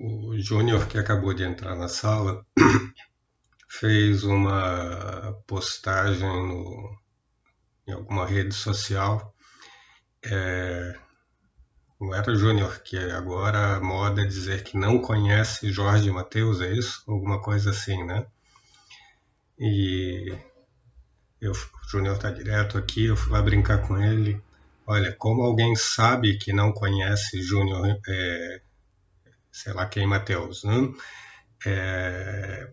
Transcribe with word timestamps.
o 0.00 0.38
Júnior, 0.38 0.86
que 0.86 0.96
acabou 0.98 1.34
de 1.34 1.44
entrar 1.44 1.76
na 1.76 1.86
sala, 1.86 2.44
fez 3.68 4.24
uma 4.24 5.34
postagem 5.46 6.26
no, 6.26 6.98
em 7.86 7.92
alguma 7.92 8.26
rede 8.26 8.54
social. 8.54 9.34
É, 10.24 10.98
não 12.00 12.14
era 12.14 12.34
Júnior, 12.34 12.80
que 12.82 12.96
agora 12.96 13.76
a 13.76 13.80
moda 13.80 14.22
é 14.22 14.26
dizer 14.26 14.64
que 14.64 14.78
não 14.78 14.98
conhece 14.98 15.70
Jorge 15.70 16.10
Mateus, 16.10 16.62
é 16.62 16.72
isso? 16.72 17.02
Alguma 17.06 17.42
coisa 17.42 17.70
assim, 17.70 18.02
né? 18.02 18.26
E 19.58 20.34
eu, 21.38 21.52
o 21.52 21.88
Júnior 21.90 22.16
está 22.16 22.30
direto 22.30 22.78
aqui, 22.78 23.04
eu 23.04 23.16
fui 23.16 23.32
lá 23.32 23.42
brincar 23.42 23.86
com 23.86 23.98
ele. 23.98 24.42
Olha, 24.86 25.14
como 25.18 25.42
alguém 25.42 25.76
sabe 25.76 26.38
que 26.38 26.54
não 26.54 26.72
conhece 26.72 27.42
Júnior, 27.42 28.00
é, 28.08 28.62
sei 29.52 29.72
lá 29.72 29.86
quem, 29.86 30.06
Mateus, 30.06 30.64
né? 30.64 30.92
É, 31.66 32.72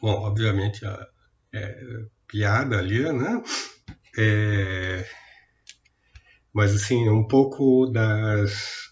bom, 0.00 0.22
obviamente, 0.22 0.84
a, 0.84 1.08
é, 1.52 2.04
piada 2.26 2.78
ali, 2.78 3.00
né? 3.12 3.42
É, 4.18 5.06
mas, 6.52 6.74
assim, 6.74 7.08
um 7.08 7.26
pouco 7.26 7.86
das... 7.86 8.90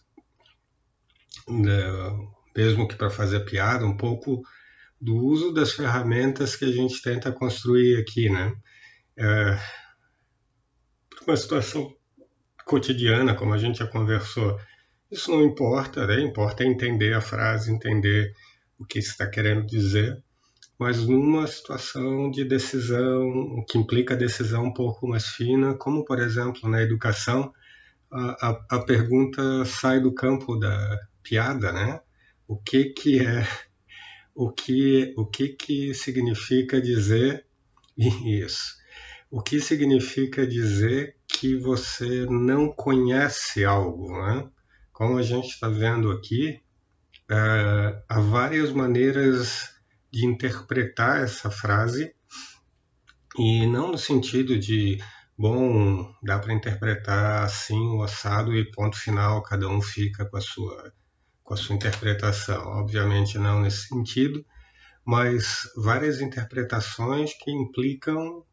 Da, 1.49 2.13
mesmo 2.57 2.87
que 2.87 2.97
para 2.97 3.11
fazer 3.11 3.41
piada, 3.41 3.87
um 3.87 3.97
pouco 3.97 4.43
do 5.01 5.17
uso 5.17 5.53
das 5.53 5.73
ferramentas 5.73 6.57
que 6.57 6.65
a 6.65 6.73
gente 6.73 7.01
tenta 7.01 7.33
construir 7.33 7.99
aqui, 7.99 8.29
né? 8.29 8.55
É, 9.17 9.59
uma 11.27 11.37
situação 11.37 11.95
cotidiana, 12.65 13.35
como 13.35 13.55
a 13.55 13.59
gente 13.59 13.79
já 13.79 13.87
conversou, 13.87 14.59
isso 15.11 15.31
não 15.31 15.43
importa, 15.43 16.07
né? 16.07 16.21
Importa 16.21 16.65
entender 16.65 17.15
a 17.15 17.21
frase, 17.21 17.73
entender 17.73 18.35
o 18.79 18.85
que 18.85 18.99
está 18.99 19.27
querendo 19.27 19.67
dizer, 19.67 20.23
mas 20.79 21.07
numa 21.07 21.47
situação 21.47 22.31
de 22.31 22.45
decisão 22.45 23.65
que 23.69 23.77
implica 23.77 24.15
decisão 24.17 24.67
um 24.67 24.73
pouco 24.73 25.09
mais 25.09 25.27
fina, 25.27 25.75
como 25.75 26.05
por 26.05 26.21
exemplo 26.21 26.69
na 26.69 26.81
educação, 26.83 27.53
a, 28.11 28.49
a, 28.49 28.77
a 28.77 28.85
pergunta 28.85 29.65
sai 29.65 30.01
do 30.01 30.15
campo 30.15 30.57
da 30.57 30.99
piada, 31.23 31.73
né? 31.73 32.01
O 32.47 32.57
que 32.57 32.87
que 32.87 33.21
é 33.21 33.47
o 34.35 34.51
que 34.53 35.15
o 35.17 35.27
que 35.27 35.49
que 35.49 35.93
significa 35.95 36.81
dizer 36.81 37.45
isso? 37.97 38.79
O 39.31 39.43
que 39.43 39.61
significa 39.61 40.47
dizer 40.47 41.17
que 41.27 41.57
você 41.57 42.25
não 42.27 42.73
conhece 42.73 43.65
algo, 43.65 44.13
né? 44.13 44.49
Como 44.99 45.17
a 45.17 45.23
gente 45.23 45.51
está 45.51 45.69
vendo 45.69 46.11
aqui, 46.11 46.61
uh, 47.31 48.03
há 48.09 48.19
várias 48.19 48.73
maneiras 48.73 49.71
de 50.11 50.27
interpretar 50.27 51.23
essa 51.23 51.53
frase 51.53 52.13
e 53.39 53.65
não 53.69 53.93
no 53.93 53.97
sentido 53.97 54.59
de, 54.59 54.99
bom, 55.39 56.13
dá 56.21 56.41
para 56.41 56.53
interpretar 56.53 57.45
assim 57.45 57.79
o 57.79 58.03
assado 58.03 58.53
e 58.57 58.69
ponto 58.73 58.97
final, 58.97 59.41
cada 59.45 59.69
um 59.69 59.81
fica 59.81 60.29
com 60.29 60.37
a 60.37 60.41
sua 60.41 60.93
com 61.45 61.55
a 61.55 61.57
sua 61.57 61.77
interpretação. 61.77 62.67
Obviamente 62.67 63.39
não 63.39 63.61
nesse 63.61 63.87
sentido, 63.87 64.45
mas 65.05 65.71
várias 65.77 66.21
interpretações 66.21 67.35
que 67.39 67.53
implicam, 67.53 68.45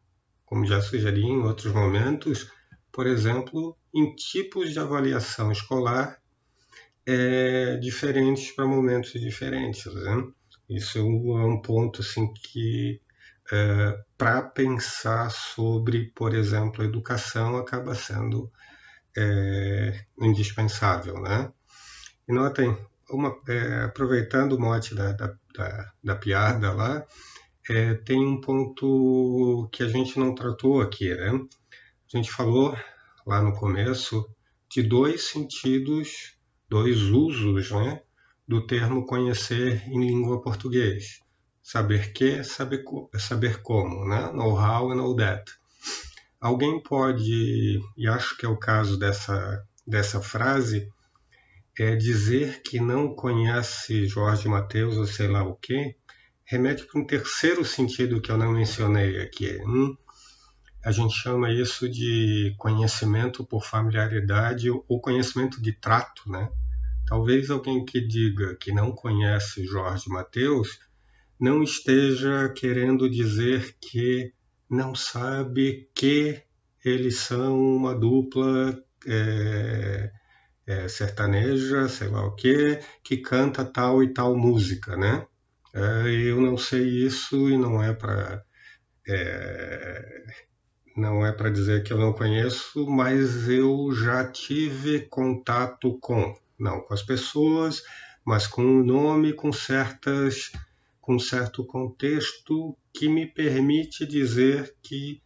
como 0.44 0.64
já 0.64 0.80
sugeri 0.80 1.24
em 1.24 1.42
outros 1.42 1.72
momentos, 1.72 2.48
por 2.92 3.08
exemplo, 3.08 3.76
em 3.92 4.14
tipos 4.14 4.72
de 4.72 4.78
avaliação 4.78 5.50
escolar 5.50 6.20
é, 7.06 7.76
diferentes 7.76 8.50
para 8.50 8.66
momentos 8.66 9.12
diferentes. 9.12 9.86
Né? 9.86 10.28
Isso 10.68 10.98
é 10.98 11.02
um 11.02 11.60
ponto 11.62 12.00
assim 12.00 12.32
que 12.32 13.00
é, 13.52 14.04
para 14.18 14.42
pensar 14.42 15.30
sobre, 15.30 16.10
por 16.14 16.34
exemplo, 16.34 16.82
a 16.82 16.86
educação 16.86 17.56
acaba 17.56 17.94
sendo 17.94 18.50
é, 19.16 20.04
indispensável, 20.20 21.20
né? 21.20 21.52
E 22.28 22.32
notem, 22.32 22.76
uma, 23.08 23.36
é, 23.48 23.84
aproveitando 23.84 24.54
o 24.54 24.60
mote 24.60 24.94
da, 24.94 25.12
da, 25.12 25.34
da, 25.54 25.92
da 26.02 26.16
piada 26.16 26.72
lá, 26.72 27.06
é, 27.70 27.94
tem 27.94 28.18
um 28.18 28.40
ponto 28.40 29.68
que 29.72 29.82
a 29.82 29.88
gente 29.88 30.18
não 30.18 30.34
tratou 30.34 30.80
aqui, 30.80 31.14
né? 31.14 31.30
A 32.12 32.16
gente 32.16 32.30
falou 32.30 32.76
lá 33.26 33.40
no 33.40 33.54
começo 33.54 34.28
de 34.68 34.82
dois 34.82 35.24
sentidos 35.24 36.35
dois 36.68 37.02
usos 37.02 37.70
né, 37.70 38.02
do 38.46 38.66
termo 38.66 39.06
conhecer 39.06 39.82
em 39.88 40.00
língua 40.00 40.40
português. 40.40 41.20
Saber 41.62 42.12
que, 42.12 42.44
saber, 42.44 42.84
saber 43.18 43.60
como, 43.60 44.08
né? 44.08 44.30
know-how 44.32 44.92
e 44.92 44.94
know 44.94 45.16
that. 45.16 45.50
Alguém 46.40 46.80
pode, 46.80 47.80
e 47.96 48.06
acho 48.06 48.36
que 48.36 48.46
é 48.46 48.48
o 48.48 48.56
caso 48.56 48.98
dessa, 48.98 49.66
dessa 49.86 50.20
frase, 50.20 50.88
é 51.78 51.94
dizer 51.94 52.62
que 52.62 52.80
não 52.80 53.14
conhece 53.14 54.06
Jorge 54.06 54.48
Mateus 54.48 54.96
ou 54.96 55.06
sei 55.06 55.28
lá 55.28 55.44
o 55.44 55.56
quê, 55.56 55.96
remete 56.44 56.84
para 56.84 57.00
um 57.00 57.04
terceiro 57.04 57.64
sentido 57.64 58.20
que 58.20 58.30
eu 58.30 58.38
não 58.38 58.52
mencionei 58.52 59.20
aqui. 59.20 59.58
Hum, 59.62 59.96
a 60.86 60.92
gente 60.92 61.16
chama 61.16 61.50
isso 61.50 61.88
de 61.88 62.54
conhecimento 62.56 63.44
por 63.44 63.64
familiaridade 63.64 64.70
ou 64.70 65.00
conhecimento 65.00 65.60
de 65.60 65.72
trato, 65.72 66.30
né? 66.30 66.48
Talvez 67.08 67.50
alguém 67.50 67.84
que 67.84 68.00
diga 68.00 68.54
que 68.54 68.70
não 68.70 68.92
conhece 68.92 69.66
Jorge 69.66 70.08
Mateus 70.08 70.78
não 71.40 71.60
esteja 71.60 72.48
querendo 72.56 73.10
dizer 73.10 73.74
que 73.80 74.32
não 74.70 74.94
sabe 74.94 75.90
que 75.92 76.40
eles 76.84 77.18
são 77.18 77.58
uma 77.58 77.92
dupla 77.92 78.80
é, 79.08 80.12
é, 80.68 80.86
sertaneja, 80.86 81.88
sei 81.88 82.06
lá 82.06 82.24
o 82.24 82.36
que, 82.36 82.78
que 83.02 83.16
canta 83.16 83.64
tal 83.64 84.04
e 84.04 84.14
tal 84.14 84.36
música, 84.36 84.96
né? 84.96 85.26
É, 85.74 86.12
eu 86.28 86.40
não 86.40 86.56
sei 86.56 86.84
isso 87.04 87.50
e 87.50 87.58
não 87.58 87.82
é 87.82 87.92
para 87.92 88.44
é, 89.08 90.46
não 90.96 91.24
é 91.24 91.30
para 91.30 91.50
dizer 91.50 91.82
que 91.82 91.92
eu 91.92 91.98
não 91.98 92.12
conheço, 92.12 92.86
mas 92.86 93.48
eu 93.48 93.92
já 93.92 94.24
tive 94.24 95.00
contato 95.00 95.98
com, 96.00 96.34
não 96.58 96.80
com 96.80 96.94
as 96.94 97.02
pessoas, 97.02 97.82
mas 98.24 98.46
com 98.46 98.62
o 98.62 98.84
nome, 98.84 99.34
com 99.34 99.52
certas, 99.52 100.50
com 101.00 101.18
certo 101.18 101.64
contexto 101.64 102.76
que 102.92 103.08
me 103.08 103.26
permite 103.26 104.06
dizer 104.06 104.74
que 104.82 105.22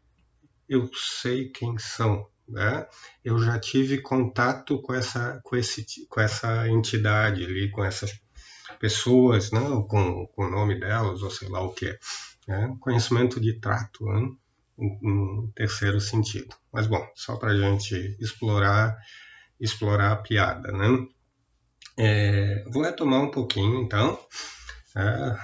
eu 0.68 0.90
sei 0.92 1.48
quem 1.48 1.78
são. 1.78 2.26
Né? 2.48 2.84
Eu 3.24 3.38
já 3.38 3.56
tive 3.58 4.02
contato 4.02 4.82
com 4.82 4.92
essa, 4.92 5.40
com 5.44 5.54
esse, 5.54 5.86
com 6.08 6.20
essa 6.20 6.68
entidade 6.68 7.44
ali, 7.44 7.70
com 7.70 7.84
essas 7.84 8.20
pessoas, 8.80 9.52
né? 9.52 9.60
com, 9.88 10.26
com 10.26 10.46
o 10.46 10.50
nome 10.50 10.78
delas, 10.80 11.22
ou 11.22 11.30
sei 11.30 11.48
lá 11.48 11.60
o 11.62 11.72
que. 11.72 11.96
Né? 12.48 12.76
Conhecimento 12.80 13.40
de 13.40 13.52
trato. 13.60 14.04
Né? 14.04 14.30
Um 14.80 15.52
terceiro 15.54 16.00
sentido. 16.00 16.54
Mas 16.72 16.86
bom, 16.86 17.06
só 17.14 17.36
para 17.36 17.52
a 17.52 17.56
gente 17.56 18.16
explorar, 18.20 18.96
explorar 19.60 20.12
a 20.12 20.16
piada, 20.16 20.72
né? 20.72 21.06
É, 21.98 22.64
vou 22.72 22.82
retomar 22.82 23.20
um 23.20 23.30
pouquinho, 23.30 23.82
então, 23.82 24.18
é, 24.96 25.36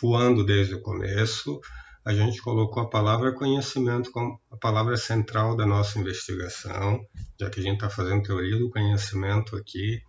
voando 0.00 0.44
desde 0.44 0.74
o 0.74 0.82
começo, 0.82 1.60
a 2.04 2.12
gente 2.12 2.40
colocou 2.42 2.82
a 2.82 2.88
palavra 2.88 3.32
conhecimento 3.32 4.12
como 4.12 4.38
a 4.50 4.56
palavra 4.56 4.96
central 4.96 5.56
da 5.56 5.64
nossa 5.64 5.98
investigação, 5.98 7.04
já 7.40 7.48
que 7.48 7.60
a 7.60 7.62
gente 7.62 7.76
está 7.76 7.88
fazendo 7.88 8.22
teoria 8.22 8.58
do 8.58 8.70
conhecimento 8.70 9.56
aqui. 9.56 10.02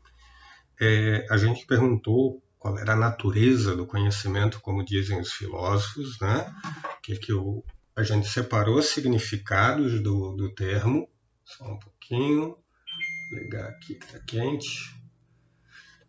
É, 0.79 1.25
a 1.29 1.38
gente 1.38 1.65
perguntou 1.65 2.44
qual 2.59 2.77
era 2.77 2.94
a 2.94 2.97
natureza 2.97 3.75
do 3.75 3.85
conhecimento, 3.85 4.59
como 4.59 4.83
dizem 4.83 5.19
os 5.19 5.31
filósofos, 5.31 6.19
né? 6.19 6.53
O 6.97 7.01
que, 7.01 7.15
que 7.15 7.31
o, 7.31 7.63
a 7.95 8.03
gente 8.03 8.27
separou 8.27 8.81
significados 8.81 10.01
do, 10.01 10.36
do 10.36 10.53
termo, 10.53 11.09
só 11.44 11.65
um 11.65 11.80
pouquinho, 11.80 12.57
Vou 13.30 13.39
ligar 13.39 13.69
aqui 13.69 13.95
que 13.95 14.06
está 14.06 14.19
quente. 14.19 14.95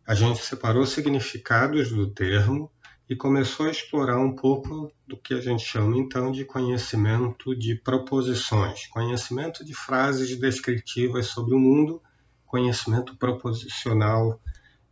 A 0.06 0.14
gente 0.14 0.38
separou 0.44 0.86
significados 0.86 1.90
do 1.90 2.10
termo 2.10 2.70
e 3.08 3.16
começou 3.16 3.66
a 3.66 3.70
explorar 3.70 4.18
um 4.18 4.34
pouco 4.34 4.92
do 5.06 5.16
que 5.16 5.32
a 5.32 5.40
gente 5.40 5.64
chama 5.64 5.96
então 5.96 6.30
de 6.30 6.44
conhecimento 6.44 7.56
de 7.56 7.74
proposições, 7.76 8.86
conhecimento 8.88 9.64
de 9.64 9.74
frases 9.74 10.38
descritivas 10.38 11.28
sobre 11.28 11.54
o 11.54 11.58
mundo, 11.58 12.02
conhecimento 12.44 13.16
proposicional, 13.16 14.40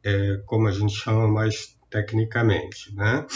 é, 0.02 0.42
como 0.46 0.66
a 0.66 0.72
gente 0.72 0.94
chama 0.94 1.28
mais 1.28 1.76
tecnicamente, 1.90 2.94
né? 2.94 3.26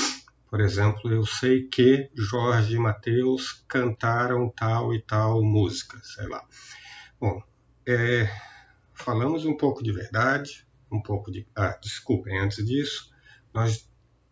Por 0.48 0.60
exemplo, 0.60 1.12
eu 1.12 1.24
sei 1.26 1.68
que 1.68 2.10
Jorge 2.14 2.76
e 2.76 2.78
Mateus 2.78 3.64
cantaram 3.68 4.48
tal 4.48 4.94
e 4.94 5.00
tal 5.00 5.42
música, 5.42 5.98
sei 6.02 6.26
lá. 6.26 6.44
Bom, 7.20 7.42
é, 7.86 8.28
falamos 8.94 9.44
um 9.44 9.56
pouco 9.56 9.82
de 9.82 9.92
verdade, 9.92 10.66
um 10.90 11.02
pouco 11.02 11.30
de. 11.30 11.46
Ah, 11.54 11.78
desculpem, 11.82 12.38
antes 12.38 12.64
disso, 12.64 13.10
nós 13.52 13.90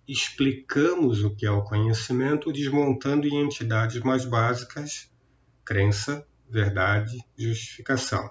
explicamos 0.08 1.22
o 1.24 1.34
que 1.34 1.44
é 1.44 1.50
o 1.50 1.64
conhecimento 1.64 2.52
desmontando 2.52 3.26
em 3.26 3.42
entidades 3.42 4.00
mais 4.02 4.24
básicas 4.24 5.10
crença, 5.66 6.24
verdade, 6.48 7.18
justificação. 7.36 8.30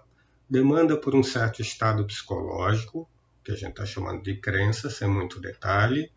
Demanda 0.50 0.96
por 0.96 1.14
um 1.14 1.22
certo 1.22 1.62
estado 1.62 2.08
psicológico, 2.08 3.10
que 3.44 3.52
a 3.52 3.56
gente 3.56 3.72
está 3.72 3.86
chamando 3.86 4.24
de 4.24 4.40
crença, 4.40 4.90
sem 4.90 5.08
muito 5.08 5.40
detalhe. 5.42 6.10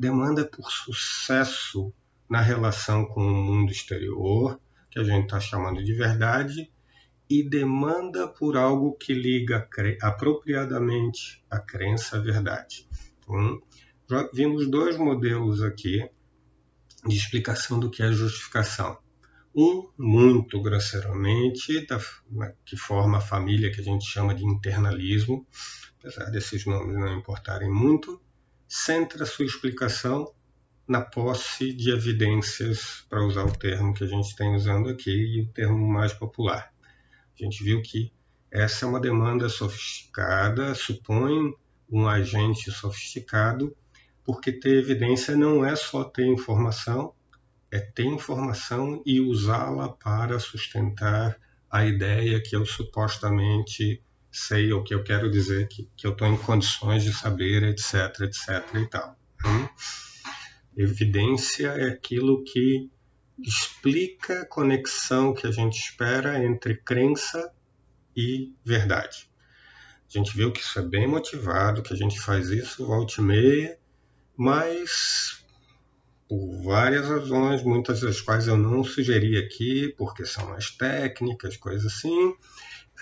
Demanda 0.00 0.46
por 0.46 0.70
sucesso 0.70 1.92
na 2.26 2.40
relação 2.40 3.04
com 3.04 3.20
o 3.20 3.34
mundo 3.34 3.70
exterior, 3.70 4.58
que 4.90 4.98
a 4.98 5.04
gente 5.04 5.24
está 5.24 5.38
chamando 5.38 5.84
de 5.84 5.92
verdade 5.92 6.72
e 7.28 7.42
demanda 7.42 8.26
por 8.26 8.56
algo 8.56 8.96
que 8.96 9.12
liga 9.12 9.68
apropriadamente 10.00 11.44
a 11.50 11.60
crença 11.60 12.16
à 12.16 12.18
verdade. 12.18 12.88
Então, 13.18 13.60
já 14.08 14.26
vimos 14.32 14.70
dois 14.70 14.96
modelos 14.96 15.62
aqui 15.62 16.08
de 17.06 17.14
explicação 17.14 17.78
do 17.78 17.90
que 17.90 18.02
é 18.02 18.10
justificação. 18.10 18.96
Um, 19.54 19.86
muito 19.98 20.62
grosseiramente, 20.62 21.86
da, 21.86 22.00
que 22.64 22.74
forma 22.74 23.18
a 23.18 23.20
família 23.20 23.70
que 23.70 23.82
a 23.82 23.84
gente 23.84 24.06
chama 24.06 24.34
de 24.34 24.46
internalismo, 24.46 25.46
apesar 25.98 26.30
desses 26.30 26.64
nomes 26.64 26.96
não 26.96 27.18
importarem 27.18 27.70
muito, 27.70 28.18
centra 28.72 29.26
sua 29.26 29.44
explicação 29.44 30.32
na 30.86 31.00
posse 31.00 31.72
de 31.72 31.90
evidências, 31.90 33.04
para 33.08 33.24
usar 33.26 33.44
o 33.44 33.56
termo 33.56 33.92
que 33.92 34.04
a 34.04 34.06
gente 34.06 34.36
tem 34.36 34.54
usando 34.54 34.88
aqui, 34.88 35.10
e 35.10 35.42
o 35.42 35.48
termo 35.48 35.88
mais 35.88 36.12
popular. 36.12 36.72
A 37.38 37.42
gente 37.42 37.64
viu 37.64 37.82
que 37.82 38.12
essa 38.48 38.84
é 38.84 38.88
uma 38.88 39.00
demanda 39.00 39.48
sofisticada, 39.48 40.72
supõe 40.76 41.52
um 41.90 42.06
agente 42.06 42.70
sofisticado, 42.70 43.76
porque 44.24 44.52
ter 44.52 44.78
evidência 44.78 45.36
não 45.36 45.64
é 45.64 45.74
só 45.74 46.04
ter 46.04 46.26
informação, 46.26 47.12
é 47.72 47.80
ter 47.80 48.04
informação 48.04 49.02
e 49.04 49.20
usá-la 49.20 49.88
para 49.88 50.38
sustentar 50.38 51.36
a 51.68 51.84
ideia 51.84 52.40
que 52.40 52.54
eu 52.54 52.64
supostamente 52.64 54.00
sei, 54.30 54.72
ou 54.72 54.82
que 54.82 54.94
eu 54.94 55.02
quero 55.02 55.30
dizer 55.30 55.68
que, 55.68 55.88
que 55.96 56.06
eu 56.06 56.12
estou 56.12 56.28
em 56.28 56.36
condições 56.36 57.02
de 57.02 57.12
saber, 57.12 57.62
etc, 57.62 58.20
etc 58.20 58.74
e 58.74 58.86
tal. 58.88 59.16
Hum? 59.44 59.68
Evidência 60.76 61.68
é 61.68 61.88
aquilo 61.88 62.44
que 62.44 62.90
explica 63.38 64.42
a 64.42 64.46
conexão 64.46 65.34
que 65.34 65.46
a 65.46 65.50
gente 65.50 65.78
espera 65.78 66.44
entre 66.44 66.76
crença 66.76 67.52
e 68.16 68.52
verdade. 68.64 69.30
A 70.08 70.18
gente 70.18 70.36
viu 70.36 70.52
que 70.52 70.60
isso 70.60 70.78
é 70.78 70.82
bem 70.82 71.06
motivado, 71.06 71.82
que 71.82 71.92
a 71.92 71.96
gente 71.96 72.20
faz 72.20 72.50
isso 72.50 72.86
volta 72.86 73.20
e 73.20 73.24
meia, 73.24 73.78
mas 74.36 75.44
por 76.28 76.62
várias 76.62 77.08
razões, 77.08 77.62
muitas 77.62 78.00
das 78.00 78.20
quais 78.20 78.46
eu 78.46 78.56
não 78.56 78.84
sugeri 78.84 79.36
aqui, 79.36 79.92
porque 79.98 80.24
são 80.24 80.48
mais 80.48 80.70
técnicas, 80.70 81.56
coisas 81.56 81.92
assim, 81.92 82.34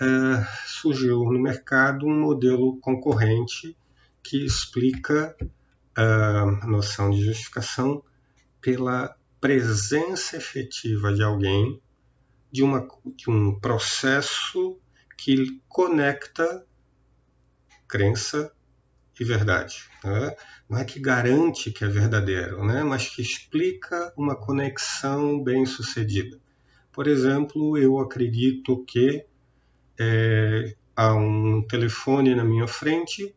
uh, 0.01 0.45
surgiu 0.65 1.23
no 1.25 1.39
mercado 1.39 2.05
um 2.05 2.19
modelo 2.19 2.77
concorrente 2.79 3.77
que 4.23 4.45
explica 4.45 5.35
a 5.95 6.45
noção 6.67 7.09
de 7.09 7.23
justificação 7.23 8.03
pela 8.61 9.15
presença 9.39 10.37
efetiva 10.37 11.13
de 11.13 11.23
alguém, 11.23 11.81
de, 12.51 12.63
uma, 12.63 12.87
de 13.15 13.29
um 13.29 13.59
processo 13.59 14.79
que 15.17 15.61
conecta 15.67 16.65
crença 17.87 18.51
e 19.19 19.23
verdade. 19.23 19.83
Né? 20.03 20.35
Não 20.69 20.77
é 20.77 20.85
que 20.85 20.99
garante 20.99 21.71
que 21.71 21.83
é 21.83 21.87
verdadeiro, 21.87 22.63
né? 22.65 22.83
mas 22.83 23.09
que 23.09 23.21
explica 23.21 24.13
uma 24.15 24.35
conexão 24.35 25.43
bem 25.43 25.65
sucedida. 25.65 26.39
Por 26.91 27.07
exemplo, 27.07 27.77
eu 27.77 27.99
acredito 27.99 28.83
que 28.85 29.25
é, 29.99 30.75
há 30.95 31.13
um 31.13 31.61
telefone 31.61 32.33
na 32.33 32.43
minha 32.43 32.67
frente 32.67 33.35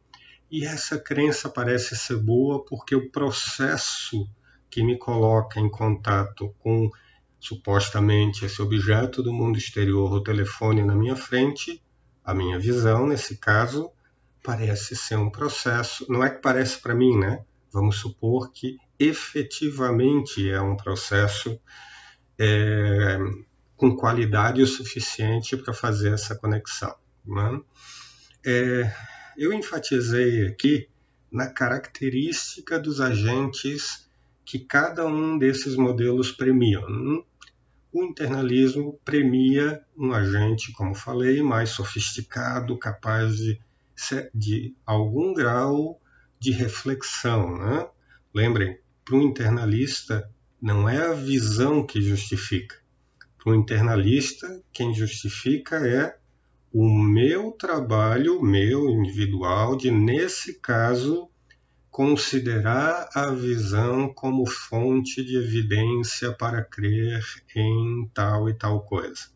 e 0.51 0.65
essa 0.65 0.99
crença 0.99 1.49
parece 1.49 1.97
ser 1.97 2.17
boa 2.19 2.65
porque 2.65 2.95
o 2.95 3.11
processo 3.11 4.29
que 4.71 4.83
me 4.83 4.97
coloca 4.97 5.59
em 5.59 5.69
contato 5.69 6.55
com 6.61 6.91
supostamente 7.39 8.45
esse 8.45 8.63
objeto 8.63 9.23
do 9.23 9.33
mundo 9.33 9.59
exterior, 9.59 10.13
o 10.13 10.23
telefone 10.23 10.83
na 10.85 10.95
minha 10.95 11.17
frente, 11.17 11.83
a 12.25 12.33
minha 12.33 12.59
visão 12.59 13.07
nesse 13.07 13.37
caso, 13.37 13.91
parece 14.43 14.95
ser 14.95 15.17
um 15.17 15.29
processo, 15.29 16.07
não 16.09 16.23
é 16.23 16.31
que 16.31 16.41
parece 16.41 16.79
para 16.79 16.95
mim, 16.95 17.19
né? 17.19 17.45
Vamos 17.73 17.97
supor 17.97 18.53
que 18.53 18.77
efetivamente 18.99 20.49
é 20.49 20.61
um 20.61 20.77
processo 20.77 21.59
é, 22.39 23.19
com 23.83 23.97
qualidade 23.97 24.63
o 24.63 24.67
suficiente 24.67 25.57
para 25.57 25.75
fazer 25.75 26.13
essa 26.13 26.37
conexão. 26.37 26.95
Né? 27.27 27.61
É, 28.47 28.95
eu 29.37 29.53
enfatizei 29.53 30.47
aqui 30.47 30.89
na 31.33 31.49
característica 31.49 32.79
dos 32.79 33.01
agentes 33.01 34.09
que 34.45 34.61
cada 34.61 35.05
um 35.05 35.37
desses 35.37 35.75
modelos 35.75 36.31
premiam. 36.31 36.85
O 37.93 38.05
internalismo 38.05 39.01
premia 39.05 39.85
um 39.99 40.13
agente, 40.13 40.71
como 40.71 40.95
falei, 40.95 41.43
mais 41.43 41.71
sofisticado, 41.71 42.79
capaz 42.79 43.37
de, 43.37 43.61
de 44.33 44.77
algum 44.87 45.35
grau 45.35 46.01
de 46.39 46.53
reflexão. 46.53 47.59
Né? 47.59 47.89
Lembrem, 48.33 48.79
para 49.05 49.17
um 49.17 49.23
internalista, 49.23 50.31
não 50.61 50.89
é 50.89 51.05
a 51.05 51.15
visão 51.15 51.85
que 51.85 52.01
justifica. 52.01 52.82
Para 53.43 53.55
um 53.55 53.57
internalista, 53.57 54.63
quem 54.73 54.95
justifica 54.95 55.77
é 55.77 56.17
o 56.73 56.89
meu 56.97 57.51
trabalho, 57.51 58.41
meu 58.41 58.89
individual, 58.89 59.77
de 59.77 59.91
nesse 59.91 60.61
caso 60.61 61.29
considerar 61.91 63.09
a 63.13 63.33
visão 63.33 64.15
como 64.15 64.47
fonte 64.47 65.25
de 65.25 65.37
evidência 65.37 66.33
para 66.33 66.63
crer 66.63 67.21
em 67.57 68.09
tal 68.15 68.49
e 68.49 68.55
tal 68.55 68.83
coisa. 68.83 69.29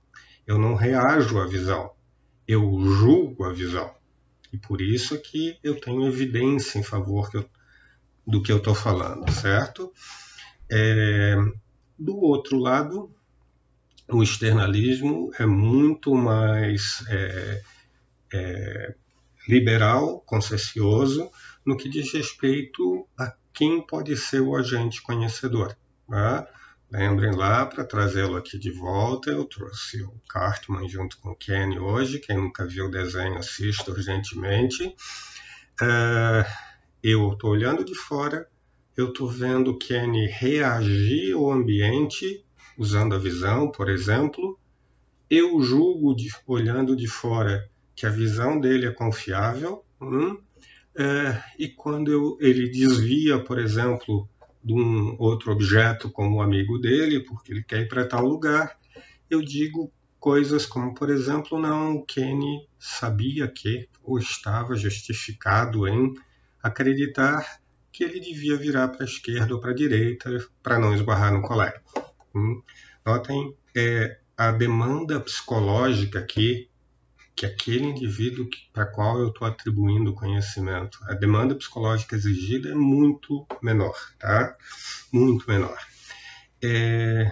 Eu 0.46 0.56
não 0.56 0.76
reajo 0.76 1.40
à 1.40 1.46
visão, 1.46 1.90
eu 2.46 2.62
julgo 2.80 3.42
a 3.42 3.52
visão. 3.52 3.92
E 4.52 4.56
por 4.56 4.80
isso 4.80 5.18
que 5.18 5.58
eu 5.64 5.80
tenho 5.80 6.06
evidência 6.06 6.78
em 6.78 6.82
favor 6.84 7.28
que 7.28 7.38
eu, 7.38 7.50
do 8.24 8.40
que 8.40 8.52
eu 8.52 8.58
estou 8.58 8.74
falando, 8.74 9.28
certo? 9.32 9.92
É, 10.70 11.34
do 11.98 12.16
outro 12.16 12.56
lado, 12.56 13.15
o 14.08 14.22
externalismo 14.22 15.30
é 15.38 15.46
muito 15.46 16.14
mais 16.14 17.04
é, 17.08 17.62
é, 18.32 18.94
liberal, 19.48 20.20
concessioso, 20.20 21.30
no 21.64 21.76
que 21.76 21.88
diz 21.88 22.12
respeito 22.12 23.08
a 23.18 23.34
quem 23.52 23.84
pode 23.84 24.16
ser 24.16 24.40
o 24.40 24.54
agente 24.54 25.02
conhecedor. 25.02 25.76
Tá? 26.08 26.46
Lembrem 26.90 27.34
lá, 27.34 27.66
para 27.66 27.84
trazê-lo 27.84 28.36
aqui 28.36 28.58
de 28.58 28.70
volta, 28.70 29.30
eu 29.30 29.44
trouxe 29.44 30.02
o 30.02 30.20
Cartman 30.28 30.88
junto 30.88 31.18
com 31.18 31.30
o 31.30 31.36
Kenny 31.36 31.78
hoje. 31.78 32.20
Quem 32.20 32.36
nunca 32.36 32.64
viu 32.64 32.86
o 32.86 32.90
desenho, 32.90 33.38
assista 33.38 33.90
urgentemente. 33.90 34.94
É, 35.82 36.46
eu 37.02 37.32
estou 37.32 37.50
olhando 37.50 37.84
de 37.84 37.94
fora, 37.94 38.48
eu 38.96 39.08
estou 39.08 39.28
vendo 39.28 39.72
o 39.72 39.78
Kenny 39.78 40.26
reagir 40.26 41.34
ao 41.34 41.50
ambiente 41.50 42.45
usando 42.76 43.14
a 43.14 43.18
visão, 43.18 43.70
por 43.70 43.88
exemplo. 43.88 44.58
Eu 45.28 45.60
julgo, 45.60 46.14
de, 46.14 46.28
olhando 46.46 46.94
de 46.94 47.08
fora, 47.08 47.68
que 47.94 48.06
a 48.06 48.10
visão 48.10 48.60
dele 48.60 48.86
é 48.86 48.92
confiável. 48.92 49.84
Hum, 50.00 50.38
é, 50.96 51.42
e 51.58 51.68
quando 51.68 52.10
eu, 52.10 52.38
ele 52.40 52.68
desvia, 52.68 53.38
por 53.38 53.58
exemplo, 53.58 54.28
de 54.62 54.72
um 54.72 55.16
outro 55.18 55.52
objeto 55.52 56.10
como 56.10 56.36
o 56.36 56.42
amigo 56.42 56.78
dele, 56.78 57.20
porque 57.20 57.52
ele 57.52 57.62
quer 57.62 57.80
ir 57.80 57.88
para 57.88 58.06
tal 58.06 58.24
lugar, 58.24 58.78
eu 59.28 59.42
digo 59.42 59.92
coisas 60.18 60.66
como, 60.66 60.94
por 60.94 61.10
exemplo, 61.10 61.58
não, 61.58 62.04
Kenny 62.04 62.66
sabia 62.78 63.46
que 63.46 63.88
ou 64.02 64.18
estava 64.18 64.74
justificado 64.74 65.86
em 65.86 66.14
acreditar 66.62 67.60
que 67.92 68.04
ele 68.04 68.20
devia 68.20 68.56
virar 68.56 68.88
para 68.88 69.04
a 69.04 69.08
esquerda 69.08 69.54
ou 69.54 69.60
para 69.60 69.70
a 69.70 69.74
direita 69.74 70.30
para 70.62 70.78
não 70.78 70.94
esbarrar 70.94 71.32
no 71.32 71.42
colega. 71.42 71.80
Hum? 72.36 72.62
Notem 73.04 73.56
é, 73.74 74.18
a 74.36 74.52
demanda 74.52 75.18
psicológica 75.18 76.18
aqui 76.18 76.68
que 77.34 77.46
aquele 77.46 77.84
indivíduo 77.84 78.48
para 78.72 78.86
qual 78.86 79.18
eu 79.18 79.28
estou 79.28 79.46
atribuindo 79.46 80.10
o 80.10 80.14
conhecimento, 80.14 80.98
a 81.02 81.14
demanda 81.14 81.54
psicológica 81.54 82.16
exigida 82.16 82.70
é 82.70 82.74
muito 82.74 83.46
menor, 83.62 83.94
tá? 84.18 84.56
Muito 85.12 85.48
menor. 85.48 85.78
É... 86.62 87.30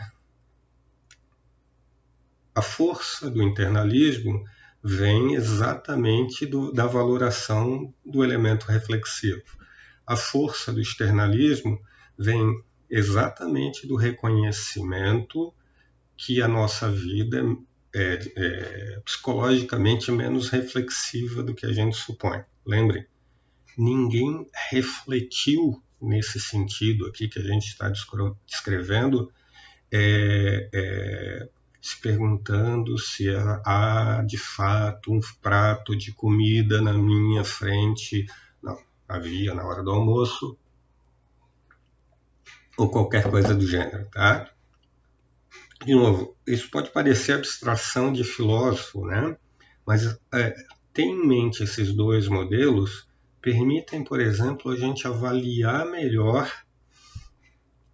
A 2.55 2.63
força 2.63 3.31
do 3.31 3.43
internalismo 3.43 4.45
vem 4.83 5.35
exatamente 5.35 6.45
do, 6.47 6.71
da 6.71 6.87
valoração 6.87 7.93
do 8.05 8.23
elemento 8.23 8.67
reflexivo. 8.67 9.43
A 10.07 10.17
força 10.17 10.73
do 10.73 10.81
externalismo 10.81 11.81
vem 12.19 12.63
exatamente 12.91 13.87
do 13.87 13.97
reconhecimento 13.97 15.53
que 16.17 16.41
a 16.41 16.49
nossa 16.49 16.91
vida 16.91 17.43
é, 17.95 18.19
é, 18.37 19.01
psicologicamente 19.05 20.11
menos 20.11 20.49
reflexiva 20.49 21.43
do 21.43 21.55
que 21.55 21.67
a 21.67 21.73
gente 21.73 21.97
supõe. 21.97 22.43
Lembre, 22.67 23.07
ninguém 23.77 24.47
refletiu 24.71 25.83
nesse 26.01 26.41
sentido 26.41 27.07
aqui 27.07 27.29
que 27.29 27.39
a 27.39 27.43
gente 27.43 27.67
está 27.67 27.91
descrevendo, 28.47 29.33
é, 29.91 30.69
é, 30.73 31.49
se 31.81 32.01
perguntando 32.01 32.99
se 32.99 33.29
há 33.65 34.25
de 34.27 34.39
fato 34.39 35.13
um 35.13 35.21
prato 35.41 35.97
de 35.97 36.13
comida 36.13 36.81
na 36.81 36.93
minha 36.93 37.45
frente. 37.45 38.27
Não, 38.63 38.77
havia 39.09 39.55
na 39.55 39.65
hora 39.65 39.83
do 39.83 39.91
almoço, 39.91 40.59
ou 42.77 42.91
qualquer 42.91 43.31
coisa 43.31 43.55
do 43.55 43.67
gênero, 43.67 44.07
tá? 44.11 44.51
De 45.85 45.95
novo, 45.95 46.37
isso 46.47 46.71
pode 46.71 46.91
parecer 46.91 47.33
abstração 47.33 48.13
de 48.13 48.25
filósofo, 48.25 49.07
né? 49.07 49.37
Mas 49.87 50.19
é, 50.33 50.55
ter 50.93 51.03
em 51.03 51.27
mente 51.27 51.63
esses 51.63 51.93
dois 51.95 52.27
modelos 52.29 53.07
permitem, 53.43 54.03
por 54.03 54.21
exemplo, 54.21 54.71
a 54.71 54.77
gente 54.77 55.07
avaliar 55.07 55.85
melhor 55.87 56.51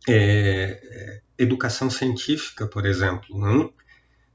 é, 0.09 1.21
educação 1.37 1.91
científica, 1.91 2.67
por 2.69 2.87
exemplo. 2.87 3.37
Né? 3.37 3.69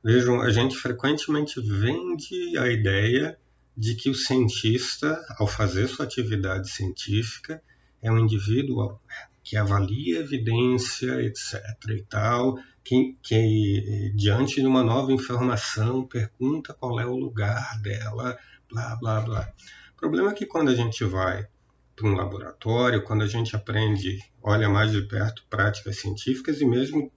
Vejam, 0.04 0.42
a 0.42 0.50
gente 0.50 0.76
frequentemente 0.76 1.62
vende 1.62 2.58
a 2.58 2.68
ideia 2.68 3.38
de 3.78 3.96
que 3.96 4.10
o 4.10 4.16
cientista, 4.16 5.24
ao 5.38 5.48
fazer 5.48 5.88
sua 5.88 6.06
atividade 6.06 6.70
científica, 6.70 7.62
é 8.02 8.12
um 8.12 8.20
indivíduo 8.20 9.00
que 9.46 9.56
avalia 9.56 10.20
evidência, 10.20 11.22
etc. 11.22 11.62
e 11.90 12.02
tal, 12.10 12.58
que, 12.84 13.16
que 13.22 14.12
diante 14.16 14.60
de 14.60 14.66
uma 14.66 14.84
nova 14.84 15.14
informação 15.14 16.06
pergunta 16.06 16.74
qual 16.74 17.00
é 17.00 17.06
o 17.06 17.16
lugar 17.16 17.80
dela, 17.82 18.36
blá, 18.68 18.96
blá, 18.96 19.22
blá. 19.22 19.54
O 19.94 19.98
problema 19.98 20.32
é 20.32 20.34
que 20.34 20.48
quando 20.48 20.70
a 20.70 20.76
gente 20.76 21.04
vai 21.04 21.48
para 21.96 22.08
um 22.08 22.16
laboratório, 22.16 23.04
quando 23.04 23.24
a 23.24 23.28
gente 23.28 23.56
aprende, 23.56 24.20
olha 24.42 24.68
mais 24.68 24.92
de 24.92 25.04
perto 25.04 25.46
práticas 25.48 26.00
científicas 26.00 26.60
e 26.60 26.66
mesmo 26.66 27.12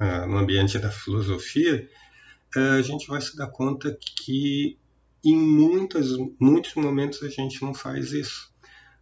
uh, 0.00 0.26
no 0.26 0.38
ambiente 0.38 0.78
da 0.78 0.90
filosofia, 0.90 1.86
uh, 2.56 2.78
a 2.78 2.82
gente 2.82 3.06
vai 3.06 3.20
se 3.20 3.36
dar 3.36 3.48
conta 3.48 3.96
que 4.00 4.78
em 5.22 5.36
muitas, 5.36 6.08
muitos 6.40 6.74
momentos 6.76 7.22
a 7.22 7.28
gente 7.28 7.62
não 7.62 7.74
faz 7.74 8.12
isso. 8.12 8.50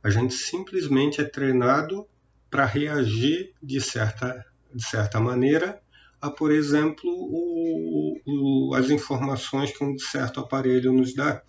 A 0.03 0.11
gente 0.11 0.35
simplesmente 0.35 1.21
é 1.21 1.25
treinado 1.25 2.07
para 2.55 2.67
reagir 2.67 3.53
de 3.61 3.81
certa, 3.81 4.47
de 4.73 4.85
certa 4.85 5.19
maneira 5.19 5.83
a, 6.21 6.31
por 6.31 6.53
exemplo, 6.53 7.11
o, 7.11 8.17
o, 8.25 8.75
as 8.77 8.91
informações 8.91 9.77
que 9.77 9.83
um 9.83 9.99
certo 9.99 10.39
aparelho 10.39 10.93
nos 10.93 11.17
dá. 11.17 11.43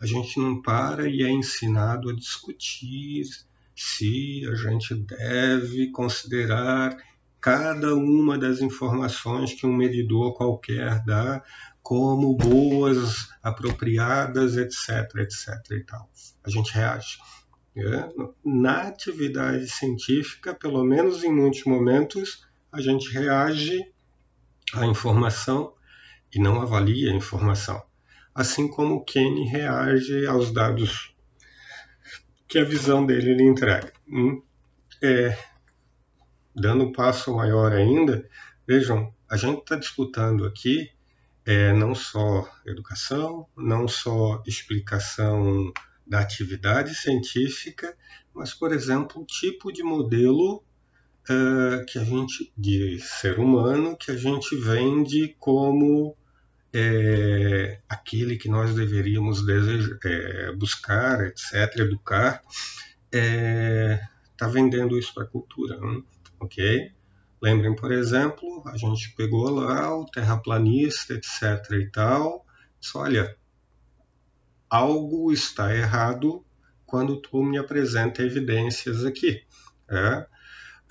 A 0.00 0.06
gente 0.06 0.40
não 0.40 0.62
para 0.62 1.06
e 1.06 1.22
é 1.22 1.28
ensinado 1.28 2.08
a 2.08 2.14
discutir 2.14 3.26
se 3.76 4.48
a 4.50 4.54
gente 4.54 4.94
deve 4.94 5.90
considerar 5.90 6.96
cada 7.38 7.94
uma 7.94 8.38
das 8.38 8.62
informações 8.62 9.52
que 9.52 9.66
um 9.66 9.76
medidor 9.76 10.32
qualquer 10.32 11.04
dá 11.04 11.44
como 11.82 12.34
boas, 12.34 13.28
apropriadas, 13.42 14.56
etc, 14.56 15.16
etc 15.16 15.70
e 15.72 15.84
tal. 15.84 16.10
A 16.42 16.48
gente 16.48 16.72
reage. 16.72 17.18
É, 17.76 18.08
na 18.44 18.82
atividade 18.88 19.68
científica, 19.68 20.54
pelo 20.54 20.82
menos 20.84 21.22
em 21.22 21.32
muitos 21.32 21.64
momentos, 21.64 22.46
a 22.72 22.80
gente 22.80 23.10
reage 23.12 23.84
à 24.74 24.86
informação 24.86 25.74
e 26.34 26.40
não 26.40 26.60
avalia 26.60 27.10
a 27.10 27.14
informação. 27.14 27.82
Assim 28.34 28.68
como 28.68 28.96
o 28.96 29.04
Kenny 29.04 29.46
reage 29.46 30.26
aos 30.26 30.52
dados 30.52 31.14
que 32.48 32.58
a 32.58 32.64
visão 32.64 33.06
dele 33.06 33.34
lhe 33.34 33.44
entrega. 33.44 33.92
Hum, 34.08 34.42
é, 35.02 35.36
dando 36.54 36.84
um 36.84 36.92
passo 36.92 37.34
maior 37.36 37.72
ainda, 37.72 38.28
vejam, 38.66 39.14
a 39.28 39.36
gente 39.36 39.60
está 39.60 39.76
disputando 39.76 40.44
aqui 40.44 40.90
é, 41.44 41.72
não 41.72 41.94
só 41.94 42.48
educação, 42.66 43.46
não 43.56 43.86
só 43.88 44.42
explicação 44.46 45.72
da 46.10 46.18
atividade 46.18 46.92
científica, 46.92 47.96
mas, 48.34 48.52
por 48.52 48.72
exemplo, 48.72 49.22
o 49.22 49.24
tipo 49.24 49.72
de 49.72 49.84
modelo 49.84 50.56
uh, 51.30 51.86
que 51.86 52.00
a 52.00 52.04
gente, 52.04 52.52
de 52.58 52.98
ser 53.00 53.38
humano, 53.38 53.96
que 53.96 54.10
a 54.10 54.16
gente 54.16 54.56
vende 54.56 55.36
como 55.38 56.16
é, 56.72 57.80
aquele 57.88 58.36
que 58.36 58.48
nós 58.48 58.74
deveríamos 58.74 59.46
desejar, 59.46 59.98
é, 60.04 60.52
buscar, 60.52 61.20
etc., 61.26 61.78
educar, 61.78 62.42
está 63.12 64.46
é, 64.46 64.48
vendendo 64.48 64.98
isso 64.98 65.14
para 65.14 65.22
a 65.22 65.28
cultura, 65.28 65.76
hein? 65.76 66.04
ok? 66.40 66.90
Lembrem, 67.40 67.74
por 67.74 67.92
exemplo, 67.92 68.64
a 68.66 68.76
gente 68.76 69.14
pegou 69.16 69.48
lá 69.48 69.96
o 69.96 70.04
terraplanista, 70.06 71.14
etc. 71.14 71.70
e 71.72 71.86
tal, 71.90 72.44
disse, 72.80 72.98
olha, 72.98 73.36
algo 74.70 75.32
está 75.32 75.74
errado 75.74 76.44
quando 76.86 77.20
tu 77.20 77.42
me 77.42 77.58
apresenta 77.58 78.22
evidências 78.22 79.04
aqui. 79.04 79.42
É? 79.88 80.26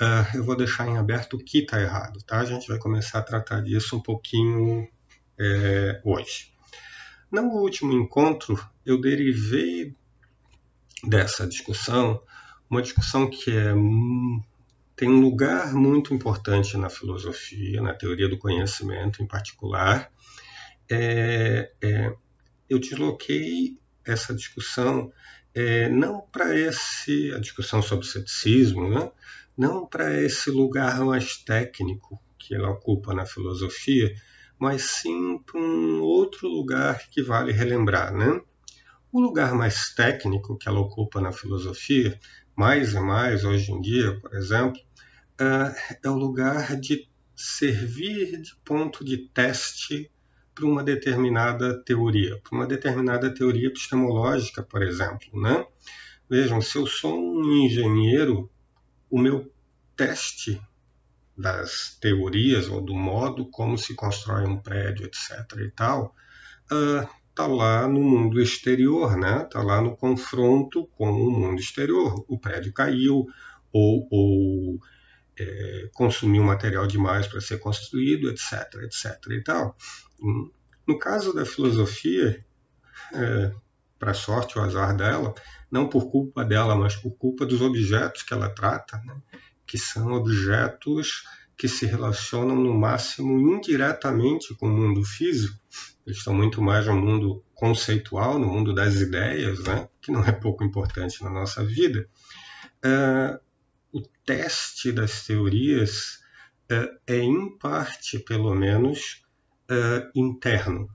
Uh, 0.02 0.38
eu 0.38 0.44
vou 0.44 0.56
deixar 0.56 0.88
em 0.88 0.98
aberto 0.98 1.36
o 1.36 1.44
que 1.44 1.60
está 1.60 1.82
errado, 1.82 2.22
tá? 2.24 2.40
A 2.40 2.46
gente 2.46 2.68
vai 2.68 2.78
começar 2.78 3.20
a 3.20 3.24
tratar 3.24 3.62
disso 3.62 3.98
um 3.98 4.02
pouquinho 4.02 4.88
é, 5.38 6.02
hoje. 6.04 6.54
No 7.32 7.44
último 7.44 7.94
encontro, 7.94 8.60
eu 8.86 9.00
derivei 9.00 9.96
dessa 11.04 11.48
discussão 11.48 12.22
uma 12.70 12.82
discussão 12.82 13.30
que 13.30 13.52
é, 13.52 13.74
tem 14.96 15.10
um 15.10 15.22
lugar 15.22 15.74
muito 15.74 16.14
importante 16.14 16.78
na 16.78 16.90
filosofia, 16.90 17.82
na 17.82 17.94
teoria 17.94 18.30
do 18.30 18.38
conhecimento 18.38 19.24
em 19.24 19.28
particular. 19.28 20.12
É, 20.90 21.72
é, 21.82 22.16
eu 22.70 22.80
desloquei 22.80 23.78
essa 24.06 24.34
discussão 24.34 25.12
é, 25.54 25.90
não 25.90 26.22
para 26.22 26.58
esse 26.58 27.34
a 27.34 27.40
discussão 27.40 27.82
sobre 27.82 28.06
ceticismo, 28.06 28.90
né? 28.90 29.12
não 29.60 29.86
para 29.86 30.22
esse 30.22 30.50
lugar 30.50 31.04
mais 31.04 31.36
técnico 31.36 32.18
que 32.38 32.56
ela 32.56 32.70
ocupa 32.70 33.14
na 33.14 33.26
filosofia, 33.26 34.16
mas 34.58 34.84
sim 34.84 35.38
para 35.40 35.60
um 35.60 36.00
outro 36.02 36.48
lugar 36.48 37.10
que 37.10 37.22
vale 37.22 37.52
relembrar, 37.52 38.14
né? 38.14 38.42
O 39.12 39.20
lugar 39.20 39.54
mais 39.54 39.94
técnico 39.94 40.58
que 40.58 40.70
ela 40.70 40.80
ocupa 40.80 41.20
na 41.20 41.34
filosofia, 41.34 42.18
mais 42.56 42.94
e 42.94 43.00
mais 43.02 43.44
hoje 43.44 43.74
em 43.74 43.82
dia, 43.82 44.18
por 44.22 44.34
exemplo, 44.34 44.80
é, 45.38 45.98
é 46.04 46.10
o 46.10 46.16
lugar 46.16 46.78
de 46.80 47.10
servir 47.36 48.40
de 48.40 48.56
ponto 48.64 49.04
de 49.04 49.18
teste 49.18 50.10
para 50.60 50.68
uma 50.68 50.84
determinada 50.84 51.82
teoria, 51.84 52.38
para 52.44 52.58
uma 52.58 52.68
determinada 52.68 53.34
teoria 53.34 53.68
epistemológica, 53.68 54.62
por 54.62 54.84
exemplo. 54.84 55.42
Né? 55.42 55.66
Vejam, 56.30 56.62
se 56.62 56.78
eu 56.78 56.86
sou 56.86 57.18
um 57.18 57.66
engenheiro, 57.66 58.52
o 59.10 59.18
meu 59.18 59.50
teste 59.96 60.62
das 61.38 61.98
teorias 62.02 62.68
ou 62.68 62.82
do 62.82 62.94
modo 62.94 63.50
como 63.50 63.78
se 63.78 63.96
constrói 63.96 64.46
um 64.46 64.58
prédio, 64.58 65.06
etc. 65.06 65.60
e 65.60 65.72
tal, 65.72 66.14
está 67.30 67.48
uh, 67.48 67.56
lá 67.56 67.88
no 67.88 68.02
mundo 68.02 68.42
exterior, 68.42 69.18
né? 69.18 69.44
Está 69.44 69.64
lá 69.64 69.82
no 69.82 69.96
confronto 69.96 70.86
com 70.98 71.10
o 71.10 71.32
mundo 71.32 71.62
exterior. 71.62 72.26
O 72.28 72.38
prédio 72.38 72.74
caiu 72.74 73.26
ou, 73.72 74.08
ou 74.12 74.80
é, 75.40 75.90
consumiu 75.94 76.44
material 76.44 76.86
demais 76.86 77.26
para 77.26 77.40
ser 77.40 77.60
construído, 77.60 78.30
etc, 78.30 78.84
etc 78.84 79.16
e 79.32 79.42
tal. 79.42 79.78
No 80.88 80.98
caso 80.98 81.34
da 81.34 81.46
filosofia, 81.46 82.46
é, 83.14 83.52
para 83.98 84.14
sorte 84.14 84.58
ou 84.58 84.64
azar 84.64 84.96
dela, 84.96 85.34
não 85.70 85.88
por 85.88 86.10
culpa 86.10 86.44
dela, 86.44 86.76
mas 86.76 86.96
por 86.96 87.12
culpa 87.12 87.46
dos 87.46 87.62
objetos 87.62 88.24
que 88.24 88.34
ela 88.34 88.50
trata, 88.50 88.98
né? 89.06 89.16
que 89.68 89.78
são 89.78 90.14
objetos 90.14 91.26
que 91.56 91.68
se 91.68 91.86
relacionam 91.86 92.56
no 92.56 92.74
máximo 92.74 93.38
indiretamente 93.38 94.56
com 94.56 94.68
o 94.68 94.72
mundo 94.72 95.04
físico. 95.04 95.60
Eles 96.08 96.20
estão 96.20 96.34
muito 96.34 96.62
mais 96.62 96.88
no 96.88 96.96
mundo 96.96 97.44
conceitual, 97.54 98.40
no 98.40 98.48
mundo 98.48 98.74
das 98.74 98.96
ideias, 98.96 99.60
né? 99.60 99.88
que 100.02 100.12
não 100.12 100.24
é 100.24 100.32
pouco 100.32 100.64
importante 100.64 101.22
na 101.22 101.30
nossa 101.30 101.64
vida. 101.64 102.10
É, 102.84 103.40
o 103.92 104.02
teste 104.26 104.92
das 104.92 105.26
teorias 105.26 106.20
é, 106.70 106.90
é, 107.08 107.18
em 107.18 107.58
parte, 107.58 108.20
pelo 108.20 108.56
menos, 108.56 109.24
é, 109.70 110.10
interno. 110.16 110.90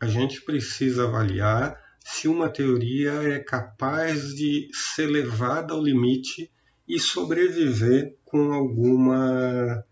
a 0.00 0.06
gente 0.06 0.42
precisa 0.42 1.04
avaliar 1.04 1.80
se 2.04 2.28
uma 2.28 2.48
teoria 2.48 3.12
é 3.12 3.38
capaz 3.38 4.34
de 4.34 4.68
ser 4.72 5.06
levada 5.06 5.72
ao 5.72 5.82
limite 5.82 6.50
e 6.88 6.98
sobreviver 6.98 8.16
com 8.24 8.52
alguma 8.52 9.84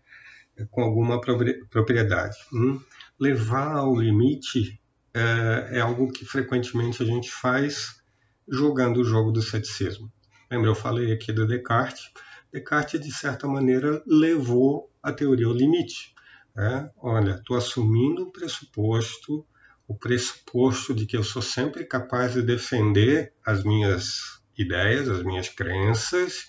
com 0.69 0.81
alguma 0.81 1.19
propriedade. 1.19 2.37
Hum? 2.53 2.79
Levar 3.19 3.77
ao 3.77 3.95
limite 3.95 4.79
é, 5.13 5.77
é, 5.77 5.79
algo 5.79 6.11
que 6.11 6.25
frequentemente 6.25 7.01
a 7.01 7.05
gente 7.05 7.31
faz 7.31 8.01
jogando 8.47 8.97
o 8.97 9.03
jogo 9.03 9.31
do 9.31 9.41
ceticismo. 9.41 10.11
Lembra, 10.49 10.69
eu 10.69 10.75
falei 10.75 11.11
aqui 11.11 11.31
do 11.31 11.47
Descartes. 11.47 12.11
Descartes, 12.53 12.99
de 12.99 13.11
certa 13.11 13.47
maneira, 13.47 14.03
levou 14.05 14.91
a 15.01 15.11
teoria 15.11 15.47
ao 15.47 15.53
limite. 15.53 16.13
Né? 16.55 16.89
Olha, 16.97 17.31
estou 17.31 17.57
assumindo 17.57 18.23
o 18.23 18.31
pressuposto, 18.31 19.45
o 19.87 19.95
pressuposto 19.95 20.93
de 20.93 21.05
que 21.05 21.17
eu 21.17 21.23
sou 21.23 21.41
sempre 21.41 21.85
capaz 21.85 22.33
de 22.33 22.41
defender 22.41 23.33
as 23.45 23.63
minhas 23.63 24.41
ideias, 24.57 25.09
as 25.09 25.23
minhas 25.23 25.49
crenças, 25.49 26.45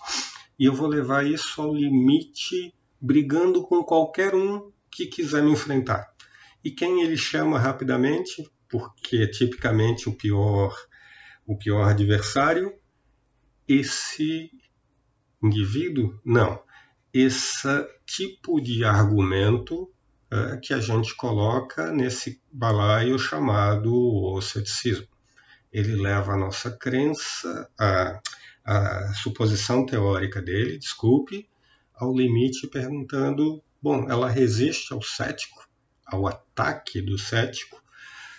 e 0.58 0.64
eu 0.64 0.74
vou 0.74 0.88
levar 0.88 1.26
isso 1.26 1.60
ao 1.60 1.74
limite 1.74 2.74
brigando 3.00 3.66
com 3.66 3.82
qualquer 3.82 4.34
um 4.34 4.70
que 4.90 5.06
quiser 5.06 5.42
me 5.42 5.52
enfrentar. 5.52 6.12
E 6.62 6.70
quem 6.70 7.02
ele 7.02 7.16
chama 7.16 7.58
rapidamente, 7.58 8.48
porque 8.68 9.16
é 9.18 9.26
tipicamente 9.26 10.08
o 10.08 10.14
pior, 10.14 10.76
o 11.46 11.56
pior 11.56 11.88
adversário, 11.88 12.72
esse 13.66 14.50
indivíduo? 15.42 16.20
Não. 16.24 16.62
Esse 17.12 17.68
tipo 18.06 18.60
de 18.60 18.84
argumento 18.84 19.91
é, 20.32 20.56
que 20.56 20.72
a 20.72 20.80
gente 20.80 21.14
coloca 21.14 21.92
nesse 21.92 22.40
balaio 22.50 23.18
chamado 23.18 24.40
ceticismo. 24.40 25.06
Ele 25.70 25.94
leva 25.94 26.32
a 26.32 26.38
nossa 26.38 26.70
crença, 26.70 27.68
a, 27.78 28.18
a 28.64 29.12
suposição 29.12 29.84
teórica 29.84 30.40
dele, 30.40 30.78
desculpe, 30.78 31.46
ao 31.94 32.16
limite 32.16 32.66
perguntando: 32.66 33.62
bom, 33.80 34.10
ela 34.10 34.30
resiste 34.30 34.94
ao 34.94 35.02
cético, 35.02 35.68
ao 36.06 36.26
ataque 36.26 37.02
do 37.02 37.18
cético? 37.18 37.82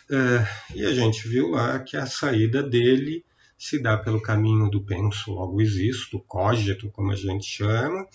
É, 0.09 0.75
e 0.75 0.85
a 0.85 0.93
gente 0.95 1.27
viu 1.27 1.51
lá 1.51 1.77
que 1.79 1.95
a 1.95 2.07
saída 2.07 2.63
dele 2.63 3.23
se 3.63 3.79
dá 3.79 3.96
pelo 3.96 4.22
caminho 4.22 4.70
do 4.70 4.82
penso 4.82 5.32
logo 5.32 5.62
existo, 5.62 6.20
cogito, 6.27 6.91
como 6.91 7.13
a 7.13 7.15
gente 7.15 7.46
chama, 7.46 8.05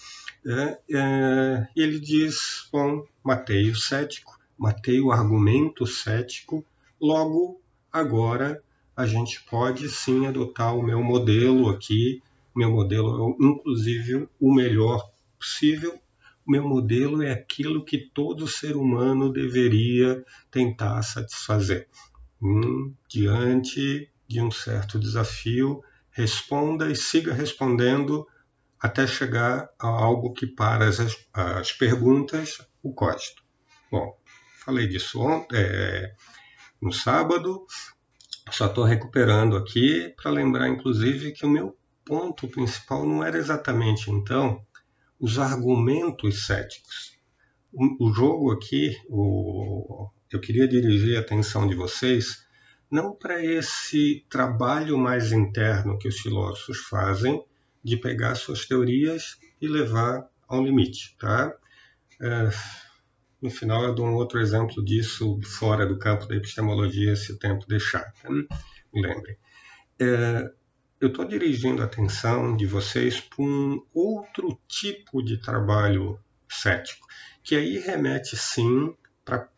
é, 0.45 0.79
é, 0.91 1.69
e 1.75 1.81
ele 1.81 1.99
diz: 1.99 2.69
bom, 2.71 3.03
matei 3.25 3.71
o 3.71 3.75
cético, 3.75 4.39
matei 4.59 5.01
o 5.01 5.11
argumento 5.11 5.87
cético, 5.87 6.63
logo 7.01 7.63
agora 7.91 8.63
a 8.95 9.07
gente 9.07 9.43
pode 9.49 9.89
sim 9.89 10.27
adotar 10.27 10.77
o 10.77 10.83
meu 10.83 11.03
modelo 11.03 11.71
aqui. 11.71 12.23
Meu 12.55 12.71
modelo 12.71 13.35
é, 13.41 13.47
inclusive, 13.47 14.29
o 14.39 14.53
melhor 14.53 15.11
possível. 15.39 15.99
Meu 16.47 16.69
modelo 16.69 17.23
é 17.23 17.31
aquilo 17.31 17.87
que 17.87 17.97
todo 17.97 18.47
ser 18.47 18.77
humano 18.77 19.33
deveria 19.33 20.23
tentar 20.51 21.01
satisfazer. 21.03 21.89
Hum, 22.43 22.93
diante 23.09 24.11
de 24.29 24.41
um 24.41 24.51
certo 24.51 24.99
desafio, 24.99 25.83
responda 26.11 26.91
e 26.91 26.97
siga 26.97 27.33
respondendo 27.33 28.27
até 28.79 29.07
chegar 29.07 29.69
a 29.79 29.87
algo 29.87 30.33
que 30.33 30.47
para 30.47 30.87
as, 30.87 30.99
as 31.33 31.73
perguntas 31.73 32.59
o 32.83 32.93
código. 32.93 33.41
Bom, 33.91 34.17
falei 34.65 34.87
disso 34.87 35.21
ontem, 35.21 35.57
é, 35.57 36.15
no 36.81 36.93
sábado, 36.93 37.67
só 38.51 38.67
estou 38.67 38.85
recuperando 38.85 39.57
aqui 39.57 40.15
para 40.17 40.31
lembrar, 40.31 40.69
inclusive, 40.69 41.33
que 41.33 41.45
o 41.45 41.51
meu 41.51 41.77
ponto 42.05 42.49
principal 42.49 43.07
não 43.07 43.25
era 43.25 43.37
exatamente 43.37 44.11
então 44.11 44.65
os 45.19 45.39
argumentos 45.39 46.47
céticos. 46.47 47.19
O, 47.73 48.09
o 48.09 48.13
jogo 48.13 48.53
aqui, 48.53 48.97
o, 49.09 50.09
eu 50.31 50.41
queria 50.41 50.69
dirigir 50.69 51.17
a 51.17 51.21
atenção 51.21 51.67
de 51.67 51.75
vocês 51.75 52.47
não 52.91 53.15
para 53.15 53.45
esse 53.45 54.25
trabalho 54.29 54.97
mais 54.97 55.33
interno 55.33 55.99
que 55.99 56.09
os 56.09 56.19
filósofos 56.21 56.79
fazem 56.79 57.45
de 57.83 57.97
pegar 57.97 58.35
suas 58.35 58.67
teorias 58.67 59.39
e 59.61 59.69
levar 59.69 60.29
ao 60.49 60.63
limite, 60.63 61.17
tá? 61.19 61.55
É, 62.21 62.51
no 63.41 63.51
final, 63.51 63.85
eu 63.85 63.95
dou 63.95 64.07
um 64.07 64.15
outro 64.15 64.41
exemplo 64.41 64.85
disso 64.85 65.41
fora 65.43 65.87
do 65.87 65.99
campo 65.99 66.27
da 66.27 66.35
epistemologia, 66.35 67.15
se 67.15 67.33
o 67.33 67.39
tempo 67.39 67.67
deixar. 67.69 68.13
Tá? 68.21 68.29
Lembre. 68.93 69.39
É, 70.01 70.51
eu 71.01 71.09
estou 71.09 71.25
dirigindo 71.25 71.81
a 71.81 71.85
atenção 71.85 72.57
de 72.57 72.67
vocês 72.67 73.21
para 73.21 73.45
um 73.45 73.81
outro 73.95 74.59
tipo 74.67 75.23
de 75.23 75.41
trabalho 75.41 76.19
cético, 76.49 77.07
que 77.43 77.55
aí 77.55 77.79
remete 77.79 78.37
sim 78.37 78.95
para 79.25 79.49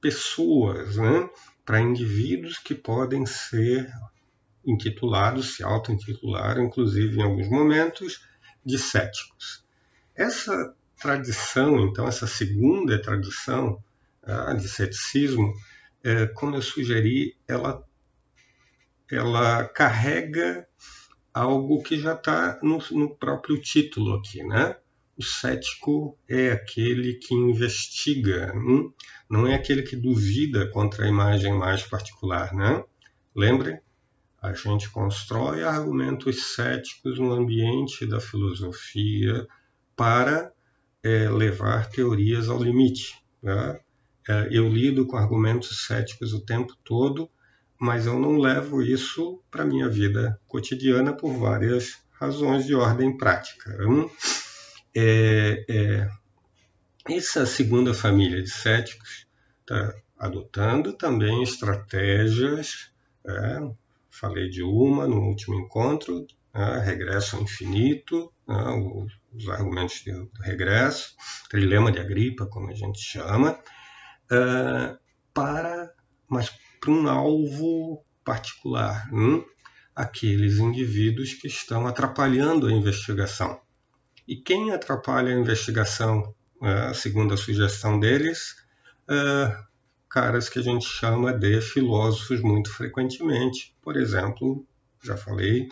pessoas, 0.00 0.96
né? 0.96 1.30
Para 1.64 1.80
indivíduos 1.80 2.58
que 2.58 2.74
podem 2.74 3.24
ser 3.26 3.90
intitulados, 4.66 5.56
se 5.56 5.62
auto-intitular, 5.62 6.58
inclusive 6.58 7.18
em 7.18 7.22
alguns 7.22 7.48
momentos, 7.48 8.24
de 8.64 8.78
céticos. 8.78 9.64
Essa 10.14 10.74
tradição, 11.00 11.80
então, 11.80 12.06
essa 12.06 12.26
segunda 12.26 13.00
tradição 13.00 13.82
ah, 14.22 14.54
de 14.54 14.68
ceticismo, 14.68 15.52
é, 16.02 16.26
como 16.26 16.56
eu 16.56 16.62
sugeri, 16.62 17.36
ela, 17.46 17.84
ela 19.10 19.64
carrega 19.68 20.66
algo 21.32 21.82
que 21.82 21.98
já 21.98 22.14
está 22.14 22.58
no, 22.62 22.78
no, 22.92 23.14
próprio 23.16 23.60
título 23.60 24.14
aqui, 24.14 24.42
né? 24.44 24.76
O 25.16 25.22
cético 25.22 26.18
é 26.28 26.50
aquele 26.50 27.14
que 27.14 27.34
investiga, 27.34 28.52
hum? 28.56 28.92
não 29.30 29.46
é 29.46 29.54
aquele 29.54 29.82
que 29.82 29.96
duvida 29.96 30.68
contra 30.70 31.04
a 31.04 31.08
imagem 31.08 31.52
mais 31.52 31.82
particular, 31.82 32.52
né? 32.52 32.82
Lembre, 33.34 33.80
a 34.42 34.52
gente 34.52 34.90
constrói 34.90 35.62
argumentos 35.62 36.54
céticos 36.54 37.18
no 37.18 37.32
ambiente 37.32 38.06
da 38.06 38.20
filosofia 38.20 39.46
para 39.96 40.52
é, 41.02 41.30
levar 41.30 41.88
teorias 41.88 42.48
ao 42.48 42.62
limite. 42.62 43.14
Né? 43.42 43.80
É, 44.28 44.48
eu 44.50 44.68
lido 44.68 45.06
com 45.06 45.16
argumentos 45.16 45.86
céticos 45.86 46.32
o 46.32 46.44
tempo 46.44 46.74
todo, 46.84 47.30
mas 47.78 48.06
eu 48.06 48.18
não 48.18 48.38
levo 48.38 48.82
isso 48.82 49.42
para 49.50 49.64
minha 49.64 49.88
vida 49.88 50.38
cotidiana 50.46 51.12
por 51.12 51.32
várias 51.38 52.02
razões 52.12 52.66
de 52.66 52.74
ordem 52.74 53.16
prática. 53.16 53.76
Hum? 53.88 54.08
É, 54.96 55.64
é, 55.68 56.08
essa 57.08 57.44
segunda 57.46 57.92
família 57.92 58.42
de 58.42 58.50
céticos 58.50 59.26
está 59.60 59.94
adotando 60.18 60.92
também 60.92 61.42
estratégias, 61.42 62.90
é, 63.26 63.60
falei 64.10 64.48
de 64.48 64.62
uma 64.62 65.06
no 65.06 65.20
último 65.20 65.56
encontro, 65.56 66.26
é, 66.54 66.78
regresso 66.78 67.36
ao 67.36 67.42
infinito, 67.42 68.32
é, 68.48 68.54
os 69.34 69.48
argumentos 69.48 70.02
do 70.04 70.30
regresso, 70.42 71.14
trilema 71.50 71.90
de 71.90 71.98
Agripa, 71.98 72.46
como 72.46 72.70
a 72.70 72.74
gente 72.74 73.00
chama, 73.00 73.58
uh, 74.30 74.98
para, 75.32 75.92
mas 76.28 76.50
para 76.80 76.90
um 76.90 77.08
alvo 77.08 78.04
particular, 78.24 79.08
hum? 79.12 79.44
aqueles 79.94 80.58
indivíduos 80.58 81.34
que 81.34 81.48
estão 81.48 81.86
atrapalhando 81.86 82.66
a 82.66 82.72
investigação. 82.72 83.60
E 84.26 84.36
quem 84.36 84.72
atrapalha 84.72 85.34
a 85.34 85.38
investigação, 85.38 86.34
uh, 86.60 86.94
segundo 86.94 87.34
a 87.34 87.36
sugestão 87.36 88.00
deles, 88.00 88.56
uh, 89.08 89.64
caras 90.08 90.48
que 90.48 90.58
a 90.58 90.62
gente 90.62 90.86
chama 90.86 91.32
de 91.32 91.60
filósofos 91.60 92.40
muito 92.40 92.70
frequentemente, 92.72 93.76
por 93.82 93.96
exemplo, 93.96 94.66
já 95.02 95.16
falei, 95.16 95.68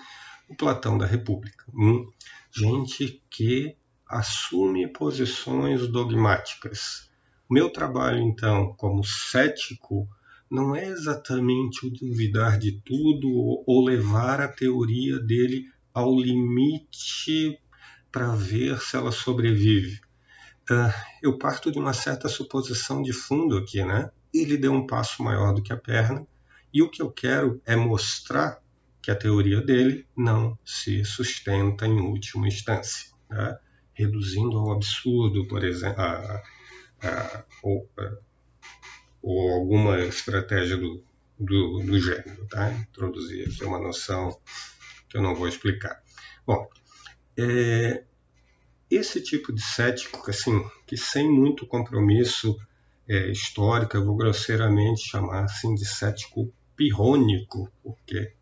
o 0.48 0.56
Platão 0.56 0.98
da 0.98 1.06
República. 1.06 1.64
Hum? 1.74 2.06
gente 2.54 3.22
que 3.30 3.74
assume 4.06 4.86
posições 4.86 5.88
dogmáticas. 5.88 7.10
Meu 7.50 7.70
trabalho, 7.70 8.18
então, 8.18 8.74
como 8.74 9.02
cético, 9.02 10.06
não 10.50 10.76
é 10.76 10.86
exatamente 10.86 11.86
o 11.86 11.90
duvidar 11.90 12.58
de 12.58 12.72
tudo 12.82 13.64
ou 13.66 13.84
levar 13.84 14.38
a 14.40 14.48
teoria 14.48 15.18
dele 15.18 15.64
ao 15.94 16.14
limite 16.14 17.58
para 18.12 18.34
ver 18.36 18.78
se 18.80 18.94
ela 18.94 19.10
sobrevive. 19.10 20.00
Uh, 20.70 20.92
eu 21.22 21.38
parto 21.38 21.72
de 21.72 21.78
uma 21.78 21.92
certa 21.92 22.28
suposição 22.28 23.02
de 23.02 23.12
fundo 23.12 23.56
aqui, 23.56 23.82
né? 23.82 24.10
Ele 24.32 24.56
deu 24.56 24.72
um 24.72 24.86
passo 24.86 25.22
maior 25.22 25.52
do 25.52 25.62
que 25.62 25.72
a 25.72 25.76
perna, 25.76 26.26
e 26.72 26.82
o 26.82 26.90
que 26.90 27.02
eu 27.02 27.10
quero 27.10 27.60
é 27.66 27.74
mostrar 27.74 28.62
que 29.02 29.10
a 29.10 29.16
teoria 29.16 29.60
dele 29.60 30.06
não 30.16 30.56
se 30.64 31.04
sustenta 31.04 31.86
em 31.86 32.00
última 32.00 32.46
instância, 32.46 33.10
né? 33.28 33.58
reduzindo 33.92 34.56
ao 34.58 34.72
absurdo, 34.72 35.46
por 35.48 35.64
exemplo, 35.64 36.00
a, 36.00 36.42
a, 37.02 37.08
a, 37.08 37.44
ou 39.22 39.52
alguma 39.52 39.98
estratégia 40.00 40.76
do, 40.76 41.04
do, 41.38 41.80
do 41.80 42.00
gênero, 42.00 42.46
tá? 42.48 42.72
Introduzir 42.72 43.48
aqui 43.48 43.64
uma 43.64 43.78
noção 43.78 44.40
que 45.08 45.16
eu 45.16 45.22
não 45.22 45.34
vou 45.34 45.48
explicar. 45.48 46.02
Bom, 46.46 46.68
é, 47.36 48.04
esse 48.90 49.22
tipo 49.22 49.52
de 49.52 49.62
cético, 49.62 50.28
assim, 50.30 50.62
que 50.86 50.96
sem 50.96 51.28
muito 51.28 51.66
compromisso 51.66 52.58
é, 53.08 53.28
histórico, 53.28 53.96
eu 53.96 54.04
vou 54.04 54.16
grosseiramente 54.16 55.08
chamar 55.08 55.44
assim 55.44 55.74
de 55.74 55.84
cético 55.84 56.52
pirrônico, 56.76 57.70
porque 57.82 58.32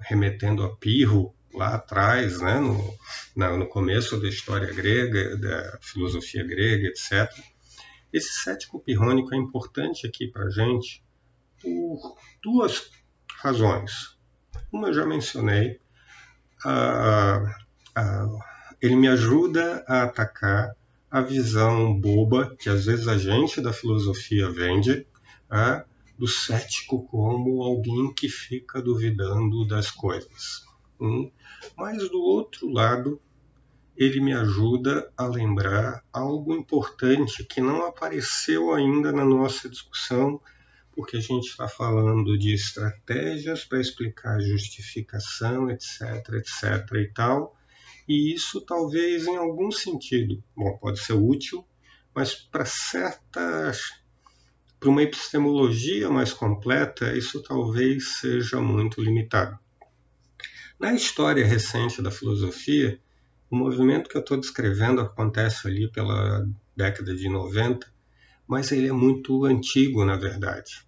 remetendo 0.00 0.62
a 0.62 0.76
Pirro 0.76 1.34
lá 1.52 1.74
atrás, 1.74 2.40
né, 2.40 2.60
no, 2.60 3.56
no 3.56 3.66
começo 3.66 4.20
da 4.20 4.28
história 4.28 4.72
grega, 4.72 5.36
da 5.36 5.78
filosofia 5.80 6.44
grega, 6.44 6.88
etc. 6.88 7.32
Esse 8.12 8.42
cético 8.42 8.78
pirrônico 8.78 9.34
é 9.34 9.38
importante 9.38 10.06
aqui 10.06 10.28
para 10.28 10.44
a 10.44 10.50
gente 10.50 11.02
por 11.60 12.16
duas 12.42 12.90
razões. 13.38 14.16
Uma 14.70 14.88
eu 14.88 14.94
já 14.94 15.06
mencionei, 15.06 15.80
ele 18.80 18.96
me 18.96 19.08
ajuda 19.08 19.84
a 19.86 20.02
atacar 20.02 20.74
a 21.10 21.20
visão 21.20 21.98
boba 21.98 22.54
que 22.58 22.68
às 22.68 22.86
vezes 22.86 23.08
a 23.08 23.16
gente 23.16 23.60
da 23.60 23.72
filosofia 23.72 24.50
vende, 24.50 25.06
do 26.18 26.26
cético 26.26 27.06
como 27.06 27.62
alguém 27.62 28.12
que 28.12 28.28
fica 28.28 28.80
duvidando 28.80 29.66
das 29.66 29.90
coisas. 29.90 30.64
Hum? 31.00 31.30
Mas 31.76 32.08
do 32.08 32.20
outro 32.20 32.70
lado, 32.70 33.20
ele 33.96 34.20
me 34.20 34.32
ajuda 34.32 35.10
a 35.16 35.26
lembrar 35.26 36.02
algo 36.12 36.54
importante 36.54 37.44
que 37.44 37.60
não 37.60 37.86
apareceu 37.86 38.74
ainda 38.74 39.12
na 39.12 39.24
nossa 39.24 39.68
discussão, 39.68 40.40
porque 40.92 41.18
a 41.18 41.20
gente 41.20 41.48
está 41.48 41.68
falando 41.68 42.38
de 42.38 42.54
estratégias 42.54 43.64
para 43.64 43.80
explicar 43.80 44.40
justificação, 44.40 45.70
etc, 45.70 46.00
etc 46.34 46.92
e 46.94 47.12
tal. 47.12 47.56
E 48.08 48.34
isso 48.34 48.60
talvez 48.60 49.26
em 49.26 49.36
algum 49.36 49.70
sentido, 49.70 50.42
bom, 50.56 50.76
pode 50.78 51.00
ser 51.00 51.14
útil, 51.14 51.66
mas 52.14 52.34
para 52.34 52.64
certas 52.64 53.80
para 54.78 54.90
uma 54.90 55.02
epistemologia 55.02 56.08
mais 56.10 56.32
completa, 56.32 57.16
isso 57.16 57.42
talvez 57.42 58.18
seja 58.20 58.60
muito 58.60 59.02
limitado. 59.02 59.58
Na 60.78 60.92
história 60.92 61.46
recente 61.46 62.02
da 62.02 62.10
filosofia, 62.10 63.00
o 63.50 63.56
movimento 63.56 64.08
que 64.10 64.16
eu 64.16 64.20
estou 64.20 64.38
descrevendo 64.38 65.00
acontece 65.00 65.66
ali 65.66 65.90
pela 65.90 66.46
década 66.76 67.14
de 67.14 67.28
90, 67.28 67.90
mas 68.46 68.70
ele 68.70 68.86
é 68.86 68.92
muito 68.92 69.44
antigo, 69.44 70.04
na 70.04 70.16
verdade. 70.16 70.86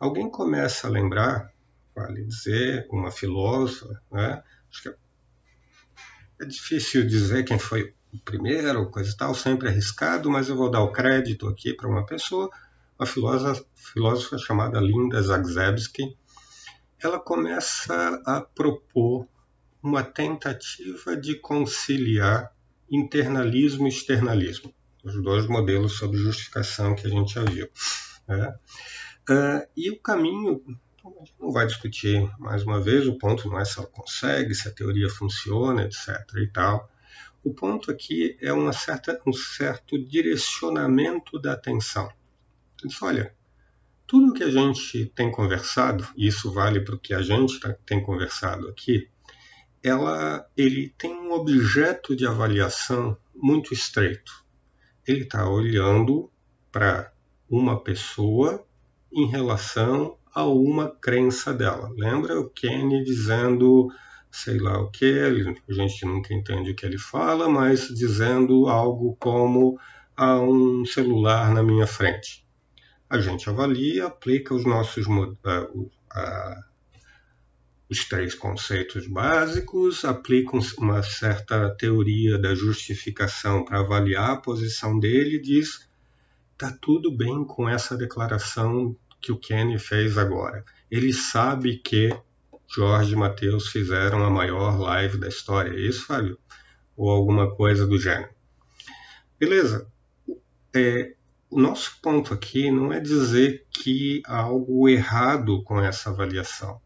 Alguém 0.00 0.28
começa 0.30 0.88
a 0.88 0.90
lembrar, 0.90 1.52
vale 1.94 2.24
dizer, 2.24 2.86
uma 2.90 3.10
filósofa, 3.10 4.02
né? 4.10 4.42
Acho 4.70 4.82
que 4.82 4.88
é 4.88 4.94
difícil 6.46 7.06
dizer 7.06 7.44
quem 7.44 7.58
foi 7.58 7.94
o 8.12 8.18
primeiro, 8.18 8.90
coisa 8.90 9.10
e 9.10 9.16
tal, 9.16 9.34
sempre 9.34 9.68
arriscado, 9.68 10.30
mas 10.30 10.48
eu 10.48 10.56
vou 10.56 10.70
dar 10.70 10.82
o 10.82 10.92
crédito 10.92 11.46
aqui 11.46 11.74
para 11.74 11.88
uma 11.88 12.06
pessoa 12.06 12.50
uma 12.98 13.06
filósofa, 13.06 13.64
filósofa 13.74 14.38
chamada 14.38 14.80
Linda 14.80 15.22
Zagzebski, 15.22 16.16
ela 17.00 17.20
começa 17.20 18.20
a 18.26 18.40
propor 18.40 19.28
uma 19.80 20.02
tentativa 20.02 21.16
de 21.16 21.36
conciliar 21.36 22.52
internalismo 22.90 23.86
e 23.86 23.90
externalismo, 23.90 24.74
os 25.04 25.22
dois 25.22 25.46
modelos 25.46 25.96
sobre 25.96 26.18
justificação 26.18 26.96
que 26.96 27.06
a 27.06 27.10
gente 27.10 27.34
já 27.34 27.44
viu. 27.44 27.68
Né? 28.26 28.54
Uh, 29.30 29.68
e 29.76 29.90
o 29.90 30.00
caminho, 30.00 30.60
a 31.04 31.10
gente 31.24 31.34
não 31.38 31.52
vai 31.52 31.66
discutir 31.66 32.28
mais 32.38 32.62
uma 32.64 32.80
vez, 32.80 33.06
o 33.06 33.16
ponto 33.16 33.48
não 33.48 33.58
é 33.58 33.64
se 33.64 33.78
ela 33.78 33.86
consegue, 33.88 34.54
se 34.54 34.68
a 34.68 34.72
teoria 34.72 35.08
funciona, 35.08 35.84
etc. 35.84 36.08
e 36.36 36.48
tal. 36.48 36.90
O 37.44 37.54
ponto 37.54 37.90
aqui 37.90 38.36
é 38.40 38.52
uma 38.52 38.72
certa, 38.72 39.20
um 39.26 39.32
certo 39.32 39.98
direcionamento 39.98 41.38
da 41.38 41.52
atenção. 41.52 42.10
Disse, 42.84 43.04
olha, 43.04 43.34
tudo 44.06 44.32
que 44.32 44.42
a 44.42 44.50
gente 44.50 45.06
tem 45.14 45.30
conversado, 45.30 46.06
e 46.16 46.26
isso 46.26 46.52
vale 46.52 46.80
para 46.80 46.94
o 46.94 46.98
que 46.98 47.14
a 47.14 47.22
gente 47.22 47.60
tá, 47.60 47.74
tem 47.86 48.02
conversado 48.02 48.68
aqui, 48.68 49.08
ela, 49.82 50.48
ele 50.56 50.92
tem 50.98 51.12
um 51.12 51.32
objeto 51.32 52.16
de 52.16 52.26
avaliação 52.26 53.16
muito 53.34 53.72
estreito. 53.72 54.44
Ele 55.06 55.22
está 55.22 55.48
olhando 55.48 56.30
para 56.72 57.12
uma 57.48 57.82
pessoa 57.82 58.66
em 59.12 59.26
relação 59.26 60.18
a 60.40 60.46
uma 60.46 60.88
crença 60.88 61.52
dela. 61.52 61.90
Lembra 61.96 62.38
o 62.38 62.48
Kenny 62.48 63.02
dizendo, 63.04 63.88
sei 64.30 64.58
lá 64.58 64.80
o 64.80 64.90
que, 64.90 65.20
a 65.68 65.72
gente 65.72 66.04
nunca 66.04 66.34
entende 66.34 66.70
o 66.70 66.74
que 66.74 66.86
ele 66.86 66.98
fala, 66.98 67.48
mas 67.48 67.88
dizendo 67.88 68.68
algo 68.68 69.16
como 69.18 69.78
há 70.16 70.40
um 70.40 70.84
celular 70.84 71.52
na 71.52 71.62
minha 71.62 71.86
frente 71.86 72.48
a 73.08 73.18
gente 73.18 73.48
avalia, 73.48 74.06
aplica 74.06 74.54
os 74.54 74.64
nossos 74.64 75.06
uh, 75.06 75.10
uh, 75.10 76.68
os 77.88 78.04
três 78.04 78.34
conceitos 78.34 79.06
básicos, 79.06 80.04
aplica 80.04 80.58
uma 80.76 81.02
certa 81.02 81.70
teoria 81.70 82.38
da 82.38 82.54
justificação 82.54 83.64
para 83.64 83.80
avaliar 83.80 84.30
a 84.32 84.36
posição 84.36 84.98
dele 84.98 85.36
e 85.36 85.42
diz 85.42 85.88
tá 86.58 86.76
tudo 86.82 87.16
bem 87.16 87.44
com 87.44 87.68
essa 87.68 87.96
declaração 87.96 88.94
que 89.20 89.32
o 89.32 89.38
Kenny 89.38 89.78
fez 89.78 90.16
agora. 90.16 90.64
Ele 90.90 91.12
sabe 91.12 91.78
que 91.78 92.10
Jorge 92.66 93.14
e 93.14 93.16
Matheus 93.16 93.68
fizeram 93.68 94.24
a 94.24 94.30
maior 94.30 94.78
live 94.78 95.18
da 95.18 95.28
história, 95.28 95.70
é 95.70 95.80
isso, 95.80 96.06
Fábio? 96.06 96.38
Ou 96.96 97.10
alguma 97.10 97.54
coisa 97.54 97.86
do 97.86 97.98
gênero. 97.98 98.30
Beleza. 99.38 99.90
É, 100.74 101.14
o 101.50 101.58
nosso 101.60 101.98
ponto 102.02 102.34
aqui 102.34 102.70
não 102.70 102.92
é 102.92 103.00
dizer 103.00 103.66
que 103.70 104.20
há 104.26 104.40
algo 104.40 104.88
errado 104.88 105.62
com 105.62 105.80
essa 105.80 106.10
avaliação. 106.10 106.80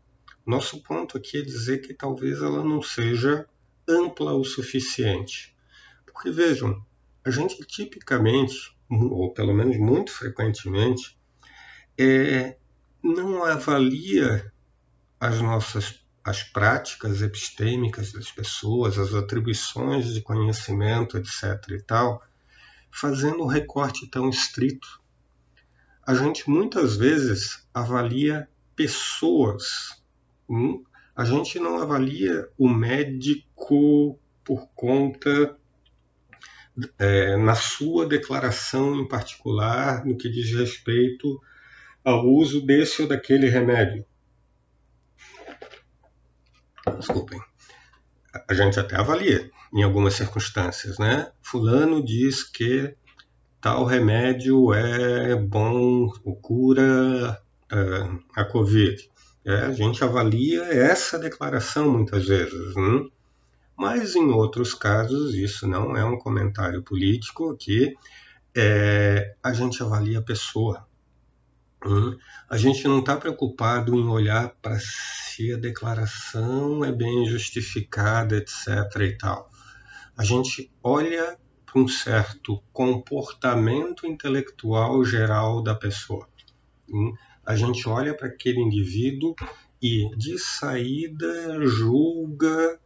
Nosso 0.47 0.83
ponto 0.83 1.17
aqui 1.17 1.39
é 1.39 1.43
dizer 1.43 1.79
que 1.79 1.95
talvez 1.95 2.41
ela 2.41 2.63
não 2.63 2.81
seja 2.81 3.47
ampla 3.89 4.35
o 4.35 4.45
suficiente. 4.45 5.57
Porque 6.07 6.31
vejam, 6.31 6.85
a 7.25 7.31
gente 7.31 7.59
tipicamente, 7.67 8.77
ou 8.89 9.33
pelo 9.33 9.55
menos 9.55 9.77
muito 9.79 10.13
frequentemente, 10.13 11.19
é, 12.03 12.59
não 13.03 13.45
avalia 13.45 14.53
as 15.21 15.41
nossas 15.41 16.03
as 16.25 16.43
práticas 16.43 17.21
epistêmicas 17.21 18.13
das 18.13 18.31
pessoas, 18.31 18.97
as 18.97 19.13
atribuições 19.13 20.15
de 20.15 20.23
conhecimento, 20.23 21.19
etc. 21.19 21.43
e 21.71 21.83
tal, 21.83 22.23
fazendo 22.91 23.43
um 23.43 23.47
recorte 23.47 24.07
tão 24.07 24.29
estrito. 24.29 25.03
A 26.07 26.15
gente 26.15 26.49
muitas 26.49 26.97
vezes 26.97 27.67
avalia 27.75 28.49
pessoas, 28.77 30.01
hum? 30.49 30.85
a 31.15 31.25
gente 31.25 31.59
não 31.59 31.83
avalia 31.83 32.49
o 32.57 32.69
médico 32.69 34.19
por 34.45 34.69
conta 34.75 35.57
é, 36.99 37.37
na 37.37 37.55
sua 37.55 38.07
declaração 38.07 38.97
em 38.97 39.07
particular 39.07 40.05
no 40.07 40.17
que 40.17 40.31
diz 40.31 40.53
respeito 40.53 41.41
ao 42.05 42.27
uso 42.27 42.65
desse 42.65 43.03
ou 43.03 43.09
daquele 43.09 43.49
remédio. 43.49 44.05
Desculpem 46.97 47.41
a 48.49 48.55
gente 48.55 48.79
até 48.79 48.97
avalia 48.97 49.51
em 49.73 49.83
algumas 49.83 50.15
circunstâncias, 50.15 50.99
né? 50.99 51.31
Fulano 51.43 52.05
diz 52.05 52.43
que 52.43 52.95
tal 53.61 53.85
remédio 53.85 54.73
é 54.73 55.37
bom, 55.37 56.09
cura 56.41 57.41
uh, 57.73 58.23
a 58.35 58.45
Covid. 58.45 59.11
É, 59.45 59.55
a 59.55 59.73
gente 59.73 60.05
avalia 60.05 60.63
essa 60.65 61.19
declaração 61.19 61.91
muitas 61.91 62.27
vezes, 62.27 62.77
né? 62.77 63.09
mas 63.77 64.15
em 64.15 64.31
outros 64.31 64.73
casos 64.73 65.35
isso 65.35 65.67
não 65.67 65.97
é 65.97 66.05
um 66.05 66.17
comentário 66.17 66.81
político 66.83 67.57
que 67.57 67.97
é, 68.55 69.35
a 69.43 69.53
gente 69.53 69.83
avalia 69.83 70.21
a 70.21 70.23
pessoa, 70.23 70.87
Hum? 71.85 72.17
A 72.49 72.57
gente 72.57 72.87
não 72.87 73.01
está 73.01 73.17
preocupado 73.17 73.95
em 73.95 74.07
olhar 74.07 74.51
para 74.63 74.79
se 74.79 75.53
a 75.53 75.57
declaração 75.57 76.85
é 76.85 76.93
bem 76.93 77.27
justificada, 77.27 78.37
etc. 78.37 78.69
e 79.01 79.19
tal. 79.19 79.51
A 80.17 80.25
gente 80.25 80.71
olha 80.83 81.37
para 81.67 81.81
um 81.81 81.89
certo 81.89 82.63
comportamento 82.73 84.07
intelectual 84.07 85.05
geral 85.05 85.63
da 85.63 85.75
pessoa. 85.75 86.29
Hum? 86.89 87.13
A 87.45 87.57
gente 87.57 87.89
olha 87.89 88.15
para 88.15 88.29
aquele 88.29 88.61
indivíduo 88.61 89.35
e, 89.81 90.09
de 90.17 90.39
saída, 90.39 91.67
julga 91.67 92.79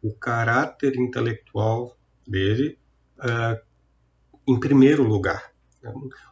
o 0.00 0.12
caráter 0.12 0.94
intelectual 0.96 1.96
dele 2.24 2.78
uh, 3.18 3.60
em 4.46 4.60
primeiro 4.60 5.02
lugar 5.02 5.55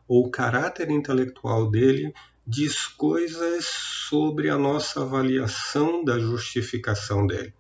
ou 0.07 0.27
o 0.27 0.31
caráter 0.31 0.90
intelectual 0.90 1.71
dele 1.71 2.12
diz 2.47 2.87
coisas 2.87 3.64
sobre 3.64 4.51
a 4.51 4.59
nossa 4.59 5.03
avaliação 5.03 6.05
da 6.05 6.19
justificação 6.19 7.27
dele. 7.27 7.55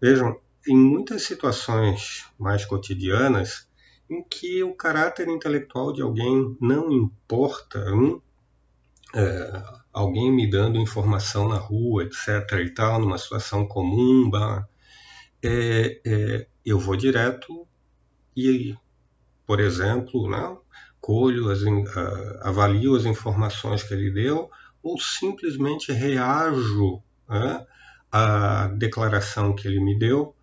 Vejam, 0.00 0.38
em 0.66 0.76
muitas 0.76 1.22
situações 1.22 2.26
mais 2.38 2.64
cotidianas, 2.64 3.68
em 4.10 4.22
que 4.22 4.62
o 4.62 4.74
caráter 4.74 5.28
intelectual 5.28 5.92
de 5.92 6.02
alguém 6.02 6.56
não 6.60 6.90
importa, 6.90 7.78
hum, 7.92 8.20
é, 9.14 9.62
alguém 9.92 10.30
me 10.32 10.48
dando 10.48 10.78
informação 10.78 11.48
na 11.48 11.56
rua, 11.56 12.02
etc. 12.02 12.60
e 12.64 12.70
tal, 12.70 13.00
numa 13.00 13.16
situação 13.16 13.66
comum, 13.66 14.28
bah, 14.28 14.66
é, 15.42 16.00
é, 16.04 16.46
eu 16.64 16.78
vou 16.78 16.96
direto 16.96 17.66
e, 18.36 18.76
por 19.46 19.60
exemplo, 19.60 20.28
né, 20.28 20.56
colho, 21.04 21.50
as, 21.50 21.60
uh, 21.60 22.38
avalio 22.40 22.96
as 22.96 23.04
informações 23.04 23.82
que 23.82 23.92
ele 23.92 24.10
deu 24.10 24.50
ou 24.82 24.98
simplesmente 24.98 25.92
reajo 25.92 27.02
né, 27.28 27.66
à 28.10 28.68
declaração 28.68 29.54
que 29.54 29.68
ele 29.68 29.80
me 29.80 29.98
deu 29.98 30.34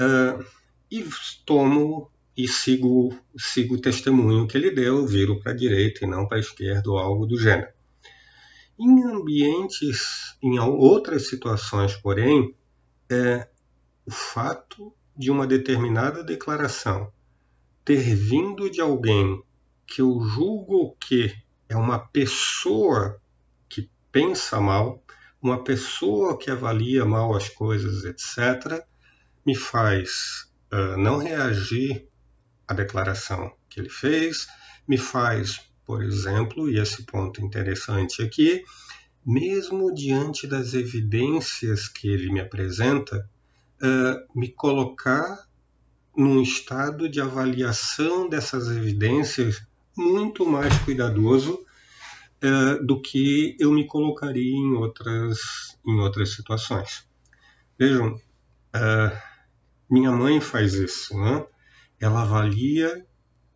uh, 0.00 0.44
e 0.88 1.04
tomo 1.44 2.08
e 2.36 2.46
sigo, 2.46 3.18
sigo 3.36 3.74
o 3.74 3.80
testemunho 3.80 4.46
que 4.46 4.56
ele 4.56 4.70
deu, 4.70 5.04
viro 5.04 5.40
para 5.40 5.50
a 5.50 5.56
direita 5.56 6.04
e 6.04 6.08
não 6.08 6.28
para 6.28 6.36
a 6.36 6.40
esquerda 6.40 6.88
ou 6.88 6.98
algo 6.98 7.26
do 7.26 7.36
gênero. 7.36 7.72
Em 8.78 9.02
ambientes, 9.02 10.36
em 10.40 10.56
outras 10.60 11.28
situações, 11.28 11.96
porém, 11.96 12.54
é, 13.10 13.48
o 14.04 14.12
fato 14.12 14.94
de 15.16 15.32
uma 15.32 15.48
determinada 15.48 16.22
declaração 16.22 17.10
ter 17.84 18.14
vindo 18.14 18.70
de 18.70 18.80
alguém 18.80 19.42
que 19.86 20.02
eu 20.02 20.20
julgo 20.20 20.96
que 21.00 21.34
é 21.68 21.76
uma 21.76 21.98
pessoa 21.98 23.20
que 23.68 23.90
pensa 24.10 24.60
mal, 24.60 25.02
uma 25.40 25.62
pessoa 25.62 26.38
que 26.38 26.50
avalia 26.50 27.04
mal 27.04 27.34
as 27.34 27.48
coisas, 27.48 28.04
etc., 28.04 28.84
me 29.44 29.54
faz 29.54 30.50
uh, 30.72 30.96
não 30.96 31.18
reagir 31.18 32.08
à 32.66 32.74
declaração 32.74 33.52
que 33.68 33.78
ele 33.78 33.88
fez, 33.88 34.48
me 34.88 34.98
faz, 34.98 35.60
por 35.84 36.02
exemplo, 36.02 36.68
e 36.68 36.78
esse 36.78 37.04
ponto 37.04 37.40
interessante 37.40 38.22
aqui, 38.22 38.64
mesmo 39.24 39.94
diante 39.94 40.46
das 40.46 40.74
evidências 40.74 41.88
que 41.88 42.08
ele 42.08 42.32
me 42.32 42.40
apresenta, 42.40 43.28
uh, 43.82 44.38
me 44.38 44.48
colocar 44.48 45.46
num 46.16 46.40
estado 46.40 47.08
de 47.08 47.20
avaliação 47.20 48.28
dessas 48.28 48.68
evidências 48.68 49.62
muito 49.96 50.44
mais 50.44 50.76
cuidadoso 50.80 51.64
uh, 52.44 52.86
do 52.86 53.00
que 53.00 53.56
eu 53.58 53.72
me 53.72 53.86
colocaria 53.86 54.56
em 54.56 54.74
outras, 54.74 55.38
em 55.86 55.98
outras 56.00 56.34
situações. 56.34 57.08
Vejam, 57.78 58.14
uh, 58.14 59.16
minha 59.88 60.10
mãe 60.10 60.40
faz 60.40 60.74
isso, 60.74 61.18
né? 61.18 61.46
Ela 62.00 62.22
avalia 62.22 63.06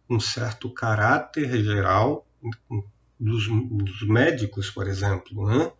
um 0.09 0.19
certo 0.19 0.73
caráter 0.73 1.63
geral 1.63 2.27
dos, 3.19 3.47
dos 3.47 4.03
médicos, 4.09 4.71
por 4.71 4.89
exemplo. 4.89 5.47
Né? 5.47 5.71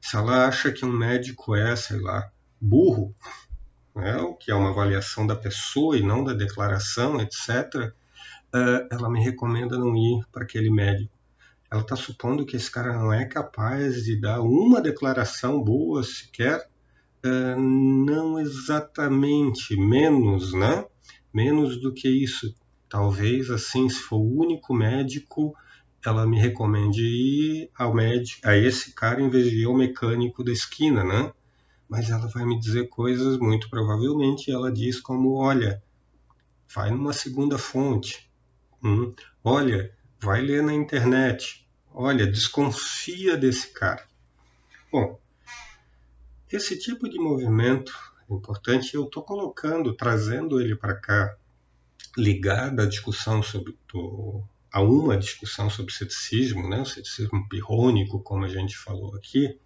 Se 0.00 0.16
ela 0.16 0.46
acha 0.46 0.70
que 0.70 0.84
um 0.84 0.92
médico 0.92 1.56
é, 1.56 1.74
sei 1.74 1.98
lá, 1.98 2.30
burro, 2.60 3.14
né? 3.96 4.18
o 4.18 4.34
que 4.34 4.50
é 4.50 4.54
uma 4.54 4.70
avaliação 4.70 5.26
da 5.26 5.34
pessoa 5.34 5.96
e 5.96 6.02
não 6.02 6.22
da 6.22 6.34
declaração, 6.34 7.20
etc., 7.20 7.92
ela 8.90 9.08
me 9.10 9.22
recomenda 9.22 9.78
não 9.78 9.96
ir 9.96 10.24
para 10.32 10.44
aquele 10.44 10.70
médico. 10.70 11.12
Ela 11.70 11.82
está 11.82 11.94
supondo 11.94 12.44
que 12.44 12.56
esse 12.56 12.70
cara 12.70 12.92
não 12.92 13.12
é 13.12 13.24
capaz 13.24 14.04
de 14.04 14.20
dar 14.20 14.40
uma 14.40 14.80
declaração 14.80 15.62
boa 15.62 16.02
sequer 16.02 16.68
Uh, 17.24 17.60
não 17.60 18.40
exatamente, 18.40 19.76
menos, 19.76 20.54
né? 20.54 20.86
Menos 21.32 21.78
do 21.78 21.92
que 21.92 22.08
isso. 22.08 22.54
Talvez, 22.88 23.50
assim, 23.50 23.90
se 23.90 24.00
for 24.00 24.16
o 24.16 24.40
único 24.40 24.72
médico, 24.72 25.54
ela 26.04 26.26
me 26.26 26.40
recomende 26.40 27.02
ir 27.02 27.70
ao 27.76 27.94
médico, 27.94 28.40
a 28.48 28.56
esse 28.56 28.94
cara, 28.94 29.20
em 29.20 29.28
vez 29.28 29.50
de 29.50 29.62
ir 29.62 29.66
ao 29.66 29.76
mecânico 29.76 30.42
da 30.42 30.50
esquina, 30.50 31.04
né? 31.04 31.30
Mas 31.86 32.08
ela 32.08 32.26
vai 32.28 32.46
me 32.46 32.58
dizer 32.58 32.88
coisas, 32.88 33.36
muito 33.38 33.68
provavelmente, 33.68 34.50
ela 34.50 34.72
diz 34.72 34.98
como, 34.98 35.34
olha, 35.34 35.82
vai 36.74 36.90
numa 36.90 37.12
segunda 37.12 37.58
fonte. 37.58 38.29
Hum, 38.82 39.14
olha, 39.44 39.94
vai 40.20 40.40
ler 40.40 40.62
na 40.62 40.72
internet. 40.72 41.66
Olha, 41.92 42.26
desconfia 42.26 43.36
desse 43.36 43.68
cara. 43.68 44.06
Bom, 44.90 45.20
esse 46.50 46.78
tipo 46.78 47.08
de 47.08 47.18
movimento 47.18 47.92
é 48.28 48.34
importante, 48.34 48.94
eu 48.94 49.04
estou 49.04 49.22
colocando, 49.22 49.94
trazendo 49.94 50.60
ele 50.60 50.74
para 50.74 50.94
cá, 50.94 51.36
ligado 52.16 52.80
à 52.80 52.86
discussão 52.86 53.42
sobre 53.42 53.76
a 54.72 54.80
uma 54.80 55.16
discussão 55.16 55.68
sobre 55.68 55.92
ceticismo, 55.92 56.68
né, 56.68 56.80
o 56.80 56.86
ceticismo 56.86 57.48
pirrônico, 57.48 58.22
como 58.22 58.44
a 58.44 58.48
gente 58.48 58.76
falou 58.76 59.14
aqui, 59.16 59.58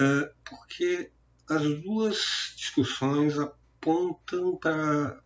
uh, 0.00 0.30
porque 0.44 1.10
as 1.48 1.62
duas 1.82 2.54
discussões 2.56 3.38
apontam 3.38 4.56
para, 4.56 5.20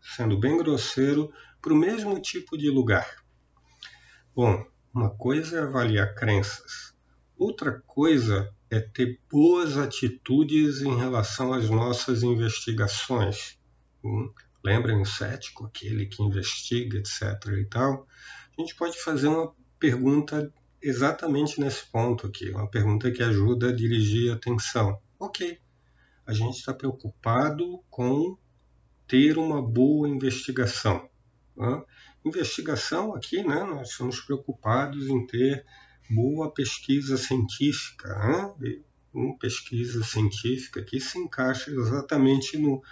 sendo 0.00 0.38
bem 0.38 0.56
grosseiro, 0.56 1.32
para 1.64 1.72
o 1.72 1.76
mesmo 1.76 2.20
tipo 2.20 2.58
de 2.58 2.68
lugar. 2.68 3.24
Bom, 4.36 4.66
uma 4.92 5.08
coisa 5.08 5.60
é 5.60 5.62
avaliar 5.62 6.14
crenças, 6.14 6.94
outra 7.38 7.80
coisa 7.86 8.54
é 8.70 8.80
ter 8.80 9.18
boas 9.30 9.78
atitudes 9.78 10.82
em 10.82 10.94
relação 10.94 11.54
às 11.54 11.70
nossas 11.70 12.22
investigações. 12.22 13.58
Hum? 14.04 14.30
Lembrem 14.62 15.00
o 15.00 15.06
cético, 15.06 15.64
aquele 15.64 16.04
que 16.04 16.22
investiga, 16.22 16.98
etc. 16.98 17.22
e 17.58 17.64
tal. 17.64 18.06
A 18.58 18.60
gente 18.60 18.74
pode 18.74 19.02
fazer 19.02 19.28
uma 19.28 19.50
pergunta 19.78 20.52
exatamente 20.82 21.58
nesse 21.58 21.90
ponto 21.90 22.26
aqui, 22.26 22.50
uma 22.50 22.68
pergunta 22.68 23.10
que 23.10 23.22
ajuda 23.22 23.70
a 23.70 23.74
dirigir 23.74 24.30
a 24.30 24.34
atenção. 24.34 25.00
Ok, 25.18 25.58
a 26.26 26.32
gente 26.34 26.58
está 26.58 26.74
preocupado 26.74 27.82
com 27.88 28.36
ter 29.06 29.38
uma 29.38 29.62
boa 29.62 30.06
investigação. 30.06 31.08
Né? 31.56 31.82
Investigação 32.24 33.14
aqui, 33.14 33.42
né, 33.42 33.62
nós 33.64 33.90
estamos 33.90 34.20
preocupados 34.20 35.08
em 35.08 35.26
ter 35.26 35.64
boa 36.10 36.52
pesquisa 36.52 37.16
científica, 37.16 38.08
né? 38.08 38.78
uma 39.12 39.38
pesquisa 39.38 40.02
científica 40.02 40.82
que 40.82 40.98
se 40.98 41.18
encaixa 41.18 41.70
exatamente 41.70 42.58
no, 42.58 42.82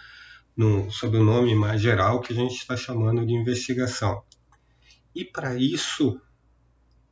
no 0.57 0.91
sob 0.91 1.19
o 1.19 1.25
nome 1.25 1.55
mais 1.55 1.81
geral 1.81 2.21
que 2.21 2.33
a 2.33 2.37
gente 2.37 2.55
está 2.55 2.77
chamando 2.77 3.27
de 3.27 3.33
investigação. 3.33 4.23
E 5.15 5.25
para 5.25 5.57
isso 5.57 6.21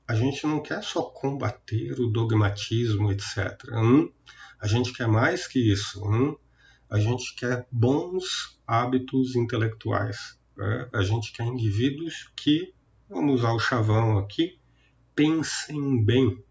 a 0.07 0.15
gente 0.15 0.45
não 0.45 0.61
quer 0.61 0.83
só 0.83 1.03
combater 1.03 1.93
o 2.01 2.09
dogmatismo, 2.09 3.13
etc. 3.13 3.63
Hum? 3.73 4.11
A 4.61 4.67
gente 4.67 4.93
quer 4.93 5.07
mais 5.07 5.47
que 5.47 5.61
isso. 5.61 6.05
Hum? 6.05 6.37
A 6.89 6.99
gente 6.99 7.33
quer 7.37 7.67
bons 7.71 8.59
hábitos 8.67 9.37
intelectuais. 9.37 10.37
Né? 10.61 10.89
A 10.93 11.03
gente 11.03 11.33
quer 11.33 11.47
indivíduos 11.47 12.31
que, 12.37 12.75
vamos 13.09 13.41
usar 13.41 13.53
o 13.55 13.59
chavão 13.59 14.19
aqui, 14.19 14.59
pensem 15.15 16.05
bem. 16.05 16.45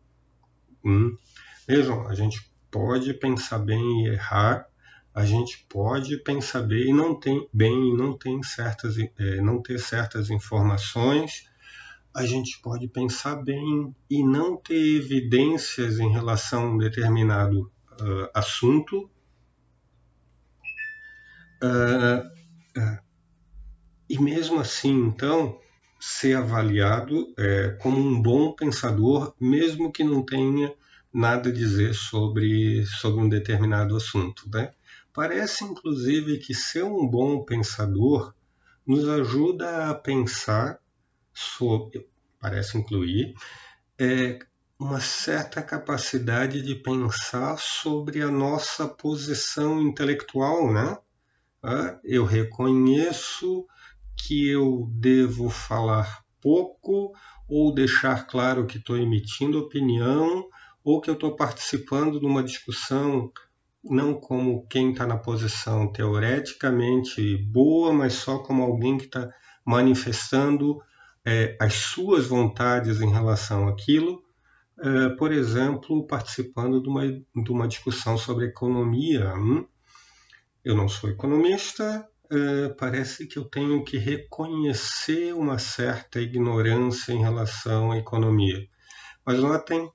Hum. 0.84 1.16
Vejam, 1.68 2.08
a 2.08 2.16
gente 2.16 2.52
pode 2.72 3.14
pensar 3.14 3.60
bem 3.60 4.04
e 4.04 4.10
errar, 4.10 4.68
a 5.14 5.24
gente 5.26 5.64
pode 5.70 6.18
pensar 6.18 6.64
bem 6.64 6.90
e 6.90 6.94
não 6.94 7.20
tem 7.20 7.48
bem 7.54 7.90
e 7.90 7.96
não 7.96 8.18
tem 8.18 8.42
certas 8.42 8.98
é, 8.98 9.42
não 9.42 9.62
ter 9.62 9.80
certas 9.80 10.32
informações, 10.32 11.48
a 12.16 12.26
gente 12.26 12.60
pode 12.62 12.88
pensar 12.88 13.36
bem 13.36 13.96
e 14.10 14.24
não 14.24 14.58
ter 14.58 14.98
evidências 14.98 16.00
em 16.00 16.12
relação 16.12 16.64
a 16.64 16.70
um 16.72 16.78
determinado 16.78 17.72
uh, 18.02 18.30
assunto. 18.34 19.10
Uh, 21.62 22.80
uh, 22.80 23.09
e 24.10 24.20
mesmo 24.20 24.60
assim, 24.60 24.92
então, 24.92 25.60
ser 26.00 26.36
avaliado 26.38 27.34
é, 27.38 27.78
como 27.82 28.00
um 28.00 28.22
bom 28.22 28.54
pensador, 28.54 29.34
mesmo 29.40 29.92
que 29.92 30.04
não 30.04 30.26
tenha 30.26 30.74
nada 31.14 31.50
a 31.50 31.54
dizer 31.54 31.94
sobre, 31.94 32.86
sobre 32.86 33.22
um 33.22 33.30
determinado 33.30 33.96
assunto. 33.96 34.50
Né? 34.52 34.74
Parece, 35.14 35.64
inclusive, 35.64 36.40
que 36.40 36.54
ser 36.54 36.84
um 36.84 37.08
bom 37.08 37.44
pensador 37.44 38.34
nos 38.86 39.08
ajuda 39.08 39.90
a 39.90 39.94
pensar 39.94 40.80
sobre, 41.34 42.08
parece 42.40 42.78
incluir, 42.78 43.36
é, 43.98 44.40
uma 44.80 45.02
certa 45.02 45.62
capacidade 45.62 46.62
de 46.62 46.74
pensar 46.74 47.60
sobre 47.60 48.22
a 48.22 48.32
nossa 48.32 48.88
posição 48.88 49.82
intelectual, 49.82 50.72
né? 50.72 50.98
Ah, 51.62 52.00
eu 52.04 52.24
reconheço 52.24 53.68
que 54.20 54.48
eu 54.48 54.88
devo 54.92 55.50
falar 55.50 56.24
pouco 56.42 57.14
ou 57.48 57.74
deixar 57.74 58.28
claro 58.28 58.66
que 58.66 58.78
estou 58.78 58.98
emitindo 58.98 59.60
opinião 59.60 60.48
ou 60.84 61.02
que 61.02 61.10
eu 61.10 61.14
estou 61.14 61.36
participando 61.36 62.20
de 62.20 62.26
uma 62.26 62.44
discussão 62.44 63.32
não 63.84 64.14
como 64.14 64.68
quem 64.68 64.92
está 64.92 65.08
na 65.08 65.18
posição 65.18 65.92
teoreticamente 65.92 67.38
boa, 67.38 67.94
mas 67.94 68.14
só 68.14 68.40
como 68.40 68.62
alguém 68.62 68.98
que 68.98 69.06
está 69.06 69.30
manifestando 69.66 70.80
é, 71.26 71.56
as 71.60 71.76
suas 71.76 72.28
vontades 72.28 73.02
em 73.02 73.10
relação 73.10 73.68
àquilo, 73.68 74.22
é, 74.80 75.10
por 75.10 75.32
exemplo, 75.32 76.06
participando 76.08 76.82
de 76.82 76.90
uma, 76.90 77.08
de 77.08 77.52
uma 77.52 77.68
discussão 77.68 78.18
sobre 78.18 78.46
economia. 78.46 79.34
Hum? 79.36 79.66
Eu 80.64 80.76
não 80.76 80.90
sou 80.90 81.10
economista, 81.10 82.08
é, 82.32 82.70
parece 82.70 83.28
que 83.28 83.38
eu 83.40 83.46
tenho 83.46 83.84
que 83.84 83.98
reconhecer 83.98 85.34
uma 85.34 85.58
certa 85.58 86.20
ignorância 86.20 87.12
em 87.12 87.22
relação 87.22 87.92
à 87.92 87.98
economia. 87.98 88.68
Mas 89.26 89.40
notem 89.40 89.92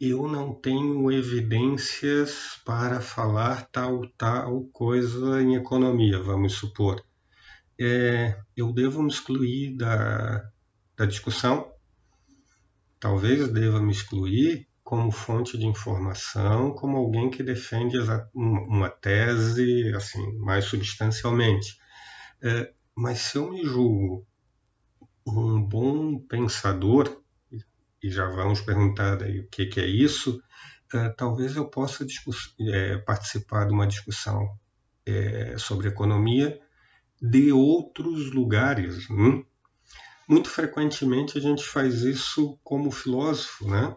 eu 0.00 0.26
não 0.26 0.54
tenho 0.54 1.12
evidências 1.12 2.58
para 2.64 3.02
falar 3.02 3.68
tal 3.70 4.08
tal 4.16 4.64
coisa 4.72 5.42
em 5.42 5.56
economia, 5.56 6.18
vamos 6.22 6.54
supor. 6.54 7.04
É, 7.78 8.40
eu 8.56 8.72
devo 8.72 9.02
me 9.02 9.10
excluir 9.10 9.76
da, 9.76 10.50
da 10.96 11.04
discussão? 11.04 11.70
Talvez 12.98 13.48
deva 13.52 13.80
me 13.80 13.92
excluir 13.92 14.69
como 14.90 15.12
fonte 15.12 15.56
de 15.56 15.66
informação, 15.66 16.72
como 16.72 16.96
alguém 16.96 17.30
que 17.30 17.44
defende 17.44 17.96
uma 18.34 18.90
tese 18.90 19.92
assim 19.94 20.36
mais 20.38 20.64
substancialmente. 20.64 21.78
É, 22.42 22.72
mas 22.92 23.20
se 23.20 23.38
eu 23.38 23.52
me 23.52 23.64
julgo 23.64 24.26
um 25.24 25.62
bom 25.62 26.18
pensador, 26.18 27.22
e 28.02 28.10
já 28.10 28.26
vamos 28.30 28.62
perguntar 28.62 29.22
aí 29.22 29.38
o 29.38 29.48
que, 29.48 29.66
que 29.66 29.78
é 29.78 29.86
isso, 29.86 30.42
uh, 30.92 31.14
talvez 31.16 31.54
eu 31.54 31.70
possa 31.70 32.04
é, 32.58 32.96
participar 32.96 33.68
de 33.68 33.72
uma 33.72 33.86
discussão 33.86 34.58
é, 35.06 35.56
sobre 35.56 35.86
economia 35.86 36.60
de 37.22 37.52
outros 37.52 38.32
lugares. 38.32 39.08
Hum? 39.08 39.44
Muito 40.26 40.48
frequentemente 40.48 41.38
a 41.38 41.40
gente 41.40 41.62
faz 41.62 42.02
isso 42.02 42.58
como 42.64 42.90
filósofo, 42.90 43.70
né? 43.70 43.96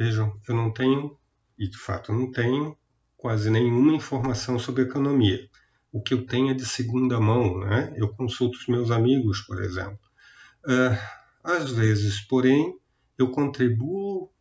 Vejam, 0.00 0.34
eu 0.48 0.54
não 0.54 0.72
tenho, 0.72 1.14
e 1.58 1.68
de 1.68 1.76
fato 1.76 2.10
não 2.10 2.32
tenho, 2.32 2.74
quase 3.18 3.50
nenhuma 3.50 3.92
informação 3.92 4.58
sobre 4.58 4.84
economia. 4.84 5.46
O 5.92 6.00
que 6.00 6.14
eu 6.14 6.24
tenho 6.24 6.50
é 6.50 6.54
de 6.54 6.64
segunda 6.64 7.20
mão, 7.20 7.60
né? 7.60 7.92
Eu 7.94 8.08
consulto 8.08 8.56
os 8.56 8.66
meus 8.66 8.90
amigos, 8.90 9.42
por 9.42 9.62
exemplo. 9.62 10.00
Uh, 10.64 10.96
às 11.44 11.70
vezes, 11.72 12.18
porém, 12.22 12.74
eu 13.18 13.30
contribuo 13.30 14.32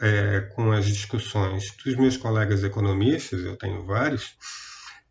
é, 0.00 0.40
com 0.40 0.72
as 0.72 0.86
discussões 0.86 1.70
dos 1.84 1.94
meus 1.94 2.16
colegas 2.16 2.64
economistas, 2.64 3.44
eu 3.44 3.56
tenho 3.56 3.86
vários, 3.86 4.36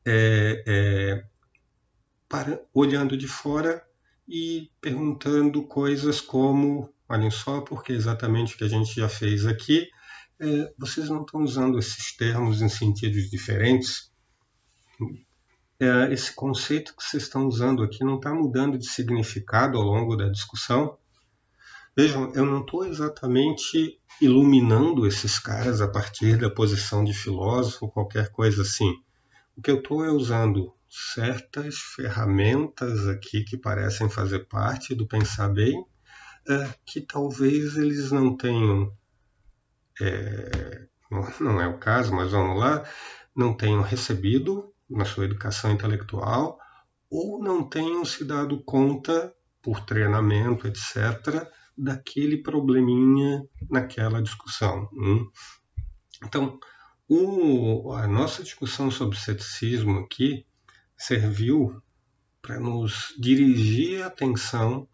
é, 0.06 0.62
é, 0.68 1.26
para, 2.28 2.62
olhando 2.74 3.16
de 3.16 3.30
fora 3.30 3.82
e 4.28 4.70
perguntando 4.82 5.64
coisas 5.64 6.20
como, 6.20 6.93
olhem 7.08 7.32
só, 7.32 7.62
porque 7.62 7.94
exatamente 7.94 8.56
o 8.56 8.58
que 8.58 8.64
a 8.64 8.70
gente 8.70 8.96
já 8.96 9.10
fez 9.10 9.46
aqui, 9.46 9.88
é, 10.40 10.74
vocês 10.78 11.10
não 11.10 11.22
estão 11.22 11.42
usando 11.42 11.78
esses 11.78 12.16
termos 12.16 12.62
em 12.62 12.70
sentidos 12.70 13.30
diferentes? 13.30 14.12
É, 15.80 16.14
esse 16.14 16.34
conceito 16.34 16.96
que 16.96 17.04
vocês 17.04 17.24
estão 17.24 17.46
usando 17.48 17.84
aqui 17.84 18.04
não 18.04 18.16
está 18.16 18.34
mudando 18.34 18.78
de 18.78 18.88
significado 18.88 19.78
ao 19.78 19.84
longo 19.84 20.16
da 20.16 20.30
discussão? 20.30 20.98
Vejam, 21.96 22.32
eu 22.34 22.46
não 22.46 22.62
estou 22.62 22.86
exatamente 22.86 24.00
iluminando 24.20 25.06
esses 25.06 25.38
caras 25.38 25.80
a 25.80 25.88
partir 25.88 26.38
da 26.38 26.50
posição 26.50 27.04
de 27.04 27.14
filósofo, 27.14 27.90
qualquer 27.90 28.32
coisa 28.32 28.64
assim. 28.64 28.92
O 29.56 29.62
que 29.62 29.70
eu 29.70 29.78
estou 29.78 30.04
é 30.04 30.10
usando 30.10 30.74
certas 30.90 31.76
ferramentas 31.96 33.08
aqui 33.08 33.44
que 33.44 33.58
parecem 33.58 34.10
fazer 34.10 34.48
parte 34.48 34.96
do 34.96 35.08
pensar 35.08 35.50
bem, 35.50 35.86
é, 36.48 36.74
que 36.86 37.02
talvez 37.02 37.78
eles 37.78 38.12
não 38.12 38.36
tenham, 38.36 38.92
é, 40.02 40.88
não 41.40 41.62
é 41.62 41.68
o 41.68 41.78
caso, 41.78 42.14
mas 42.14 42.32
vamos 42.32 42.60
lá, 42.60 42.84
não 43.36 43.54
tenham 43.54 43.82
recebido 43.82 44.74
na 44.90 45.06
sua 45.06 45.26
educação 45.26 45.72
intelectual 45.72 46.60
ou 47.10 47.42
não 47.42 47.68
tenham 47.68 48.04
se 48.04 48.26
dado 48.26 48.64
conta 48.64 49.34
por 49.62 49.80
treinamento, 49.86 50.68
etc., 50.68 51.48
daquele 51.76 52.38
probleminha 52.38 53.48
naquela 53.70 54.22
discussão. 54.22 54.90
Hum? 54.94 55.30
Então, 56.24 56.60
o, 57.08 57.94
a 57.94 58.08
nossa 58.08 58.44
discussão 58.44 58.92
sobre 58.92 59.18
ceticismo 59.18 60.00
aqui 60.00 60.46
serviu 60.98 61.82
para 62.42 62.60
nos 62.60 63.16
dirigir 63.20 64.04
a 64.04 64.08
atenção 64.08 64.88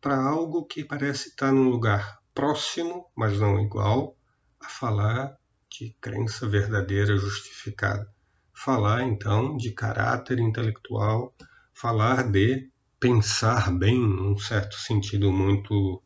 para 0.00 0.16
algo 0.16 0.64
que 0.64 0.84
parece 0.84 1.28
estar 1.28 1.52
num 1.52 1.68
lugar 1.68 2.20
próximo, 2.34 3.06
mas 3.14 3.38
não 3.38 3.60
igual, 3.60 4.16
a 4.60 4.68
falar 4.68 5.36
de 5.70 5.94
crença 6.00 6.48
verdadeira 6.48 7.16
justificada. 7.16 8.08
Falar, 8.52 9.02
então, 9.02 9.56
de 9.56 9.72
caráter 9.72 10.38
intelectual, 10.38 11.34
falar 11.72 12.30
de 12.30 12.70
pensar 12.98 13.70
bem, 13.70 13.98
num 13.98 14.36
certo 14.38 14.76
sentido 14.76 15.32
muito 15.32 16.02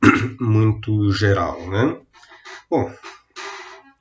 muito 0.40 1.10
geral, 1.12 1.60
né? 1.68 2.00
Bom, 2.70 2.90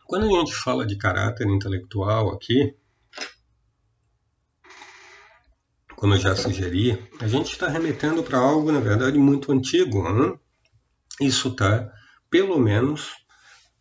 quando 0.05 0.27
a 0.27 0.39
gente 0.39 0.53
fala 0.53 0.85
de 0.85 0.97
caráter 0.97 1.47
intelectual 1.47 2.29
aqui, 2.29 2.75
como 6.03 6.15
eu 6.15 6.19
já 6.19 6.35
sugeri, 6.35 7.01
a 7.21 7.27
gente 7.29 7.53
está 7.53 7.69
remetendo 7.69 8.21
para 8.23 8.37
algo, 8.37 8.69
na 8.73 8.81
verdade, 8.81 9.17
muito 9.17 9.53
antigo. 9.53 10.03
Né? 10.11 10.37
Isso 11.21 11.47
está, 11.47 11.89
pelo 12.29 12.59
menos, 12.59 13.13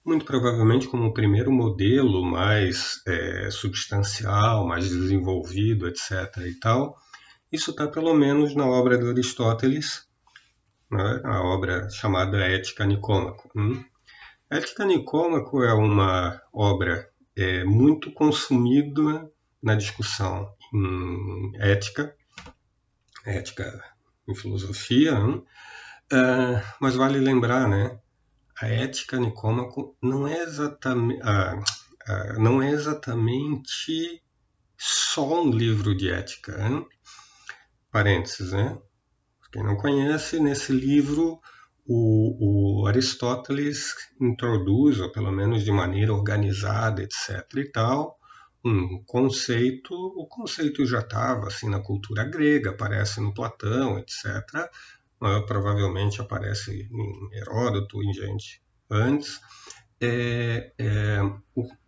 muito 0.04 0.24
provavelmente 0.24 0.86
como 0.86 1.06
o 1.06 1.12
primeiro 1.12 1.50
modelo 1.50 2.24
mais 2.24 3.02
é, 3.08 3.50
substancial, 3.50 4.64
mais 4.64 4.88
desenvolvido, 4.88 5.88
etc. 5.88 6.12
e 6.46 6.54
tal. 6.60 6.96
Isso 7.50 7.72
está, 7.72 7.88
pelo 7.88 8.14
menos, 8.14 8.54
na 8.54 8.68
obra 8.68 8.96
de 8.96 9.10
Aristóteles, 9.10 10.06
né, 10.88 11.22
a 11.24 11.42
obra 11.42 11.90
chamada 11.90 12.38
Ética 12.38 12.86
Nicômaco. 12.86 13.50
Hum? 13.56 13.82
Ética 14.48 14.84
Nicômaco 14.84 15.64
é 15.64 15.74
uma 15.74 16.40
obra 16.52 17.04
é, 17.36 17.64
muito 17.64 18.12
consumida 18.12 19.28
na 19.62 19.74
discussão 19.74 20.52
em 20.74 21.52
ética, 21.56 22.14
ética 23.24 23.84
em 24.26 24.34
filosofia, 24.34 25.18
uh, 25.18 25.42
mas 26.80 26.94
vale 26.94 27.18
lembrar, 27.18 27.68
né, 27.68 27.98
a 28.60 28.68
Ética 28.68 29.18
Nicômaco 29.18 29.96
não 30.00 30.26
é 30.26 30.42
exatamente, 30.42 31.20
uh, 31.22 31.58
uh, 31.58 32.40
não 32.40 32.62
é 32.62 32.70
exatamente 32.70 34.22
só 34.76 35.42
um 35.42 35.50
livro 35.50 35.96
de 35.96 36.10
ética. 36.10 36.60
Hein? 36.60 36.86
Parênteses, 37.90 38.52
né? 38.52 38.78
Quem 39.50 39.62
não 39.62 39.76
conhece, 39.76 40.40
nesse 40.40 40.72
livro 40.72 41.40
o, 41.86 42.82
o, 42.82 42.86
Aristóteles 42.86 43.94
introduz, 44.20 45.00
ou 45.00 45.10
pelo 45.10 45.32
menos 45.32 45.64
de 45.64 45.70
maneira 45.70 46.14
organizada, 46.14 47.02
etc. 47.02 47.46
e 47.56 47.70
tal, 47.70 48.18
um 48.64 49.02
conceito. 49.04 49.94
O 49.94 50.26
conceito 50.26 50.84
já 50.86 51.00
estava 51.00 51.46
assim 51.46 51.68
na 51.68 51.80
cultura 51.80 52.24
grega, 52.24 52.70
aparece 52.70 53.20
no 53.20 53.34
Platão, 53.34 53.98
etc. 53.98 54.24
provavelmente 55.46 56.20
aparece 56.20 56.88
em 56.90 57.36
Heródoto, 57.36 58.02
em 58.02 58.12
gente 58.12 58.62
antes. 58.90 59.40
É, 60.00 60.72
é, 60.78 61.20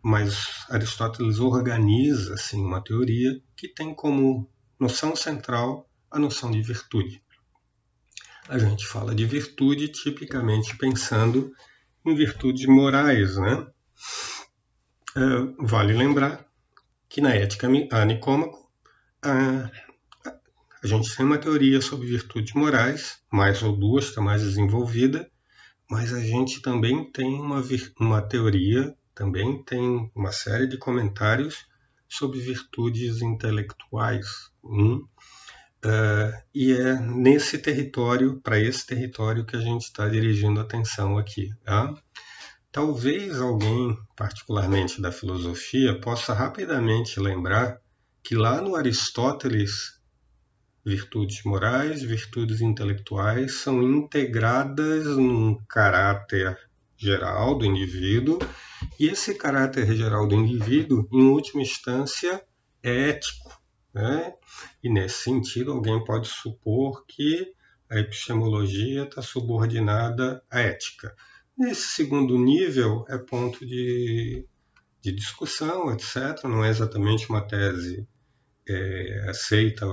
mas 0.01 0.67
Aristóteles 0.71 1.41
organiza 1.41 2.35
assim 2.35 2.63
uma 2.63 2.83
teoria 2.83 3.41
que 3.57 3.67
tem 3.67 3.93
como 3.93 4.49
noção 4.79 5.17
central 5.17 5.91
a 6.11 6.19
noção 6.19 6.49
de 6.49 6.63
virtude 6.63 7.25
a 8.49 8.59
gente 8.59 8.87
fala 8.87 9.15
de 9.15 9.25
virtude 9.25 9.89
tipicamente 9.89 10.77
pensando 10.77 11.53
em 12.05 12.15
virtudes 12.15 12.67
morais, 12.67 13.37
né? 13.37 13.67
Uh, 15.17 15.67
vale 15.67 15.93
lembrar 15.93 16.45
que 17.09 17.21
na 17.21 17.35
ética 17.35 17.69
a 17.91 18.05
Nicômaco 18.05 18.71
uh, 19.25 19.71
a 20.83 20.87
gente 20.87 21.17
tem 21.17 21.25
uma 21.25 21.39
teoria 21.39 21.81
sobre 21.81 22.07
virtudes 22.07 22.53
morais, 22.53 23.19
mais 23.33 23.63
ou 23.63 23.75
duas, 23.75 24.05
está 24.05 24.21
mais 24.21 24.43
desenvolvida, 24.43 25.31
mas 25.91 26.13
a 26.13 26.21
gente 26.21 26.61
também 26.61 27.11
tem 27.11 27.41
uma, 27.41 27.63
uma 27.99 28.21
teoria, 28.21 28.95
também 29.15 29.63
tem 29.63 30.11
uma 30.15 30.31
série 30.31 30.67
de 30.67 30.77
comentários 30.77 31.67
sobre 32.07 32.39
virtudes 32.39 33.23
intelectuais. 33.23 34.27
Hum? 34.63 35.07
Uh, 35.85 36.33
e 36.55 36.73
é 36.73 37.01
nesse 37.01 37.59
território, 37.59 38.41
para 38.43 38.59
esse 38.59 38.87
território, 38.87 39.45
que 39.45 39.57
a 39.57 39.61
gente 39.61 39.83
está 39.83 40.09
dirigindo 40.09 40.61
atenção 40.61 41.17
aqui. 41.17 41.51
Tá? 41.65 41.95
Talvez 42.75 43.41
alguém, 43.41 43.97
particularmente 44.17 45.01
da 45.01 45.13
filosofia, 45.13 45.97
possa 46.01 46.35
rapidamente 46.35 47.21
lembrar 47.21 47.81
que 48.21 48.35
lá 48.35 48.61
no 48.61 48.75
Aristóteles, 48.75 50.01
virtudes 50.85 51.45
morais, 51.45 52.03
virtudes 52.03 52.61
intelectuais 52.61 53.61
são 53.61 53.81
integradas 53.81 55.07
num 55.07 55.57
caráter 55.69 56.59
geral 56.97 57.57
do 57.57 57.65
indivíduo, 57.65 58.41
e 58.99 59.07
esse 59.07 59.37
caráter 59.37 59.95
geral 59.95 60.27
do 60.27 60.35
indivíduo, 60.35 61.09
em 61.13 61.29
última 61.29 61.63
instância, 61.63 62.45
é 62.83 63.11
ético. 63.11 63.57
Né? 63.95 64.35
E 64.83 64.91
nesse 64.91 65.23
sentido, 65.23 65.71
alguém 65.71 66.03
pode 66.03 66.27
supor 66.27 67.07
que 67.07 67.55
a 67.89 68.01
epistemologia 68.01 69.05
está 69.05 69.23
subordinada 69.23 70.43
à 70.51 70.59
ética. 70.59 71.15
Nesse 71.57 71.89
segundo 71.89 72.37
nível, 72.37 73.05
é 73.09 73.17
ponto 73.17 73.65
de, 73.65 74.47
de 75.01 75.13
discussão, 75.13 75.93
etc. 75.93 76.45
Não 76.45 76.65
é 76.65 76.69
exatamente 76.69 77.29
uma 77.31 77.47
tese 77.47 78.09
é, 78.69 79.27
aceita 79.29 79.87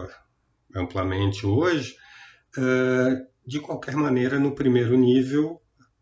amplamente 0.76 1.46
hoje. 1.46 1.96
É, 2.58 3.26
de 3.46 3.60
qualquer 3.60 3.96
maneira, 3.96 4.40
no 4.40 4.56
primeiro 4.56 4.98
nível, 4.98 5.62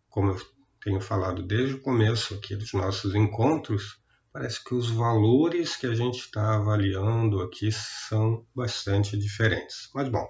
como 0.09 0.31
eu 0.31 0.37
tenho 0.81 1.01
falado 1.01 1.43
desde 1.43 1.75
o 1.75 1.81
começo 1.81 2.35
aqui 2.35 2.55
dos 2.55 2.73
nossos 2.73 3.13
encontros, 3.13 3.99
parece 4.31 4.63
que 4.63 4.73
os 4.73 4.89
valores 4.89 5.75
que 5.75 5.87
a 5.87 5.93
gente 5.93 6.19
está 6.19 6.55
avaliando 6.55 7.41
aqui 7.41 7.69
são 7.71 8.45
bastante 8.55 9.17
diferentes. 9.17 9.89
Mas 9.93 10.07
bom, 10.09 10.25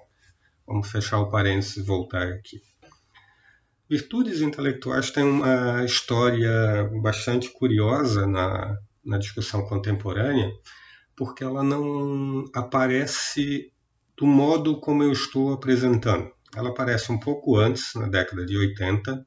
vamos 0.66 0.90
fechar 0.90 1.20
o 1.20 1.30
parênteses 1.30 1.76
e 1.76 1.82
voltar 1.82 2.26
aqui. 2.28 2.60
Virtudes 3.90 4.40
intelectuais 4.40 5.10
têm 5.10 5.24
uma 5.24 5.84
história 5.84 6.88
bastante 7.02 7.50
curiosa 7.50 8.24
na, 8.24 8.78
na 9.04 9.18
discussão 9.18 9.66
contemporânea, 9.66 10.48
porque 11.16 11.42
ela 11.42 11.64
não 11.64 12.44
aparece 12.54 13.72
do 14.16 14.24
modo 14.24 14.78
como 14.78 15.02
eu 15.02 15.10
estou 15.10 15.52
apresentando. 15.52 16.30
Ela 16.54 16.68
aparece 16.68 17.10
um 17.10 17.18
pouco 17.18 17.56
antes, 17.56 17.92
na 17.96 18.06
década 18.06 18.46
de 18.46 18.56
80, 18.56 19.26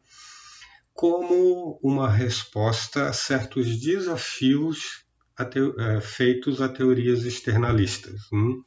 como 0.93 1.77
uma 1.83 2.09
resposta 2.09 3.09
a 3.09 3.13
certos 3.13 3.81
desafios 3.81 5.03
a 5.37 5.43
é, 5.43 5.99
feitos 5.99 6.61
a 6.61 6.69
teorias 6.69 7.25
externalistas. 7.25 8.21
Hum? 8.31 8.63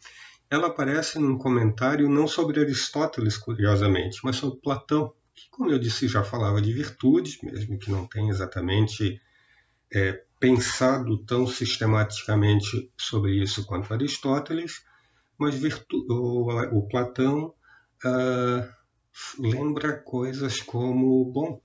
Ela 0.51 0.67
aparece 0.67 1.19
num 1.19 1.39
comentário 1.39 2.07
não 2.07 2.29
sobre 2.29 2.61
Aristóteles, 2.61 3.39
curiosamente, 3.39 4.19
mas 4.23 4.37
sobre 4.37 4.61
Platão, 4.61 5.15
que, 5.37 5.51
como 5.51 5.71
eu 5.71 5.79
disse, 5.79 6.09
já 6.09 6.25
falava 6.25 6.61
de 6.61 6.73
virtudes, 6.73 7.41
mesmo 7.43 7.79
que 7.79 7.91
não 7.91 8.07
tenha 8.07 8.31
exatamente 8.31 9.21
é, 9.93 10.25
pensado 10.41 11.19
tão 11.25 11.47
sistematicamente 11.47 12.91
sobre 12.97 13.43
isso 13.43 13.65
quanto 13.67 13.93
Aristóteles, 13.93 14.83
mas 15.39 15.55
virtu 15.55 16.07
o, 16.09 16.51
o 16.79 16.89
Platão 16.89 17.55
uh, 18.05 18.69
lembra 19.39 19.99
coisas 19.99 20.61
como, 20.61 21.31
bom, 21.31 21.61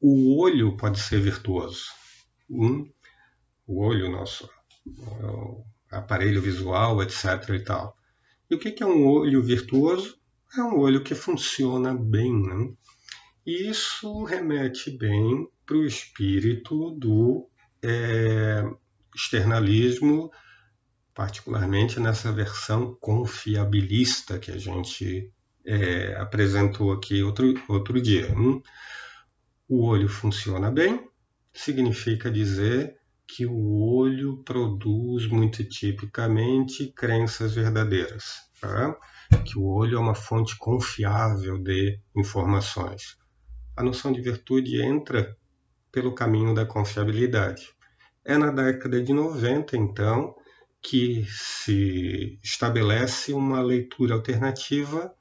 o 0.00 0.38
olho 0.40 0.76
pode 0.76 1.00
ser 1.00 1.20
virtuoso. 1.20 1.86
Hum? 2.50 2.90
O 3.66 3.82
olho, 3.82 4.10
nosso 4.10 4.48
aparelho 5.90 6.40
visual, 6.40 7.02
etc. 7.02 7.48
e 7.50 7.60
tal. 7.60 7.96
E 8.50 8.54
o 8.54 8.58
que 8.58 8.82
é 8.82 8.86
um 8.86 9.06
olho 9.06 9.42
virtuoso? 9.42 10.18
É 10.56 10.62
um 10.62 10.78
olho 10.78 11.02
que 11.02 11.14
funciona 11.14 11.94
bem. 11.94 12.32
Né? 12.32 12.72
Isso 13.50 14.24
remete 14.24 14.90
bem 14.90 15.48
para 15.64 15.78
o 15.78 15.86
espírito 15.86 16.90
do 16.90 17.48
é, 17.82 18.62
externalismo, 19.16 20.30
particularmente 21.14 21.98
nessa 21.98 22.30
versão 22.30 22.94
confiabilista 23.00 24.38
que 24.38 24.50
a 24.50 24.58
gente 24.58 25.32
é, 25.64 26.14
apresentou 26.16 26.92
aqui 26.92 27.22
outro, 27.22 27.54
outro 27.70 28.02
dia. 28.02 28.30
Hum? 28.36 28.60
O 29.66 29.86
olho 29.86 30.10
funciona 30.10 30.70
bem, 30.70 31.08
significa 31.50 32.30
dizer 32.30 32.98
que 33.26 33.46
o 33.46 33.82
olho 33.82 34.42
produz 34.44 35.26
muito 35.26 35.64
tipicamente 35.64 36.92
crenças 36.94 37.54
verdadeiras, 37.54 38.24
tá? 38.60 38.94
que 39.46 39.58
o 39.58 39.64
olho 39.64 39.96
é 39.96 40.00
uma 40.00 40.14
fonte 40.14 40.54
confiável 40.58 41.56
de 41.56 41.98
informações. 42.14 43.16
A 43.78 43.82
noção 43.84 44.10
de 44.10 44.20
virtude 44.20 44.82
entra 44.82 45.38
pelo 45.92 46.12
caminho 46.12 46.52
da 46.52 46.66
confiabilidade. 46.66 47.72
É 48.24 48.36
na 48.36 48.50
década 48.50 49.00
de 49.00 49.12
90, 49.12 49.76
então, 49.76 50.34
que 50.82 51.24
se 51.28 52.40
estabelece 52.42 53.32
uma 53.32 53.62
leitura 53.62 54.14
alternativa 54.14 55.14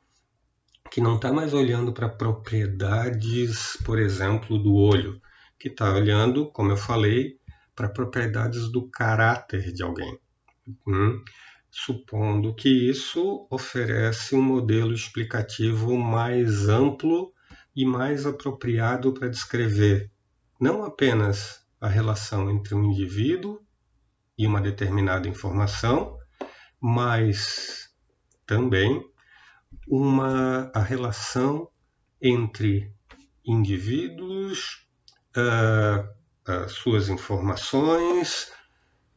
que 0.89 0.99
não 0.99 1.17
está 1.17 1.31
mais 1.31 1.53
olhando 1.53 1.93
para 1.93 2.09
propriedades, 2.09 3.77
por 3.85 3.99
exemplo, 3.99 4.57
do 4.57 4.73
olho, 4.73 5.21
que 5.59 5.67
está 5.67 5.93
olhando, 5.93 6.49
como 6.51 6.71
eu 6.71 6.77
falei, 6.77 7.37
para 7.75 7.87
propriedades 7.87 8.71
do 8.71 8.89
caráter 8.89 9.71
de 9.71 9.83
alguém. 9.83 10.17
Hum? 10.87 11.23
Supondo 11.69 12.55
que 12.55 12.89
isso 12.89 13.47
oferece 13.51 14.35
um 14.35 14.41
modelo 14.41 14.95
explicativo 14.95 15.95
mais 15.95 16.67
amplo 16.67 17.36
e 17.77 17.85
mais 17.85 18.25
apropriado 18.25 19.13
para 19.13 19.29
descrever 19.29 20.11
não 20.59 20.83
apenas 20.83 21.63
a 21.79 21.87
relação 21.87 22.49
entre 22.49 22.73
um 22.73 22.83
indivíduo 22.83 23.61
e 24.35 24.47
uma 24.47 24.59
determinada 24.59 25.27
informação, 25.29 26.17
mas 26.81 27.87
também 28.47 29.07
uma, 29.87 30.71
a 30.73 30.81
relação 30.81 31.69
entre 32.19 32.91
indivíduos, 33.45 34.87
uh, 35.37 36.51
uh, 36.51 36.69
suas 36.69 37.09
informações, 37.09 38.51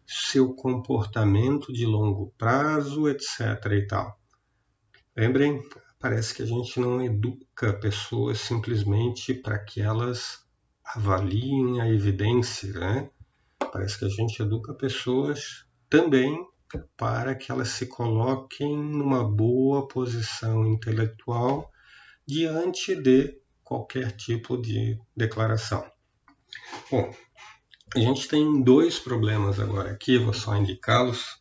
seu 0.06 0.52
comportamento 0.52 1.72
de 1.72 1.86
longo 1.86 2.34
prazo, 2.36 3.08
etc. 3.08 3.40
e 3.72 3.86
tal. 3.86 4.20
Lembrem, 5.16 5.62
parece 6.00 6.34
que 6.34 6.42
a 6.42 6.46
gente 6.46 6.80
não 6.80 7.00
educa 7.04 7.74
pessoas 7.74 8.40
simplesmente 8.40 9.34
para 9.34 9.58
que 9.58 9.82
elas 9.82 10.42
avaliem 10.82 11.80
a 11.80 11.88
evidência, 11.88 12.72
né? 12.72 13.10
Parece 13.70 13.98
que 13.98 14.06
a 14.06 14.08
gente 14.08 14.42
educa 14.42 14.74
pessoas 14.74 15.66
também 15.88 16.44
para 16.96 17.34
que 17.34 17.52
elas 17.52 17.68
se 17.68 17.86
coloquem 17.86 18.76
numa 18.76 19.22
boa 19.22 19.86
posição 19.86 20.66
intelectual 20.66 21.70
diante 22.26 22.94
de 22.94 23.38
qualquer 23.62 24.12
tipo 24.12 24.56
de 24.56 24.98
declaração. 25.14 25.84
Bom, 26.90 27.14
a 27.94 27.98
gente 27.98 28.26
tem 28.26 28.62
dois 28.62 28.98
problemas 28.98 29.60
agora 29.60 29.90
aqui, 29.90 30.16
vou 30.16 30.32
só 30.32 30.56
indicá-los. 30.56 31.40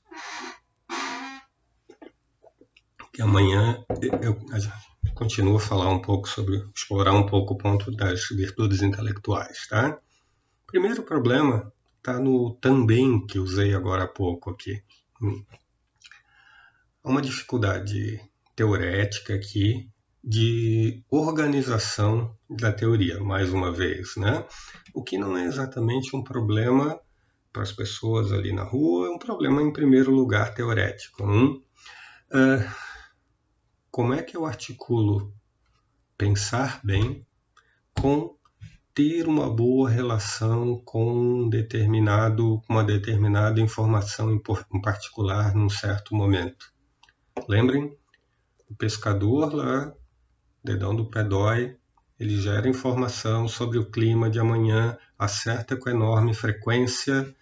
Amanhã 3.22 3.84
eu, 4.01 4.20
eu 4.22 5.13
continuo 5.13 5.57
a 5.57 5.59
falar 5.59 5.89
um 5.89 6.01
pouco 6.01 6.28
sobre, 6.28 6.63
explorar 6.74 7.13
um 7.13 7.26
pouco 7.26 7.53
o 7.53 7.57
ponto 7.57 7.91
das 7.91 8.28
virtudes 8.30 8.82
intelectuais, 8.82 9.67
tá? 9.67 9.99
Primeiro 10.65 11.03
problema 11.03 11.72
está 11.97 12.20
no 12.20 12.55
também 12.55 13.26
que 13.26 13.38
usei 13.38 13.74
agora 13.74 14.03
há 14.03 14.07
pouco 14.07 14.49
aqui. 14.49 14.82
Há 17.03 17.09
uma 17.09 17.22
dificuldade 17.22 18.22
teorética 18.55 19.36
aqui 19.36 19.89
de 20.24 21.03
organização 21.09 22.36
da 22.49 22.72
teoria, 22.72 23.20
mais 23.20 23.51
uma 23.51 23.72
vez, 23.72 24.15
né? 24.15 24.45
O 24.93 25.03
que 25.03 25.17
não 25.17 25.38
é 25.38 25.45
exatamente 25.45 26.15
um 26.15 26.24
problema 26.24 26.99
para 27.51 27.63
as 27.63 27.72
pessoas 27.72 28.32
ali 28.32 28.53
na 28.53 28.63
rua, 28.63 29.07
é 29.07 29.09
um 29.09 29.17
problema 29.17 29.61
em 29.61 29.74
primeiro 29.74 30.11
lugar 30.11 30.53
teorético. 30.53 31.24
Hum? 31.24 31.61
Uh, 32.32 32.89
como 33.92 34.14
é 34.14 34.22
que 34.22 34.38
eu 34.38 34.46
articulo 34.46 35.34
pensar 36.18 36.82
bem 36.84 37.26
com 37.94 38.36
ter 38.94 39.28
uma 39.28 39.50
boa 39.50 39.90
relação 39.90 40.82
com 40.84 41.14
um 41.14 41.50
determinado, 41.50 42.62
uma 42.68 42.84
determinada 42.84 43.62
informação 43.62 44.32
em 44.34 44.82
particular 44.82 45.56
num 45.56 45.70
certo 45.70 46.14
momento. 46.14 46.74
Lembrem, 47.48 47.96
o 48.70 48.76
pescador 48.76 49.54
lá, 49.54 49.94
dedão 50.64 50.96
do 50.96 51.10
pé 51.10 51.24
dói, 51.24 51.78
ele 52.20 52.42
gera 52.42 52.68
informação 52.68 53.48
sobre 53.48 53.78
o 53.78 53.90
clima 53.90 54.30
de 54.30 54.40
amanhã, 54.40 54.98
acerta 55.18 55.78
com 55.78 55.90
enorme 55.90 56.34
frequência. 56.34 57.34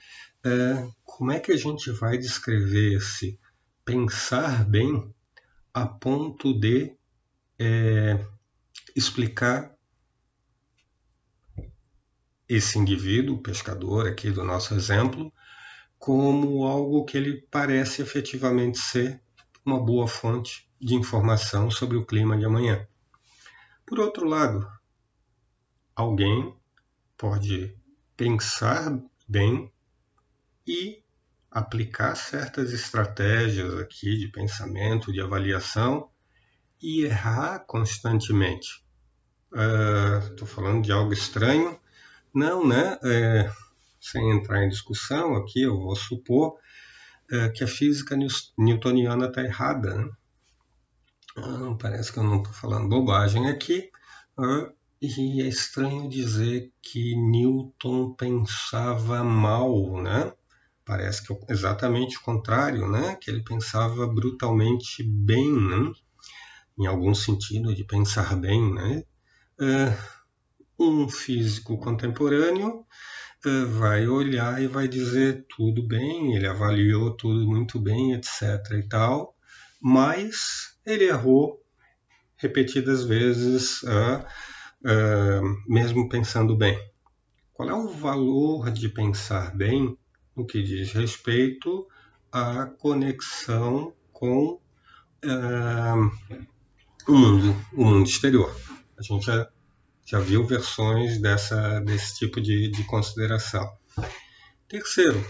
É, 0.46 0.88
como 1.04 1.32
é 1.32 1.40
que 1.40 1.52
a 1.52 1.58
gente 1.58 1.90
vai 1.92 2.18
descrever 2.18 2.98
esse 2.98 3.40
pensar 3.84 4.64
bem 4.64 5.12
a 5.82 5.86
ponto 5.86 6.60
de 6.60 6.98
é, 7.60 8.26
explicar 8.96 9.76
esse 12.50 12.80
indivíduo, 12.80 13.36
o 13.36 13.42
pescador 13.44 14.08
aqui 14.08 14.32
do 14.32 14.44
nosso 14.44 14.74
exemplo, 14.74 15.32
como 16.00 16.66
algo 16.66 17.06
que 17.06 17.16
ele 17.16 17.42
parece 17.52 18.02
efetivamente 18.02 18.80
ser 18.80 19.22
uma 19.64 19.80
boa 19.80 20.08
fonte 20.08 20.68
de 20.82 20.96
informação 20.96 21.70
sobre 21.70 21.96
o 21.96 22.06
clima 22.06 22.36
de 22.36 22.46
amanhã. 22.46 22.88
Por 23.86 24.00
outro 24.00 24.28
lado, 24.28 24.68
alguém 25.96 26.56
pode 27.16 27.78
pensar 28.16 29.00
bem 29.28 29.72
e 30.66 31.04
aplicar 31.52 32.16
certas 32.16 32.74
estratégias 32.74 33.78
aqui 33.80 34.18
de 34.18 34.28
pensamento, 34.28 35.12
de 35.12 35.22
avaliação 35.22 36.10
e 36.82 37.04
errar 37.04 37.60
constantemente. 37.66 38.86
Estou 40.30 40.48
uh, 40.48 40.52
falando 40.52 40.84
de 40.84 40.92
algo 40.92 41.14
estranho? 41.14 41.80
Não, 42.34 42.68
né? 42.68 43.00
É, 43.04 43.52
sem 44.00 44.32
entrar 44.32 44.64
em 44.64 44.70
discussão 44.70 45.36
aqui, 45.36 45.64
eu 45.64 45.80
vou 45.80 45.96
supor 45.96 46.58
é, 47.32 47.50
que 47.50 47.64
a 47.64 47.68
física 47.68 48.16
newtoniana 48.58 49.28
está 49.28 49.42
errada. 49.42 49.96
Né? 49.96 50.10
Ah, 51.38 51.76
parece 51.80 52.12
que 52.12 52.20
eu 52.20 52.24
não 52.24 52.38
estou 52.38 52.54
falando 52.54 52.90
bobagem 52.90 53.48
aqui. 53.50 53.90
Ah, 54.38 54.72
e 55.02 55.42
é 55.42 55.48
estranho 55.48 56.10
dizer 56.10 56.72
que 56.82 57.16
Newton 57.16 58.14
pensava 58.14 59.24
mal, 59.24 60.02
né? 60.02 60.34
Parece 60.88 61.22
que 61.22 61.34
é 61.34 61.38
exatamente 61.50 62.18
o 62.18 62.22
contrário, 62.22 62.90
né? 62.90 63.18
Que 63.20 63.30
ele 63.30 63.44
pensava 63.44 64.08
brutalmente 64.08 65.04
bem, 65.04 65.52
né? 65.52 65.92
Em 66.80 66.86
algum 66.88 67.14
sentido 67.14 67.76
de 67.76 67.84
pensar 67.84 68.34
bem, 68.38 68.74
né? 68.74 69.04
É, 69.60 69.98
um 70.80 71.10
físico 71.10 71.78
contemporâneo 71.78 72.86
é, 73.46 73.66
vai 73.66 74.08
olhar 74.08 74.62
e 74.62 74.68
vai 74.68 74.88
dizer 74.88 75.46
tudo 75.50 75.86
bem, 75.86 76.36
ele 76.36 76.48
avaliou 76.48 77.18
tudo 77.18 77.46
muito 77.46 77.80
bem, 77.80 78.14
etc. 78.14 78.42
e 78.80 78.88
tal, 78.88 79.36
mas 79.82 80.78
ele 80.86 81.04
errou 81.04 81.62
repetidas 82.38 83.04
vezes, 83.04 83.82
uh, 83.84 84.24
uh, 84.86 85.64
mesmo 85.68 86.08
pensando 86.08 86.56
bem. 86.56 86.80
Qual 87.52 87.70
é 87.70 87.74
o 87.74 87.90
valor 87.90 88.72
de 88.72 88.88
pensar 88.88 89.54
bem 89.54 89.98
no 90.38 90.46
que 90.46 90.64
diz 90.64 90.94
respeito 90.94 91.86
à 92.32 92.68
conexão 92.68 93.94
com 94.14 94.62
uh, 95.26 96.12
o, 97.08 97.12
mundo, 97.12 97.66
o 97.74 97.84
mundo 97.84 98.08
exterior? 98.08 98.56
A 98.98 99.02
gente 99.02 99.26
já 99.26 99.50
já 100.08 100.22
viu 100.22 100.46
versões 100.46 101.20
dessa, 101.20 101.82
desse 101.82 102.16
tipo 102.20 102.40
de, 102.40 102.70
de 102.70 102.86
consideração. 102.86 103.70
Terceiro, 104.66 105.22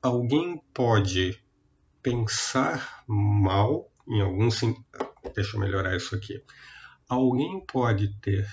alguém 0.00 0.62
pode 0.72 1.42
pensar 2.00 3.02
mal 3.08 3.90
em 4.06 4.20
algum 4.20 4.48
deixa 5.34 5.56
eu 5.56 5.60
melhorar 5.60 5.96
isso 5.96 6.14
aqui. 6.14 6.40
Alguém 7.08 7.60
pode 7.66 8.14
ter 8.20 8.46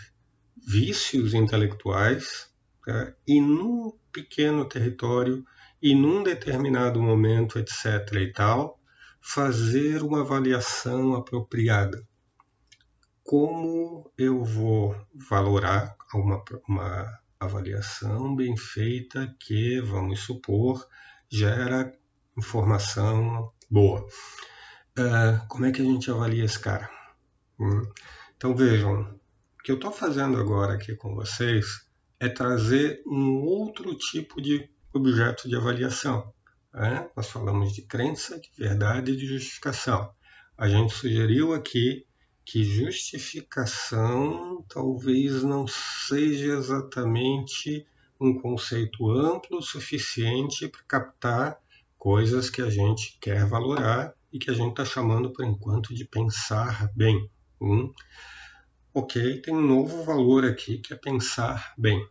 vícios 0.68 1.36
intelectuais 1.36 2.52
tá? 2.84 3.14
e 3.28 3.40
num 3.40 3.96
pequeno 4.16 4.64
território 4.64 5.44
e 5.82 5.94
num 5.94 6.24
determinado 6.24 7.02
momento, 7.02 7.60
etc. 7.60 7.86
e 8.14 8.32
tal, 8.32 8.80
fazer 9.22 10.02
uma 10.02 10.22
avaliação 10.22 11.14
apropriada 11.14 12.02
como 13.26 14.12
eu 14.16 14.44
vou 14.44 14.96
valorar 15.28 15.98
uma, 16.14 16.44
uma 16.70 17.20
avaliação 17.40 18.36
bem 18.36 18.56
feita 18.56 19.36
que, 19.40 19.82
vamos 19.82 20.20
supor, 20.20 20.88
gera 21.28 21.92
informação 22.38 23.52
boa. 23.70 24.06
Uh, 24.98 25.48
como 25.48 25.66
é 25.66 25.72
que 25.72 25.82
a 25.82 25.86
gente 25.86 26.12
avalia 26.12 26.46
esse 26.46 26.60
cara? 26.60 26.88
Hum. 27.60 27.82
Então 28.38 28.56
vejam, 28.56 29.02
o 29.60 29.64
que 29.64 29.72
eu 29.72 29.76
estou 29.76 29.92
fazendo 29.92 30.40
agora 30.40 30.76
aqui 30.76 30.96
com 30.96 31.16
vocês 31.16 31.85
é 32.26 32.30
trazer 32.30 33.04
um 33.06 33.44
outro 33.44 33.96
tipo 33.96 34.42
de 34.42 34.68
objeto 34.94 35.48
de 35.48 35.56
avaliação. 35.56 36.34
Né? 36.74 37.08
Nós 37.16 37.30
falamos 37.30 37.74
de 37.74 37.84
crença, 37.84 38.40
de 38.40 38.50
verdade 38.58 39.12
e 39.12 39.16
de 39.16 39.28
justificação. 39.28 40.12
A 40.58 40.68
gente 40.68 40.94
sugeriu 40.94 41.54
aqui 41.54 42.06
que 42.44 42.64
justificação 42.64 44.64
talvez 44.70 45.44
não 45.44 45.68
seja 45.68 46.54
exatamente 46.54 47.86
um 48.20 48.40
conceito 48.40 49.10
amplo 49.10 49.58
o 49.58 49.62
suficiente 49.62 50.68
para 50.68 50.82
captar 50.88 51.60
coisas 51.98 52.50
que 52.50 52.62
a 52.62 52.70
gente 52.70 53.18
quer 53.20 53.46
valorar 53.46 54.14
e 54.32 54.40
que 54.40 54.50
a 54.50 54.54
gente 54.54 54.72
está 54.72 54.86
chamando 54.86 55.32
por 55.32 55.46
enquanto 55.46 55.94
de 55.94 56.06
pensar 56.06 56.90
bem. 56.96 57.30
Hum? 57.62 57.94
Ok, 58.94 59.42
tem 59.42 59.54
um 59.54 59.62
novo 59.62 60.04
valor 60.04 60.46
aqui 60.46 60.78
que 60.78 60.94
é 60.94 60.98
pensar 60.98 61.74
bem. 61.78 62.08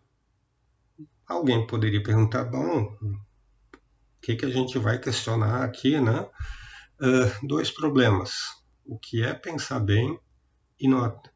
Alguém 1.26 1.66
poderia 1.66 2.02
perguntar, 2.02 2.44
bom, 2.44 2.96
o 3.02 3.18
que, 4.20 4.36
que 4.36 4.46
a 4.46 4.50
gente 4.50 4.78
vai 4.78 4.98
questionar 4.98 5.64
aqui, 5.64 6.00
né? 6.00 6.28
Uh, 7.00 7.46
dois 7.46 7.70
problemas 7.70 8.32
o 8.84 8.98
que 8.98 9.22
é 9.22 9.32
pensar 9.32 9.80
bem 9.80 10.18
e 10.78 10.86
nota 10.88 11.32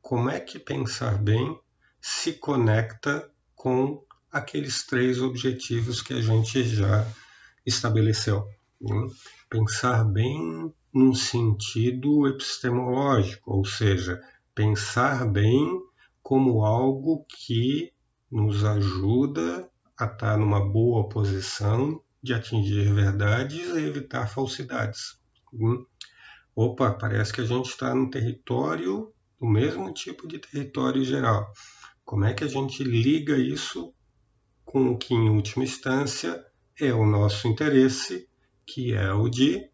como 0.00 0.28
é 0.28 0.40
que 0.40 0.58
pensar 0.58 1.16
bem 1.18 1.58
se 2.00 2.32
conecta 2.32 3.30
com 3.54 4.04
aqueles 4.30 4.84
três 4.84 5.20
objetivos 5.20 6.02
que 6.02 6.12
a 6.12 6.20
gente 6.20 6.64
já 6.64 7.06
estabeleceu. 7.64 8.44
Né? 8.80 9.08
Pensar 9.48 10.04
bem 10.04 10.74
num 10.92 11.14
sentido 11.14 12.26
epistemológico, 12.26 13.52
ou 13.52 13.64
seja, 13.64 14.20
pensar 14.54 15.24
bem 15.26 15.80
como 16.22 16.64
algo 16.64 17.24
que 17.28 17.92
nos 18.32 18.64
ajuda 18.64 19.70
a 19.96 20.06
estar 20.06 20.38
numa 20.38 20.58
boa 20.58 21.06
posição 21.06 22.02
de 22.22 22.32
atingir 22.32 22.90
verdades 22.94 23.68
e 23.76 23.78
evitar 23.84 24.26
falsidades. 24.26 25.20
Né? 25.52 25.76
opa, 26.56 26.92
parece 26.92 27.32
que 27.32 27.42
a 27.42 27.44
gente 27.44 27.66
está 27.66 27.94
no 27.94 28.10
território, 28.10 29.12
o 29.38 29.46
mesmo 29.46 29.92
tipo 29.92 30.26
de 30.26 30.38
território 30.38 31.04
geral. 31.04 31.52
Como 32.04 32.24
é 32.24 32.32
que 32.32 32.44
a 32.44 32.48
gente 32.48 32.82
liga 32.82 33.36
isso 33.36 33.92
com 34.64 34.92
o 34.92 34.96
que, 34.98 35.12
em 35.12 35.28
última 35.28 35.64
instância, 35.64 36.42
é 36.80 36.92
o 36.92 37.04
nosso 37.04 37.46
interesse, 37.46 38.26
que 38.66 38.94
é 38.94 39.12
o 39.12 39.28
de 39.28 39.70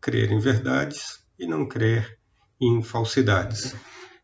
crer 0.00 0.30
em 0.30 0.38
verdades 0.38 1.24
e 1.38 1.46
não 1.46 1.66
crer 1.66 2.18
em 2.60 2.82
falsidades. 2.82 3.74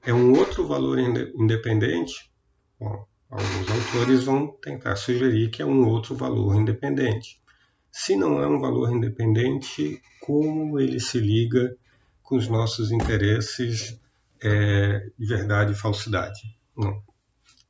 É 0.02 0.12
um 0.12 0.32
outro 0.38 0.66
valor 0.66 0.98
independente? 0.98 2.30
Bom, 2.78 3.06
alguns 3.30 3.70
autores 3.70 4.24
vão 4.24 4.48
tentar 4.48 4.96
sugerir 4.96 5.50
que 5.50 5.62
é 5.62 5.64
um 5.66 5.86
outro 5.86 6.14
valor 6.16 6.56
independente. 6.56 7.40
Se 7.92 8.16
não 8.16 8.42
é 8.42 8.46
um 8.46 8.60
valor 8.60 8.92
independente, 8.92 10.02
como 10.20 10.78
ele 10.78 11.00
se 11.00 11.18
liga 11.18 11.76
com 12.22 12.36
os 12.36 12.48
nossos 12.48 12.90
interesses 12.90 14.00
é, 14.42 15.06
de 15.18 15.26
verdade 15.26 15.72
e 15.72 15.76
falsidade? 15.76 16.56
Não. 16.76 17.02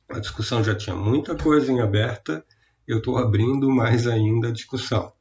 A 0.09 0.19
discussão 0.19 0.63
já 0.63 0.75
tinha 0.75 0.95
muita 0.95 1.35
coisa 1.35 1.71
em 1.71 1.79
aberta, 1.79 2.43
eu 2.87 2.97
estou 2.97 3.17
abrindo 3.17 3.69
mais 3.69 4.07
ainda 4.07 4.49
a 4.49 4.51
discussão. 4.51 5.13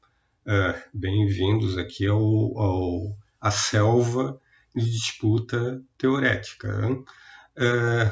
É, 0.47 0.83
Bem-vindos 0.93 1.79
aqui 1.79 2.07
ao, 2.07 2.19
ao, 2.19 3.17
à 3.41 3.51
selva 3.51 4.41
de 4.75 4.91
disputa 4.91 5.83
teorética. 5.97 6.69
É, 7.57 8.11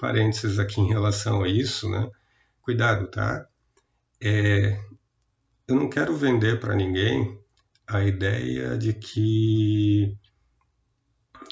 parênteses 0.00 0.58
aqui 0.58 0.80
em 0.80 0.88
relação 0.88 1.42
a 1.42 1.48
isso, 1.48 1.88
né? 1.88 2.10
Cuidado, 2.62 3.06
tá? 3.08 3.46
É, 4.22 4.78
eu 5.68 5.74
não 5.76 5.88
quero 5.88 6.16
vender 6.16 6.58
para 6.58 6.74
ninguém 6.74 7.38
a 7.86 8.02
ideia 8.02 8.76
de 8.76 8.92
que 8.92 10.16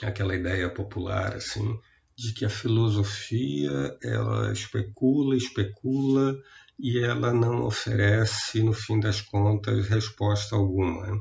aquela 0.02 0.34
ideia 0.34 0.68
popular 0.70 1.34
assim 1.34 1.78
de 2.18 2.32
que 2.32 2.44
a 2.44 2.50
filosofia 2.50 3.96
ela 4.02 4.52
especula, 4.52 5.36
especula 5.36 6.36
e 6.76 6.98
ela 6.98 7.32
não 7.32 7.64
oferece 7.64 8.60
no 8.60 8.72
fim 8.72 8.98
das 8.98 9.20
contas 9.20 9.86
resposta 9.86 10.56
alguma. 10.56 11.06
Né? 11.06 11.20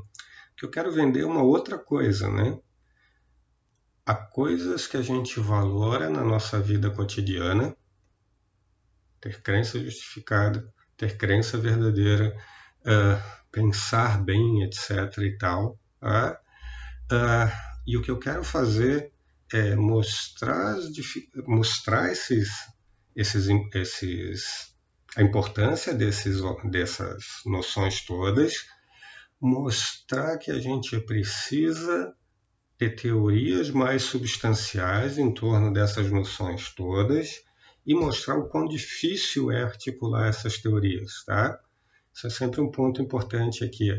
Que 0.56 0.66
eu 0.66 0.70
quero 0.70 0.90
vender 0.90 1.24
uma 1.24 1.40
outra 1.40 1.78
coisa, 1.78 2.28
né? 2.28 2.58
Há 4.08 4.14
coisas 4.14 4.86
que 4.86 4.96
a 4.96 5.02
gente 5.02 5.38
valora 5.38 6.08
na 6.08 6.24
nossa 6.24 6.58
vida 6.58 6.90
cotidiana, 6.90 7.76
ter 9.20 9.42
crença 9.42 9.78
justificada, 9.78 10.72
ter 10.96 11.18
crença 11.18 11.58
verdadeira, 11.58 12.34
uh, 12.80 13.42
pensar 13.52 14.24
bem, 14.24 14.62
etc. 14.62 15.18
e 15.18 15.36
tal. 15.36 15.78
Uh, 16.02 16.48
Uh, 17.10 17.50
e 17.86 17.96
o 17.96 18.02
que 18.02 18.10
eu 18.10 18.18
quero 18.18 18.44
fazer 18.44 19.10
é 19.50 19.74
mostrar, 19.74 20.76
mostrar 21.46 22.12
esses, 22.12 22.50
esses, 23.16 23.48
esses, 23.74 24.74
a 25.16 25.22
importância 25.22 25.94
desses, 25.94 26.38
dessas 26.70 27.40
noções 27.46 28.04
todas, 28.04 28.66
mostrar 29.40 30.36
que 30.36 30.50
a 30.50 30.58
gente 30.58 31.00
precisa 31.00 32.14
ter 32.78 32.94
teorias 32.94 33.70
mais 33.70 34.04
substanciais 34.04 35.18
em 35.18 35.34
torno 35.34 35.72
dessas 35.72 36.10
noções 36.10 36.72
todas 36.74 37.42
e 37.84 37.92
mostrar 37.92 38.38
o 38.38 38.48
quão 38.48 38.66
difícil 38.66 39.50
é 39.50 39.64
articular 39.64 40.28
essas 40.28 40.58
teorias, 40.58 41.24
tá? 41.26 41.58
Isso 42.14 42.26
é 42.26 42.30
sempre 42.30 42.60
um 42.60 42.70
ponto 42.70 43.02
importante 43.02 43.64
aqui. 43.64 43.90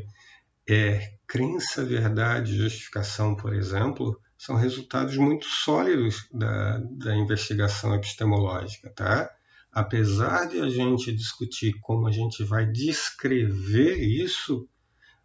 É, 0.67 1.13
crença, 1.27 1.83
verdade, 1.83 2.55
justificação, 2.55 3.35
por 3.35 3.53
exemplo, 3.53 4.19
são 4.37 4.55
resultados 4.55 5.17
muito 5.17 5.45
sólidos 5.45 6.27
da, 6.31 6.77
da 6.91 7.15
investigação 7.15 7.93
epistemológica, 7.93 8.89
tá? 8.91 9.29
Apesar 9.71 10.47
de 10.47 10.61
a 10.61 10.69
gente 10.69 11.11
discutir 11.13 11.73
como 11.81 12.07
a 12.07 12.11
gente 12.11 12.43
vai 12.43 12.65
descrever 12.65 13.97
isso, 13.97 14.67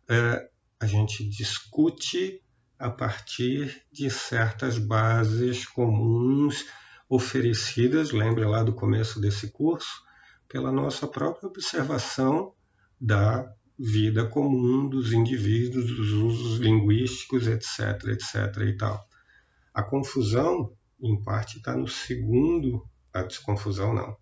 é, 0.09 0.49
a 0.81 0.87
gente 0.87 1.29
discute 1.29 2.43
a 2.79 2.91
partir 2.91 3.83
de 3.93 4.11
certas 4.11 4.79
bases 4.79 5.67
comuns 5.67 6.67
oferecidas, 7.09 8.11
lembre 8.11 8.45
lá 8.45 8.63
do 8.63 8.75
começo 8.75 9.21
desse 9.21 9.51
curso, 9.51 10.03
pela 10.49 10.73
nossa 10.73 11.07
própria 11.07 11.49
observação 11.49 12.55
da 13.01 13.53
vida 13.79 14.27
comum 14.27 14.89
dos 14.89 15.13
indivíduos, 15.13 15.87
dos 15.87 16.13
usos 16.13 16.59
linguísticos, 16.59 17.47
etc, 17.47 18.05
etc 18.09 18.57
e 18.69 18.77
tal. 18.77 19.05
A 19.73 19.83
confusão, 19.83 20.73
em 21.01 21.21
parte, 21.21 21.59
está 21.59 21.77
no 21.77 21.89
segundo, 21.89 22.89
a 23.13 23.23
desconfusão 23.23 23.93
não. 23.93 24.17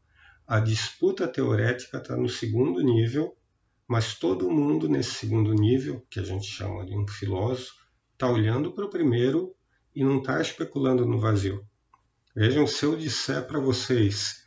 A 0.47 0.59
disputa 0.59 1.29
teorética 1.29 1.99
está 1.99 2.17
no 2.17 2.29
segundo 2.29 2.81
nível, 2.83 3.37
mas 3.87 4.15
todo 4.15 4.51
mundo 4.51 4.89
nesse 4.89 5.13
segundo 5.13 5.53
nível, 5.53 6.05
que 6.11 6.21
a 6.21 6.23
gente 6.23 6.47
chama 6.47 6.85
de 6.87 6.97
um 6.97 7.07
filósofo, 7.07 7.82
está 8.23 8.31
olhando 8.31 8.71
para 8.71 8.85
o 8.85 8.89
primeiro 8.89 9.53
e 9.93 10.05
não 10.05 10.19
está 10.19 10.41
especulando 10.41 11.05
no 11.05 11.19
vazio. 11.19 11.67
Vejam, 12.37 12.69
se 12.69 12.85
eu 12.85 12.95
disser 12.95 13.45
para 13.49 13.59
vocês 13.59 14.45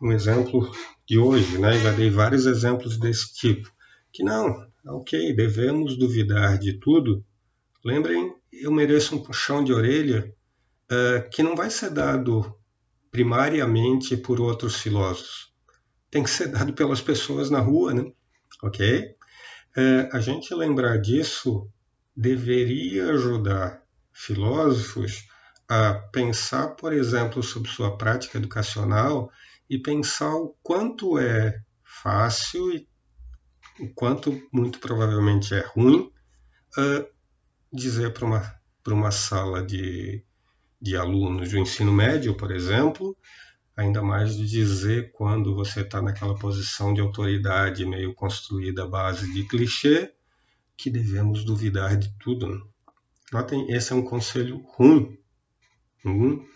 um 0.00 0.10
exemplo 0.10 0.72
de 1.06 1.18
hoje, 1.18 1.58
né? 1.58 1.78
já 1.78 1.92
dei 1.92 2.08
vários 2.08 2.46
exemplos 2.46 2.96
desse 2.96 3.34
tipo, 3.34 3.70
que 4.10 4.24
não, 4.24 4.66
ok, 4.86 5.36
devemos 5.36 5.98
duvidar 5.98 6.58
de 6.58 6.80
tudo. 6.80 7.22
Lembrem, 7.84 8.34
eu 8.50 8.72
mereço 8.72 9.16
um 9.16 9.22
puxão 9.22 9.62
de 9.62 9.74
orelha 9.74 10.34
uh, 10.90 11.28
que 11.28 11.42
não 11.42 11.54
vai 11.54 11.68
ser 11.68 11.90
dado 11.90 12.58
primariamente 13.10 14.16
por 14.16 14.40
outros 14.40 14.76
filósofos. 14.76 15.52
Tem 16.10 16.22
que 16.22 16.30
ser 16.30 16.48
dado 16.48 16.72
pelas 16.72 17.02
pessoas 17.02 17.50
na 17.50 17.60
rua, 17.60 17.92
né? 17.92 18.10
Ok? 18.62 19.14
Uh, 19.76 20.08
a 20.16 20.20
gente 20.20 20.54
lembrar 20.54 20.96
disso 20.96 21.70
deveria 22.16 23.10
ajudar 23.12 23.82
filósofos 24.12 25.26
a 25.68 25.94
pensar, 25.94 26.68
por 26.76 26.92
exemplo, 26.92 27.42
sobre 27.42 27.70
sua 27.70 27.96
prática 27.96 28.38
educacional 28.38 29.30
e 29.68 29.78
pensar 29.78 30.34
o 30.34 30.54
quanto 30.62 31.18
é 31.18 31.60
fácil 31.82 32.72
e 32.72 32.86
o 33.80 33.88
quanto 33.92 34.40
muito 34.52 34.78
provavelmente 34.78 35.54
é 35.54 35.60
ruim 35.60 36.12
uh, 36.78 37.06
dizer 37.72 38.12
para 38.12 38.26
uma, 38.26 38.54
uma 38.86 39.10
sala 39.10 39.64
de, 39.64 40.22
de 40.80 40.96
alunos 40.96 41.50
do 41.50 41.58
ensino 41.58 41.92
médio, 41.92 42.36
por 42.36 42.52
exemplo, 42.52 43.16
ainda 43.76 44.00
mais 44.00 44.36
de 44.36 44.46
dizer 44.46 45.10
quando 45.12 45.54
você 45.54 45.80
está 45.80 46.00
naquela 46.00 46.38
posição 46.38 46.94
de 46.94 47.00
autoridade 47.00 47.84
meio 47.84 48.14
construída 48.14 48.84
à 48.84 48.88
base 48.88 49.32
de 49.32 49.42
clichê, 49.48 50.14
que 50.76 50.90
devemos 50.90 51.44
duvidar 51.44 51.96
de 51.96 52.12
tudo. 52.18 52.70
Notem, 53.32 53.70
esse 53.70 53.92
é 53.92 53.96
um 53.96 54.04
conselho 54.04 54.58
ruim 54.58 55.18
Uhum. 56.04 56.46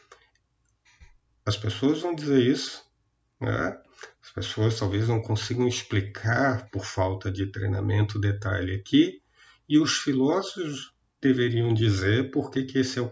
As 1.44 1.56
pessoas 1.56 2.02
vão 2.02 2.14
dizer 2.14 2.42
isso, 2.42 2.84
né? 3.40 3.78
As 4.22 4.30
pessoas 4.30 4.78
talvez 4.78 5.08
não 5.08 5.22
consigam 5.22 5.66
explicar 5.66 6.68
por 6.70 6.84
falta 6.84 7.32
de 7.32 7.46
treinamento 7.46 8.20
detalhe 8.20 8.74
aqui, 8.74 9.22
e 9.66 9.78
os 9.78 9.98
filósofos 9.98 10.92
deveriam 11.20 11.72
dizer 11.72 12.30
por 12.30 12.50
que, 12.50 12.66
esse 12.78 12.98
é 12.98 13.02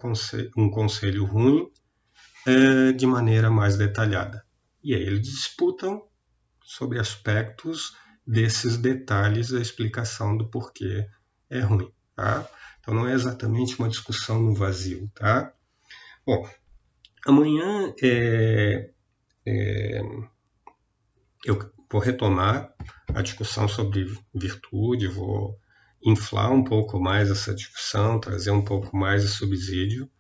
um 0.57 0.71
conselho 0.71 1.25
ruim 1.25 1.67
é, 2.47 2.93
de 2.93 3.07
maneira 3.07 3.51
mais 3.51 3.77
detalhada. 3.77 4.45
E 4.85 4.95
aí 4.95 5.03
eles 5.03 5.23
disputam 5.23 6.07
sobre 6.63 7.01
aspectos 7.01 7.97
desses 8.27 8.77
detalhes 8.77 9.51
da 9.51 9.61
explicação 9.61 10.37
do 10.37 10.49
porquê 10.49 11.09
é 11.49 11.61
ruim. 11.61 11.93
Tá? 12.15 12.49
Então 12.81 12.95
não 12.95 13.07
é 13.07 13.13
exatamente 13.13 13.79
uma 13.79 13.89
discussão 13.89 14.43
no 14.43 14.55
vazio. 14.55 15.11
Tá? 15.15 15.53
Bom, 16.27 16.49
amanhã 17.25 17.95
é, 18.03 18.91
é, 19.47 20.03
eu 21.45 21.71
vou 21.91 22.01
retomar 22.01 22.75
a 23.15 23.23
discussão 23.23 23.69
sobre 23.69 24.13
virtude, 24.35 25.07
vou 25.07 25.59
inflar 26.05 26.53
um 26.53 26.65
pouco 26.65 26.99
mais 27.01 27.31
essa 27.31 27.55
discussão, 27.55 28.19
trazer 28.19 28.51
um 28.51 28.65
pouco 28.65 28.97
mais 28.97 29.23
de 29.23 29.29
subsídio. 29.29 30.11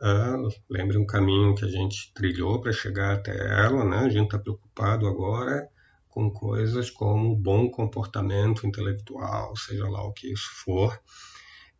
Uh, 0.00 0.48
lembre 0.68 0.96
um 0.96 1.04
caminho 1.04 1.54
que 1.54 1.64
a 1.64 1.68
gente 1.68 2.10
trilhou 2.14 2.60
para 2.60 2.72
chegar 2.72 3.16
até 3.16 3.36
ela, 3.36 3.84
né? 3.84 3.98
A 3.98 4.08
gente 4.08 4.24
está 4.24 4.38
preocupado 4.38 5.06
agora 5.06 5.68
com 6.10 6.30
coisas 6.30 6.90
como 6.90 7.36
bom 7.36 7.70
comportamento 7.70 8.66
intelectual, 8.66 9.56
seja 9.56 9.88
lá 9.88 10.02
o 10.02 10.12
que 10.12 10.32
isso 10.32 10.50
for. 10.64 11.00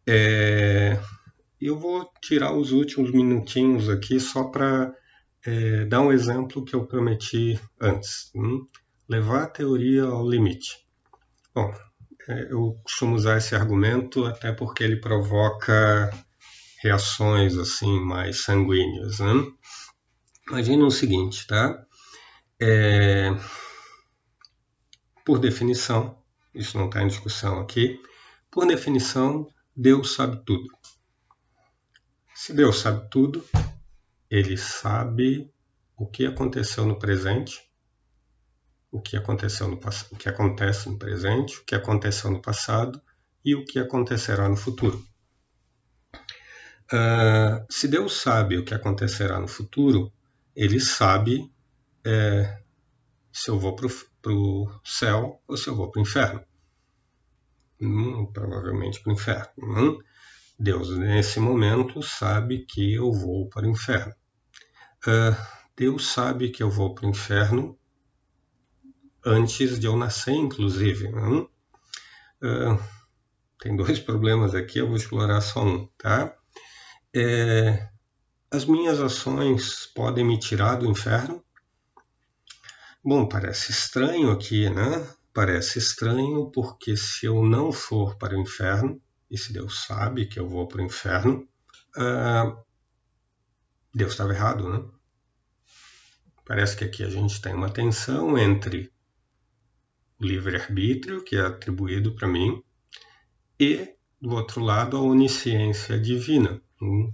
É, 0.06 0.98
eu 1.60 1.78
vou 1.78 2.10
tirar 2.22 2.54
os 2.54 2.72
últimos 2.72 3.10
minutinhos 3.10 3.88
aqui 3.88 4.18
só 4.18 4.44
para 4.44 4.94
é, 5.44 5.84
dar 5.84 6.00
um 6.00 6.12
exemplo 6.12 6.64
que 6.64 6.74
eu 6.74 6.86
prometi 6.86 7.60
antes. 7.80 8.30
Hum? 8.34 8.66
Levar 9.08 9.42
a 9.42 9.48
teoria 9.48 10.04
ao 10.04 10.26
limite. 10.28 10.86
Bom, 11.54 11.72
é, 12.28 12.52
eu 12.52 12.78
costumo 12.84 13.16
usar 13.16 13.38
esse 13.38 13.54
argumento 13.54 14.24
até 14.24 14.52
porque 14.52 14.84
ele 14.84 15.00
provoca 15.00 16.10
reações 16.82 17.56
assim 17.58 18.00
mais 18.00 18.44
sanguíneas. 18.44 19.18
Né? 19.18 19.46
Imagina 20.48 20.84
o 20.84 20.90
seguinte, 20.90 21.46
tá? 21.46 21.84
É, 22.60 23.30
por 25.30 25.38
definição, 25.38 26.18
isso 26.52 26.76
não 26.76 26.86
está 26.86 27.04
em 27.04 27.06
discussão 27.06 27.60
aqui, 27.60 28.02
por 28.50 28.66
definição, 28.66 29.46
Deus 29.76 30.14
sabe 30.14 30.42
tudo. 30.44 30.66
Se 32.34 32.52
Deus 32.52 32.80
sabe 32.80 33.08
tudo, 33.08 33.44
ele 34.28 34.56
sabe 34.56 35.48
o 35.96 36.04
que 36.04 36.26
aconteceu 36.26 36.84
no 36.84 36.98
presente, 36.98 37.62
o 38.90 39.00
que 39.00 39.16
aconteceu 39.16 39.68
no 39.68 39.78
o 40.10 40.16
que 40.16 40.28
acontece 40.28 40.88
no 40.88 40.98
presente, 40.98 41.58
o 41.58 41.64
que 41.64 41.76
aconteceu 41.76 42.28
no 42.28 42.42
passado 42.42 43.00
e 43.44 43.54
o 43.54 43.64
que 43.64 43.78
acontecerá 43.78 44.48
no 44.48 44.56
futuro. 44.56 45.00
Uh, 46.92 47.64
se 47.70 47.86
Deus 47.86 48.20
sabe 48.20 48.58
o 48.58 48.64
que 48.64 48.74
acontecerá 48.74 49.38
no 49.38 49.46
futuro, 49.46 50.12
ele 50.56 50.80
sabe 50.80 51.48
é, 52.04 52.60
se 53.32 53.48
eu 53.48 53.60
vou 53.60 53.76
para 54.20 54.32
o 54.32 54.70
céu 54.84 55.40
ou 55.46 55.56
se 55.56 55.68
eu 55.68 55.76
vou 55.76 55.90
para 55.90 56.00
o 56.00 56.02
inferno. 56.02 56.44
Hum, 57.80 58.26
provavelmente 58.32 59.00
para 59.00 59.10
o 59.10 59.14
inferno. 59.14 59.52
Hum? 59.58 59.98
Deus, 60.58 60.90
nesse 60.96 61.40
momento, 61.40 62.02
sabe 62.02 62.66
que 62.66 62.94
eu 62.94 63.10
vou 63.12 63.48
para 63.48 63.66
o 63.66 63.70
inferno. 63.70 64.14
Uh, 65.06 65.34
Deus 65.74 66.08
sabe 66.08 66.50
que 66.50 66.62
eu 66.62 66.70
vou 66.70 66.94
para 66.94 67.06
o 67.06 67.10
inferno 67.10 67.78
antes 69.24 69.80
de 69.80 69.86
eu 69.86 69.96
nascer, 69.96 70.34
inclusive. 70.34 71.08
Uh, 71.08 72.78
tem 73.60 73.74
dois 73.74 73.98
problemas 74.00 74.54
aqui, 74.54 74.78
eu 74.78 74.88
vou 74.88 74.96
explorar 74.96 75.40
só 75.40 75.64
um, 75.64 75.86
tá? 75.96 76.36
É, 77.14 77.88
as 78.50 78.64
minhas 78.64 79.00
ações 79.00 79.86
podem 79.86 80.24
me 80.24 80.38
tirar 80.38 80.76
do 80.76 80.86
inferno? 80.86 81.42
Bom, 83.02 83.26
parece 83.26 83.70
estranho 83.70 84.30
aqui, 84.30 84.68
né? 84.68 85.08
Parece 85.32 85.78
estranho 85.78 86.50
porque 86.50 86.98
se 86.98 87.24
eu 87.24 87.42
não 87.42 87.72
for 87.72 88.18
para 88.18 88.36
o 88.36 88.40
inferno, 88.40 89.00
e 89.30 89.38
se 89.38 89.54
Deus 89.54 89.84
sabe 89.86 90.26
que 90.26 90.38
eu 90.38 90.46
vou 90.46 90.68
para 90.68 90.82
o 90.82 90.84
inferno, 90.84 91.48
uh, 91.96 92.62
Deus 93.94 94.12
estava 94.12 94.34
errado, 94.34 94.68
né? 94.68 94.86
Parece 96.44 96.76
que 96.76 96.84
aqui 96.84 97.02
a 97.02 97.08
gente 97.08 97.40
tem 97.40 97.54
uma 97.54 97.70
tensão 97.72 98.36
entre 98.36 98.92
o 100.20 100.26
livre-arbítrio, 100.26 101.24
que 101.24 101.36
é 101.36 101.40
atribuído 101.40 102.14
para 102.14 102.28
mim, 102.28 102.62
e 103.58 103.94
do 104.20 104.34
outro 104.34 104.62
lado, 104.62 104.98
a 104.98 105.00
onisciência 105.00 105.98
divina. 105.98 106.60
Hum. 106.82 107.10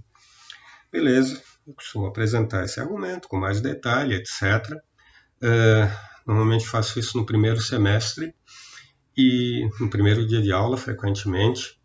Beleza, 0.91 1.41
eu 1.65 1.73
costumo 1.73 2.07
apresentar 2.07 2.65
esse 2.65 2.81
argumento 2.81 3.29
com 3.29 3.37
mais 3.37 3.61
detalhe, 3.61 4.15
etc. 4.15 4.81
É, 5.41 5.91
normalmente 6.25 6.67
faço 6.67 6.99
isso 6.99 7.17
no 7.17 7.25
primeiro 7.25 7.61
semestre 7.61 8.33
e 9.15 9.69
no 9.79 9.89
primeiro 9.89 10.25
dia 10.25 10.41
de 10.41 10.51
aula, 10.51 10.77
frequentemente. 10.77 11.79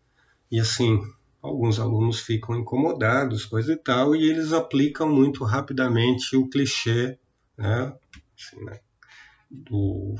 E 0.51 0.59
assim, 0.59 1.01
alguns 1.41 1.79
alunos 1.79 2.19
ficam 2.19 2.55
incomodados, 2.55 3.45
coisa 3.45 3.73
e 3.73 3.77
tal, 3.77 4.15
e 4.15 4.29
eles 4.29 4.53
aplicam 4.53 5.09
muito 5.09 5.43
rapidamente 5.43 6.35
o 6.35 6.49
clichê, 6.49 7.17
né? 7.57 7.93
Assim, 8.37 8.63
né? 8.63 8.79
Do, 9.49 10.15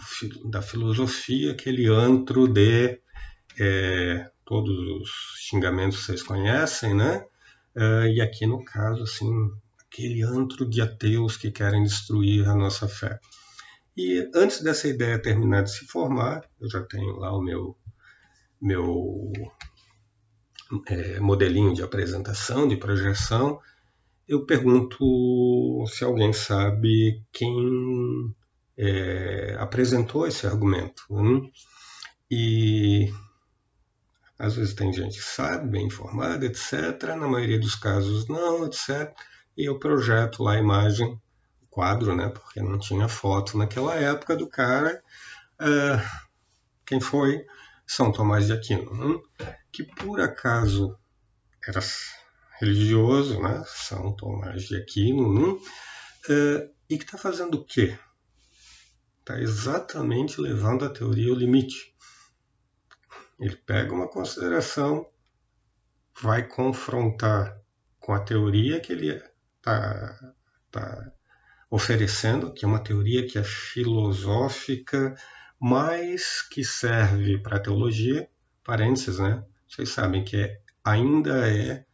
da 0.49 0.61
filosofia, 0.61 1.51
aquele 1.51 1.87
antro 1.87 2.47
de 2.47 2.99
é, 3.59 4.29
todos 4.45 4.75
os 5.01 5.09
xingamentos 5.39 5.99
que 5.99 6.05
vocês 6.05 6.23
conhecem, 6.23 6.93
né? 6.93 7.25
Uh, 7.75 8.05
e 8.07 8.21
aqui 8.21 8.45
no 8.45 8.63
caso, 8.63 9.01
assim, 9.03 9.31
aquele 9.93 10.23
antro 10.23 10.67
de 10.67 10.81
ateus 10.81 11.37
que 11.37 11.51
querem 11.51 11.83
destruir 11.83 12.47
a 12.47 12.55
nossa 12.55 12.87
fé. 12.87 13.19
E 13.95 14.27
antes 14.33 14.61
dessa 14.61 14.87
ideia 14.87 15.21
terminar 15.21 15.61
de 15.61 15.71
se 15.71 15.85
formar, 15.85 16.49
eu 16.59 16.67
já 16.67 16.81
tenho 16.81 17.15
lá 17.17 17.31
o 17.31 17.41
meu, 17.41 17.77
meu 18.59 19.31
é, 20.87 21.19
modelinho 21.19 21.75
de 21.75 21.83
apresentação, 21.83 22.67
de 22.67 22.75
projeção, 22.75 23.59
eu 24.27 24.47
pergunto 24.47 25.85
se 25.87 26.03
alguém 26.03 26.33
sabe 26.33 27.23
quem 27.31 28.33
é, 28.75 29.55
apresentou 29.59 30.25
esse 30.25 30.47
argumento. 30.47 31.03
Hein? 31.11 31.51
E 32.31 33.13
às 34.39 34.55
vezes 34.55 34.73
tem 34.73 34.91
gente 34.91 35.19
que 35.19 35.23
sabe, 35.23 35.69
bem 35.69 35.85
informada, 35.85 36.47
etc. 36.47 37.15
Na 37.15 37.27
maioria 37.27 37.59
dos 37.59 37.75
casos 37.75 38.27
não, 38.27 38.65
etc. 38.65 39.13
E 39.55 39.65
eu 39.65 39.77
projeto 39.77 40.43
lá 40.43 40.53
a 40.53 40.59
imagem, 40.59 41.19
o 41.61 41.67
quadro, 41.67 42.15
né? 42.15 42.29
Porque 42.29 42.61
não 42.61 42.79
tinha 42.79 43.07
foto 43.07 43.57
naquela 43.57 43.95
época 43.95 44.35
do 44.35 44.47
cara. 44.47 45.03
Uh, 45.61 46.23
quem 46.85 46.99
foi? 46.99 47.45
São 47.85 48.11
Tomás 48.11 48.47
de 48.47 48.53
Aquino, 48.53 48.91
hein? 49.03 49.21
que 49.71 49.83
por 49.83 50.19
acaso 50.19 50.97
era 51.67 51.79
religioso, 52.59 53.41
né? 53.41 53.63
São 53.67 54.15
Tomás 54.15 54.63
de 54.63 54.75
Aquino, 54.75 55.55
uh, 55.55 56.73
e 56.89 56.97
que 56.97 57.03
está 57.03 57.17
fazendo 57.17 57.55
o 57.55 57.65
quê? 57.65 57.97
Está 59.19 59.39
exatamente 59.39 60.41
levando 60.41 60.85
a 60.85 60.89
teoria 60.89 61.29
ao 61.31 61.37
limite. 61.37 61.95
Ele 63.39 63.55
pega 63.55 63.93
uma 63.93 64.07
consideração, 64.07 65.07
vai 66.21 66.47
confrontar 66.47 67.59
com 67.99 68.13
a 68.13 68.19
teoria 68.19 68.79
que 68.79 68.91
ele 68.91 69.21
está 69.63 70.33
tá 70.69 71.11
oferecendo, 71.69 72.53
que 72.53 72.65
é 72.65 72.67
uma 72.67 72.83
teoria 72.83 73.25
que 73.25 73.39
é 73.39 73.43
filosófica, 73.43 75.15
mas 75.59 76.41
que 76.41 76.63
serve 76.63 77.39
para 77.39 77.55
a 77.57 77.59
teologia, 77.59 78.29
parênteses, 78.63 79.17
né? 79.17 79.43
Vocês 79.67 79.89
sabem 79.89 80.23
que 80.23 80.35
é, 80.35 80.61
ainda 80.83 81.47
é 81.47 81.85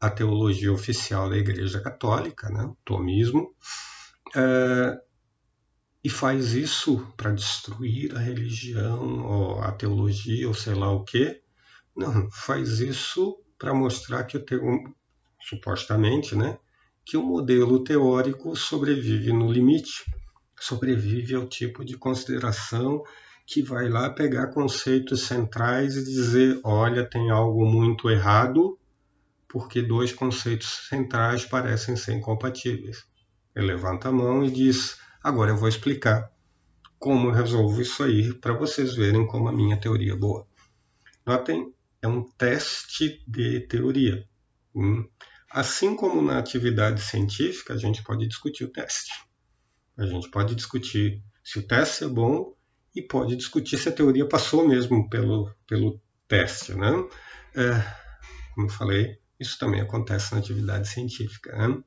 a 0.00 0.08
teologia 0.08 0.72
oficial 0.72 1.28
da 1.28 1.36
Igreja 1.36 1.80
Católica, 1.80 2.48
né? 2.48 2.62
o 2.62 2.76
tomismo, 2.84 3.54
é, 4.34 5.00
e 6.02 6.08
faz 6.08 6.52
isso 6.52 7.06
para 7.16 7.32
destruir 7.32 8.16
a 8.16 8.18
religião, 8.18 9.26
ou 9.26 9.60
a 9.60 9.72
teologia, 9.72 10.48
ou 10.48 10.54
sei 10.54 10.74
lá 10.74 10.90
o 10.90 11.04
quê. 11.04 11.42
Não, 11.94 12.30
faz 12.30 12.80
isso 12.80 13.38
para 13.58 13.74
mostrar 13.74 14.24
que 14.24 14.36
o 14.36 14.44
teu, 14.44 14.62
supostamente, 15.40 16.34
né, 16.36 16.58
que 17.08 17.16
o 17.16 17.22
modelo 17.22 17.82
teórico 17.82 18.54
sobrevive 18.54 19.32
no 19.32 19.50
limite, 19.50 20.04
sobrevive 20.60 21.34
ao 21.34 21.48
tipo 21.48 21.82
de 21.82 21.96
consideração 21.96 23.02
que 23.46 23.62
vai 23.62 23.88
lá 23.88 24.10
pegar 24.10 24.48
conceitos 24.48 25.22
centrais 25.22 25.96
e 25.96 26.04
dizer, 26.04 26.60
olha, 26.62 27.08
tem 27.08 27.30
algo 27.30 27.64
muito 27.64 28.10
errado, 28.10 28.78
porque 29.48 29.80
dois 29.80 30.12
conceitos 30.12 30.86
centrais 30.86 31.46
parecem 31.46 31.96
ser 31.96 32.12
incompatíveis. 32.12 33.06
Ele 33.56 33.68
levanta 33.68 34.10
a 34.10 34.12
mão 34.12 34.44
e 34.44 34.50
diz, 34.50 34.98
Agora 35.24 35.50
eu 35.50 35.56
vou 35.56 35.68
explicar 35.68 36.30
como 36.98 37.28
eu 37.28 37.32
resolvo 37.32 37.80
isso 37.80 38.02
aí 38.02 38.34
para 38.34 38.52
vocês 38.52 38.94
verem 38.94 39.26
como 39.26 39.48
a 39.48 39.52
minha 39.52 39.80
teoria 39.80 40.12
é 40.12 40.16
boa. 40.16 40.46
Notem, 41.24 41.72
é 42.02 42.06
um 42.06 42.22
teste 42.22 43.24
de 43.26 43.60
teoria. 43.60 44.28
Hum. 44.74 45.08
Assim 45.50 45.96
como 45.96 46.20
na 46.20 46.38
atividade 46.38 47.00
científica, 47.00 47.74
a 47.74 47.76
gente 47.76 48.02
pode 48.02 48.26
discutir 48.26 48.64
o 48.64 48.72
teste. 48.72 49.12
A 49.96 50.06
gente 50.06 50.30
pode 50.30 50.54
discutir 50.54 51.22
se 51.42 51.58
o 51.58 51.66
teste 51.66 52.04
é 52.04 52.08
bom 52.08 52.54
e 52.94 53.02
pode 53.02 53.36
discutir 53.36 53.78
se 53.78 53.88
a 53.88 53.92
teoria 53.92 54.28
passou 54.28 54.66
mesmo 54.66 55.08
pelo, 55.08 55.50
pelo 55.66 56.00
teste. 56.26 56.74
Né? 56.74 56.90
É, 57.54 57.82
como 58.54 58.68
falei, 58.68 59.18
isso 59.40 59.58
também 59.58 59.80
acontece 59.80 60.32
na 60.32 60.40
atividade 60.40 60.88
científica. 60.88 61.56
Né? 61.56 61.82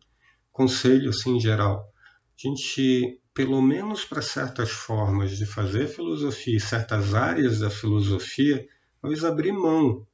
Conselho, 0.52 1.10
assim, 1.10 1.38
em 1.38 1.40
geral, 1.40 1.88
a 1.88 2.48
gente 2.48 3.22
pelo 3.34 3.62
menos 3.62 4.04
para 4.04 4.22
certas 4.22 4.72
formas 4.72 5.38
de 5.38 5.46
fazer 5.46 5.88
filosofia 5.88 6.58
e 6.58 6.60
certas 6.60 7.14
áreas 7.14 7.60
da 7.60 7.70
filosofia, 7.70 8.68
talvez 9.02 9.24
abrir 9.24 9.54
mão 9.54 10.06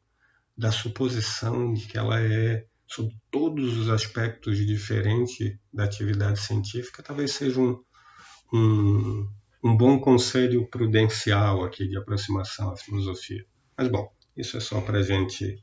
da 0.55 0.71
suposição 0.71 1.73
de 1.73 1.87
que 1.87 1.97
ela 1.97 2.21
é, 2.21 2.65
sob 2.87 3.13
todos 3.29 3.77
os 3.77 3.89
aspectos, 3.89 4.57
diferente 4.65 5.59
da 5.73 5.83
atividade 5.83 6.39
científica, 6.39 7.03
talvez 7.03 7.33
seja 7.33 7.59
um, 7.59 7.83
um, 8.53 9.29
um 9.63 9.77
bom 9.77 9.99
conselho 9.99 10.67
prudencial 10.69 11.63
aqui 11.63 11.87
de 11.87 11.97
aproximação 11.97 12.71
à 12.71 12.77
filosofia. 12.77 13.45
Mas, 13.77 13.89
bom, 13.89 14.09
isso 14.35 14.57
é 14.57 14.59
só 14.59 14.79
para 14.81 14.99
a 14.99 15.03
gente 15.03 15.61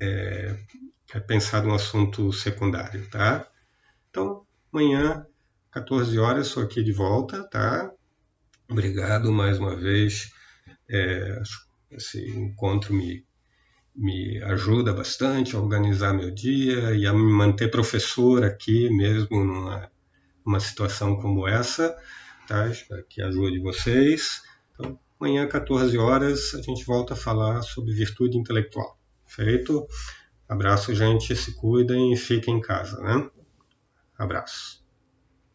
é, 0.00 0.56
é 1.12 1.20
pensar 1.20 1.62
num 1.62 1.74
assunto 1.74 2.32
secundário, 2.32 3.08
tá? 3.10 3.46
Então, 4.08 4.46
amanhã 4.72 5.26
14 5.70 6.18
horas, 6.18 6.46
estou 6.46 6.62
aqui 6.62 6.82
de 6.82 6.92
volta, 6.92 7.46
tá? 7.48 7.90
Obrigado 8.68 9.30
mais 9.30 9.58
uma 9.58 9.76
vez. 9.76 10.32
É, 10.88 11.42
esse 11.90 12.30
encontro 12.30 12.94
me, 12.94 13.26
me 13.94 14.42
ajuda 14.42 14.92
bastante 14.92 15.54
a 15.54 15.60
organizar 15.60 16.12
meu 16.12 16.30
dia 16.30 16.94
e 16.94 17.06
a 17.06 17.12
me 17.12 17.32
manter 17.32 17.70
professor 17.70 18.44
aqui, 18.44 18.90
mesmo 18.90 19.44
numa, 19.44 19.90
numa 20.44 20.60
situação 20.60 21.16
como 21.20 21.46
essa, 21.46 21.96
tá? 22.48 22.68
Espero 22.68 23.04
que 23.08 23.22
ajude 23.22 23.60
vocês. 23.60 24.42
Então, 24.72 24.98
amanhã, 25.18 25.46
14 25.46 25.96
horas, 25.96 26.54
a 26.54 26.62
gente 26.62 26.84
volta 26.84 27.14
a 27.14 27.16
falar 27.16 27.62
sobre 27.62 27.92
virtude 27.92 28.36
intelectual. 28.36 28.98
Feito? 29.26 29.86
Abraço, 30.48 30.94
gente. 30.94 31.34
Se 31.36 31.54
cuidem 31.54 32.12
e 32.12 32.16
fiquem 32.16 32.56
em 32.56 32.60
casa, 32.60 33.00
né? 33.00 33.30
Abraço. 34.18 34.83